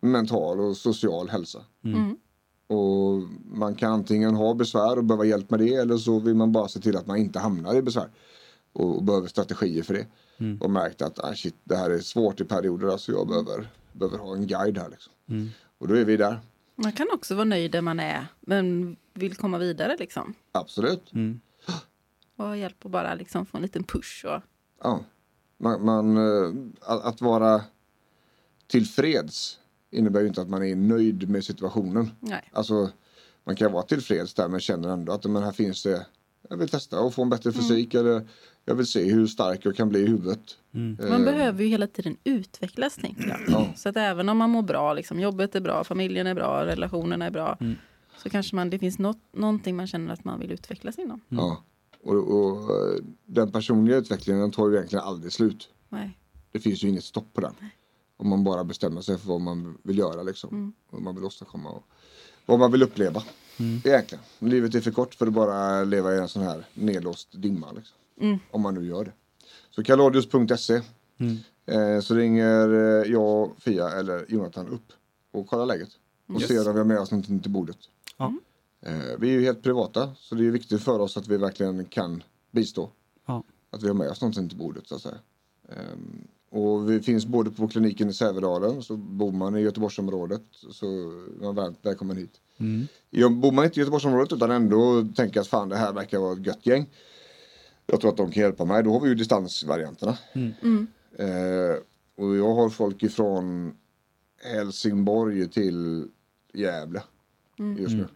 mental 0.02 0.60
och 0.60 0.78
social 0.78 1.30
hälsa. 1.30 1.66
Mm. 1.84 2.18
Och 2.68 3.22
man 3.46 3.76
kan 3.76 3.92
antingen 3.92 4.36
ha 4.36 4.54
besvär 4.54 4.98
och 4.98 5.04
behöva 5.04 5.26
hjälp 5.26 5.50
med 5.50 5.60
det 5.60 5.74
eller 5.76 5.98
så 5.98 6.20
vill 6.20 6.36
man 6.36 6.52
bara 6.52 6.68
se 6.68 6.80
till 6.80 6.98
att 6.98 7.08
man 7.08 7.18
inte 7.18 7.40
hamnar 7.40 7.76
i 7.76 7.82
besvär. 7.82 8.10
Och, 8.74 8.96
och 8.96 9.04
behöver 9.04 9.28
strategier 9.28 9.84
för 9.84 9.94
det. 9.94 10.08
Mm. 10.38 10.62
Och 10.62 10.72
märkt 10.72 11.02
att 11.02 11.24
ah, 11.24 11.34
shit, 11.36 11.56
det 11.64 11.76
här 11.76 11.90
är 11.90 12.00
svårt 12.00 12.42
i 12.42 12.44
perioder, 12.44 12.88
alltså 12.88 13.12
jag 13.12 13.28
behöver, 13.28 13.68
behöver 13.94 14.18
ha 14.18 14.36
en 14.36 14.48
guide 14.48 14.78
här. 14.78 14.90
Liksom. 14.90 15.14
Mm. 15.30 15.50
Och 15.78 15.88
då 15.88 15.94
är 15.94 16.06
vi 16.06 16.18
där, 16.18 16.40
Man 16.76 16.92
kan 16.92 17.08
också 17.14 17.36
vara 17.36 17.46
nöjd 17.46 17.72
där 17.72 17.82
man 17.82 18.00
är, 18.00 18.28
men 18.40 18.96
vill 19.14 19.36
komma 19.36 19.58
vidare 19.58 19.96
liksom. 20.00 20.34
absolut. 20.52 21.14
Mm. 21.14 21.40
Och 22.38 22.46
ha 22.46 22.56
hjälp 22.56 22.86
att 22.86 22.92
bara 22.92 23.16
liksom 23.16 23.46
få 23.46 23.58
en 23.58 23.64
liten 23.64 23.84
push. 23.84 24.26
Och, 24.26 24.42
Ja. 24.84 25.04
Man, 25.58 25.86
man, 25.86 26.18
eh, 26.18 26.54
att, 26.82 27.22
vara 27.22 27.62
tillfreds 28.68 29.60
innebär 29.92 30.22
ju 30.22 30.28
inte 30.28 30.42
att 30.42 30.50
man 30.50 30.64
är 30.64 30.76
nöjd 30.76 31.30
med 31.30 31.44
situationen. 31.44 32.12
nej. 32.20 32.50
Alltså, 32.54 32.90
man 33.44 33.56
kan 33.56 33.72
vara 33.72 33.84
tillfreds 33.84 34.34
där 34.34 34.48
men 34.48 34.60
känner 34.60 34.90
ändå 34.90 35.14
att 35.14 35.26
men 35.26 35.44
här 35.44 35.52
finns 35.52 35.84
det, 35.84 36.06
jag 36.50 36.58
vill 36.58 36.70
testa 36.70 37.00
och 37.00 37.14
få 37.14 37.22
en 37.22 37.30
bättre 37.30 37.52
fysik 37.52 37.94
eller 37.94 38.28
jag 38.66 38.76
vill 38.76 38.86
se 38.86 39.04
hur 39.04 39.28
stark 39.28 39.66
jag 39.66 39.76
kan 39.76 39.90
bli 39.90 40.00
i 40.00 40.08
huvudet. 40.08 40.58
Mm. 40.74 40.98
Man 41.10 41.20
Eh, 41.20 41.26
behöver 41.26 41.64
ju 41.64 41.70
hela 41.70 41.88
tiden 41.88 42.18
utvecklas 42.24 42.96
tänker 42.96 43.28
jag. 43.28 43.40
Ja. 43.48 43.74
Så 43.76 43.90
att 43.90 43.98
även 43.98 44.30
om 44.30 44.38
man 44.38 44.50
mår 44.50 44.62
bra, 44.62 44.94
liksom, 44.94 45.20
jobbet 45.20 45.56
är 45.56 45.62
bra, 45.62 45.84
familjen 45.84 46.28
är 46.28 46.34
bra, 46.34 46.66
relationerna 46.66 47.26
är 47.26 47.32
bra. 47.32 47.58
Mm. 47.62 47.76
Så 48.18 48.30
kanske 48.30 48.56
man, 48.56 48.70
det 48.70 48.80
finns 48.80 49.00
något, 49.00 49.20
någonting 49.32 49.76
man 49.76 49.88
känner 49.88 50.14
att 50.14 50.24
man 50.24 50.40
vill 50.40 50.52
utvecklas 50.52 51.00
inom. 51.00 51.22
Ja. 51.30 51.64
Och, 52.06 52.16
och 52.16 52.70
den 53.26 53.52
personliga 53.52 53.98
utvecklingen 53.98 54.42
den 54.42 54.52
tar 54.52 54.70
ju 54.70 54.76
egentligen 54.76 55.06
aldrig 55.06 55.34
slut. 55.34 55.70
Nej. 55.90 56.18
Det 56.52 56.60
finns 56.60 56.84
ju 56.84 56.90
inget 56.90 57.04
stopp 57.04 57.34
på 57.34 57.42
den. 57.42 57.54
Om 58.18 58.30
man 58.30 58.44
bara 58.44 58.64
bestämmer 58.64 59.02
sig 59.02 59.18
för 59.18 59.28
vad 59.30 59.42
man 59.42 59.78
vill 59.84 59.98
göra 59.98 60.24
liksom. 60.24 60.50
Mm. 60.50 60.74
Vad 60.90 61.02
man 61.02 61.16
vill 61.16 61.24
åstadkomma 61.24 61.70
och 61.70 61.84
vad 62.46 62.60
man 62.60 62.72
vill 62.72 62.84
uppleva. 62.84 63.24
Mm. 63.60 63.82
Egentligen. 63.86 64.24
Livet 64.40 64.76
är 64.76 64.82
för 64.82 64.92
kort 64.92 65.16
för 65.16 65.28
att 65.28 65.34
bara 65.34 65.84
leva 65.84 66.16
i 66.16 66.18
en 66.18 66.28
sån 66.28 66.42
här 66.44 66.66
nedlåst 66.74 67.28
dimma. 67.32 67.72
Liksom. 67.72 67.98
Mm. 68.22 68.38
Om 68.52 68.62
man 68.62 68.74
nu 68.74 68.86
gör 68.86 69.06
det. 69.06 69.12
Så 69.70 69.84
kaladius.se 69.84 70.82
Mm. 71.18 71.38
eh, 71.66 72.02
så 72.02 72.16
ringer 72.16 72.70
eh, 72.74 73.12
jag, 73.12 73.52
Fia 73.60 73.90
eller 73.90 74.26
Jonathan 74.30 74.68
upp 74.68 74.94
och 75.32 75.48
kollar 75.48 75.66
läget. 75.66 75.90
Och 76.28 76.42
Yes. 76.42 76.48
ser 76.48 76.68
om 76.68 76.74
vi 76.74 76.80
har 76.80 76.86
med 76.86 77.00
oss 77.00 77.12
någonting 77.12 77.40
till 77.40 77.52
bordet. 77.52 77.78
Ja. 78.18 78.34
Eh, 78.86 79.20
vi 79.20 79.28
är 79.30 79.34
ju 79.34 79.42
helt 79.44 79.64
privata 79.64 80.12
så 80.18 80.36
det 80.36 80.48
är 80.48 80.52
viktigt 80.52 80.84
för 80.84 81.00
oss 81.00 81.18
att 81.18 81.28
vi 81.28 81.38
verkligen 81.38 81.86
kan 81.86 82.24
bistå. 82.52 82.90
Ja. 83.26 83.44
Att 83.70 83.84
vi 83.84 83.88
har 83.88 83.94
med 83.94 84.10
oss 84.10 84.22
någonting 84.22 84.50
till 84.50 84.58
bordet 84.58 84.88
så 84.88 84.96
att 84.96 85.02
säga. 85.02 85.18
Ehm, 85.70 86.28
Och 86.50 86.90
vi 86.90 87.00
finns 87.02 87.26
både 87.26 87.52
på 87.52 87.68
kliniken 87.68 88.10
i 88.10 88.14
Sävedalen, 88.14 88.82
så 88.84 88.98
bor 88.98 89.32
man 89.32 89.56
i 89.58 89.62
Göteborgsområdet 89.62 90.42
så 90.72 90.86
är 91.42 91.54
man 91.54 91.76
välkommen 91.82 92.18
hit. 92.18 92.42
Mm. 92.58 92.88
Jag, 93.10 93.32
bor 93.32 93.52
man 93.52 93.66
inte 93.66 93.80
i 93.80 93.82
Göteborgsområdet 93.82 94.34
utan 94.34 94.52
ändå 94.52 95.08
tänker 95.16 95.40
att 95.42 95.48
fan 95.48 95.70
det 95.70 95.76
här 95.78 95.94
verkar 95.94 96.20
vara 96.20 96.34
ett 96.34 96.46
gött 96.46 96.66
gäng. 96.66 96.90
Jag 97.86 98.02
tror 98.02 98.12
att 98.12 98.18
de 98.18 98.32
kan 98.32 98.44
hjälpa 98.44 98.66
mig. 98.66 98.84
Då 98.84 98.92
har 98.92 99.00
vi 99.00 99.10
ju 99.10 99.16
distansvarianterna. 99.16 100.18
Mm. 100.34 100.88
Eh, 101.18 101.76
och 102.16 102.36
jag 102.36 102.56
har 102.56 102.70
folk 102.70 103.04
ifrån 103.04 103.78
Helsingborg 104.44 105.50
till 105.50 106.08
Gävle 106.54 107.04
just 107.78 107.96
nu. 107.96 108.08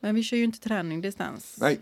Men 0.00 0.14
vi 0.14 0.22
kör 0.22 0.36
ju 0.36 0.44
inte 0.44 0.60
träning 0.60 1.00
distans. 1.00 1.56
Nej. 1.60 1.80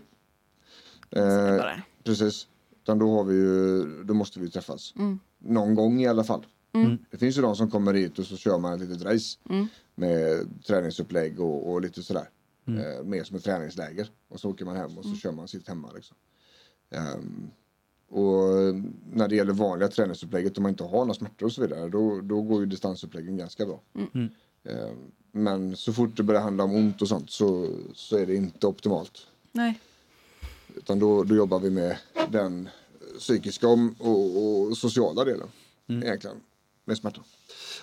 Eh, 1.09 1.57
bara. 1.57 1.81
precis. 2.03 2.47
Utan 2.83 2.99
då 2.99 3.11
har 3.17 3.23
vi 3.23 3.35
ju, 3.35 4.03
då 4.03 4.13
måste 4.13 4.39
vi 4.39 4.49
träffas. 4.49 4.93
Mm. 4.97 5.19
Någon 5.37 5.75
gång 5.75 6.01
i 6.01 6.07
alla 6.07 6.23
fall. 6.23 6.45
Mm. 6.73 6.97
Det 7.11 7.17
finns 7.17 7.37
ju 7.37 7.41
de 7.41 7.55
som 7.55 7.71
kommer 7.71 7.93
hit 7.93 8.19
och 8.19 8.25
så 8.25 8.37
kör 8.37 8.57
man 8.57 8.73
ett 8.73 8.89
litet 8.89 9.05
race. 9.05 9.39
Mm. 9.49 9.67
Med 9.95 10.47
träningsupplägg 10.67 11.39
och, 11.39 11.71
och 11.71 11.81
lite 11.81 12.03
sådär. 12.03 12.29
Mm. 12.67 12.79
Eh, 12.79 13.03
mer 13.03 13.23
som 13.23 13.37
ett 13.37 13.43
träningsläger. 13.43 14.09
Och 14.27 14.39
så 14.39 14.49
åker 14.49 14.65
man 14.65 14.75
hem 14.75 14.97
och 14.97 15.05
så 15.05 15.15
kör 15.15 15.31
man 15.31 15.47
sitt 15.47 15.67
hemma 15.67 15.91
liksom. 15.95 16.17
Ehm, 16.89 17.51
och 18.09 18.75
när 19.13 19.27
det 19.27 19.35
gäller 19.35 19.53
vanliga 19.53 19.89
träningsupplägget 19.89 20.57
om 20.57 20.63
man 20.63 20.69
inte 20.69 20.83
har 20.83 20.99
några 20.99 21.13
smärtor 21.13 21.45
och 21.45 21.51
så 21.51 21.61
vidare. 21.61 21.89
Då, 21.89 22.21
då 22.21 22.41
går 22.41 22.59
ju 22.59 22.65
distansuppläggen 22.65 23.37
ganska 23.37 23.65
bra. 23.65 23.81
Mm. 24.13 24.29
Men 25.31 25.75
så 25.77 25.93
fort 25.93 26.09
det 26.17 26.23
börjar 26.23 26.41
handla 26.41 26.63
om 26.63 26.75
ont 26.75 27.01
och 27.01 27.07
sånt 27.07 27.31
så, 27.31 27.67
så 27.95 28.17
är 28.17 28.25
det 28.25 28.35
inte 28.35 28.67
optimalt. 28.67 29.27
Nej. 29.51 29.79
Utan 30.75 30.99
då, 30.99 31.23
då 31.23 31.35
jobbar 31.35 31.59
vi 31.59 31.69
med 31.69 31.97
den 32.29 32.69
psykiska 33.19 33.67
och, 33.67 33.79
och, 33.99 34.61
och 34.67 34.77
sociala 34.77 35.23
delen. 35.25 35.47
Egentligen. 35.87 36.35
Med 36.85 36.97
smärta. 36.97 37.21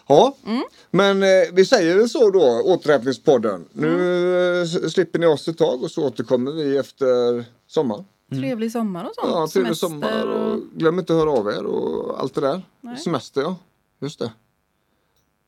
Ja, 0.09 0.37
men 0.91 1.23
eh, 1.23 1.29
vi 1.53 1.65
säger 1.65 1.97
väl 1.97 2.09
så 2.09 2.31
då, 2.31 2.63
återhämtningspodden. 2.65 3.65
Nu 3.73 3.97
eh, 4.57 4.63
s- 4.63 4.93
slipper 4.93 5.19
ni 5.19 5.27
oss 5.27 5.49
ett 5.49 5.59
tag 5.59 5.83
och 5.83 5.91
så 5.91 6.07
återkommer 6.07 6.53
vi 6.53 6.77
efter 6.77 7.45
sommaren. 7.67 8.05
Trevlig 8.31 8.73
sommar 8.73 9.05
och 9.05 9.15
sånt. 9.15 9.29
Ja, 9.33 9.49
trevlig 9.53 9.77
Semester 9.77 9.87
sommar 10.09 10.27
och 10.27 10.61
glöm 10.75 10.99
inte 10.99 11.13
att 11.13 11.19
höra 11.19 11.31
av 11.31 11.49
er 11.49 11.65
och 11.67 12.21
allt 12.21 12.35
det 12.35 12.41
där. 12.41 12.63
Nej. 12.81 12.97
Semester 12.99 13.41
ja, 13.43 13.57
just 14.01 14.19
det. 14.19 14.33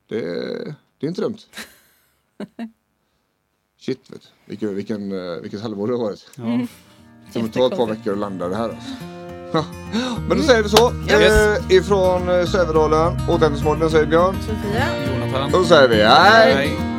Det, 0.08 0.20
det 0.98 1.06
är 1.06 1.08
inte 1.08 1.20
dumt. 1.20 1.38
Shit, 3.80 4.10
vet 4.10 4.20
du. 4.20 4.28
Vilken, 4.44 4.74
vilken, 4.74 5.12
eh, 5.12 5.40
vilket 5.42 5.62
halvår 5.62 5.86
det 5.86 5.92
har 5.92 6.04
varit. 6.04 6.26
Ja. 6.36 6.42
Mm. 6.44 6.66
Det 7.26 7.32
kommer 7.32 7.48
ta 7.48 7.66
ett 7.66 7.76
par 7.76 7.86
veckor 7.86 8.12
att 8.12 8.18
landa 8.18 8.48
det 8.48 8.56
här 8.56 8.68
alltså. 8.68 8.90
Ja, 9.52 9.64
Men 10.28 10.38
då 10.38 10.44
säger 10.44 10.62
vi 10.62 10.68
så. 10.68 10.92
Yes. 11.10 11.60
Eh, 11.70 11.76
ifrån 11.76 12.28
eh, 12.28 12.44
Sävedalen, 12.44 13.12
återhämtningsmodellen 13.28 13.90
säger 13.90 14.06
Björn. 14.06 14.36
Sofia. 14.40 14.86
Jonathan. 15.06 15.50
Då 15.52 15.64
säger 15.64 15.88
vi 15.88 16.02
hej! 16.02 16.54
Hej. 16.54 16.97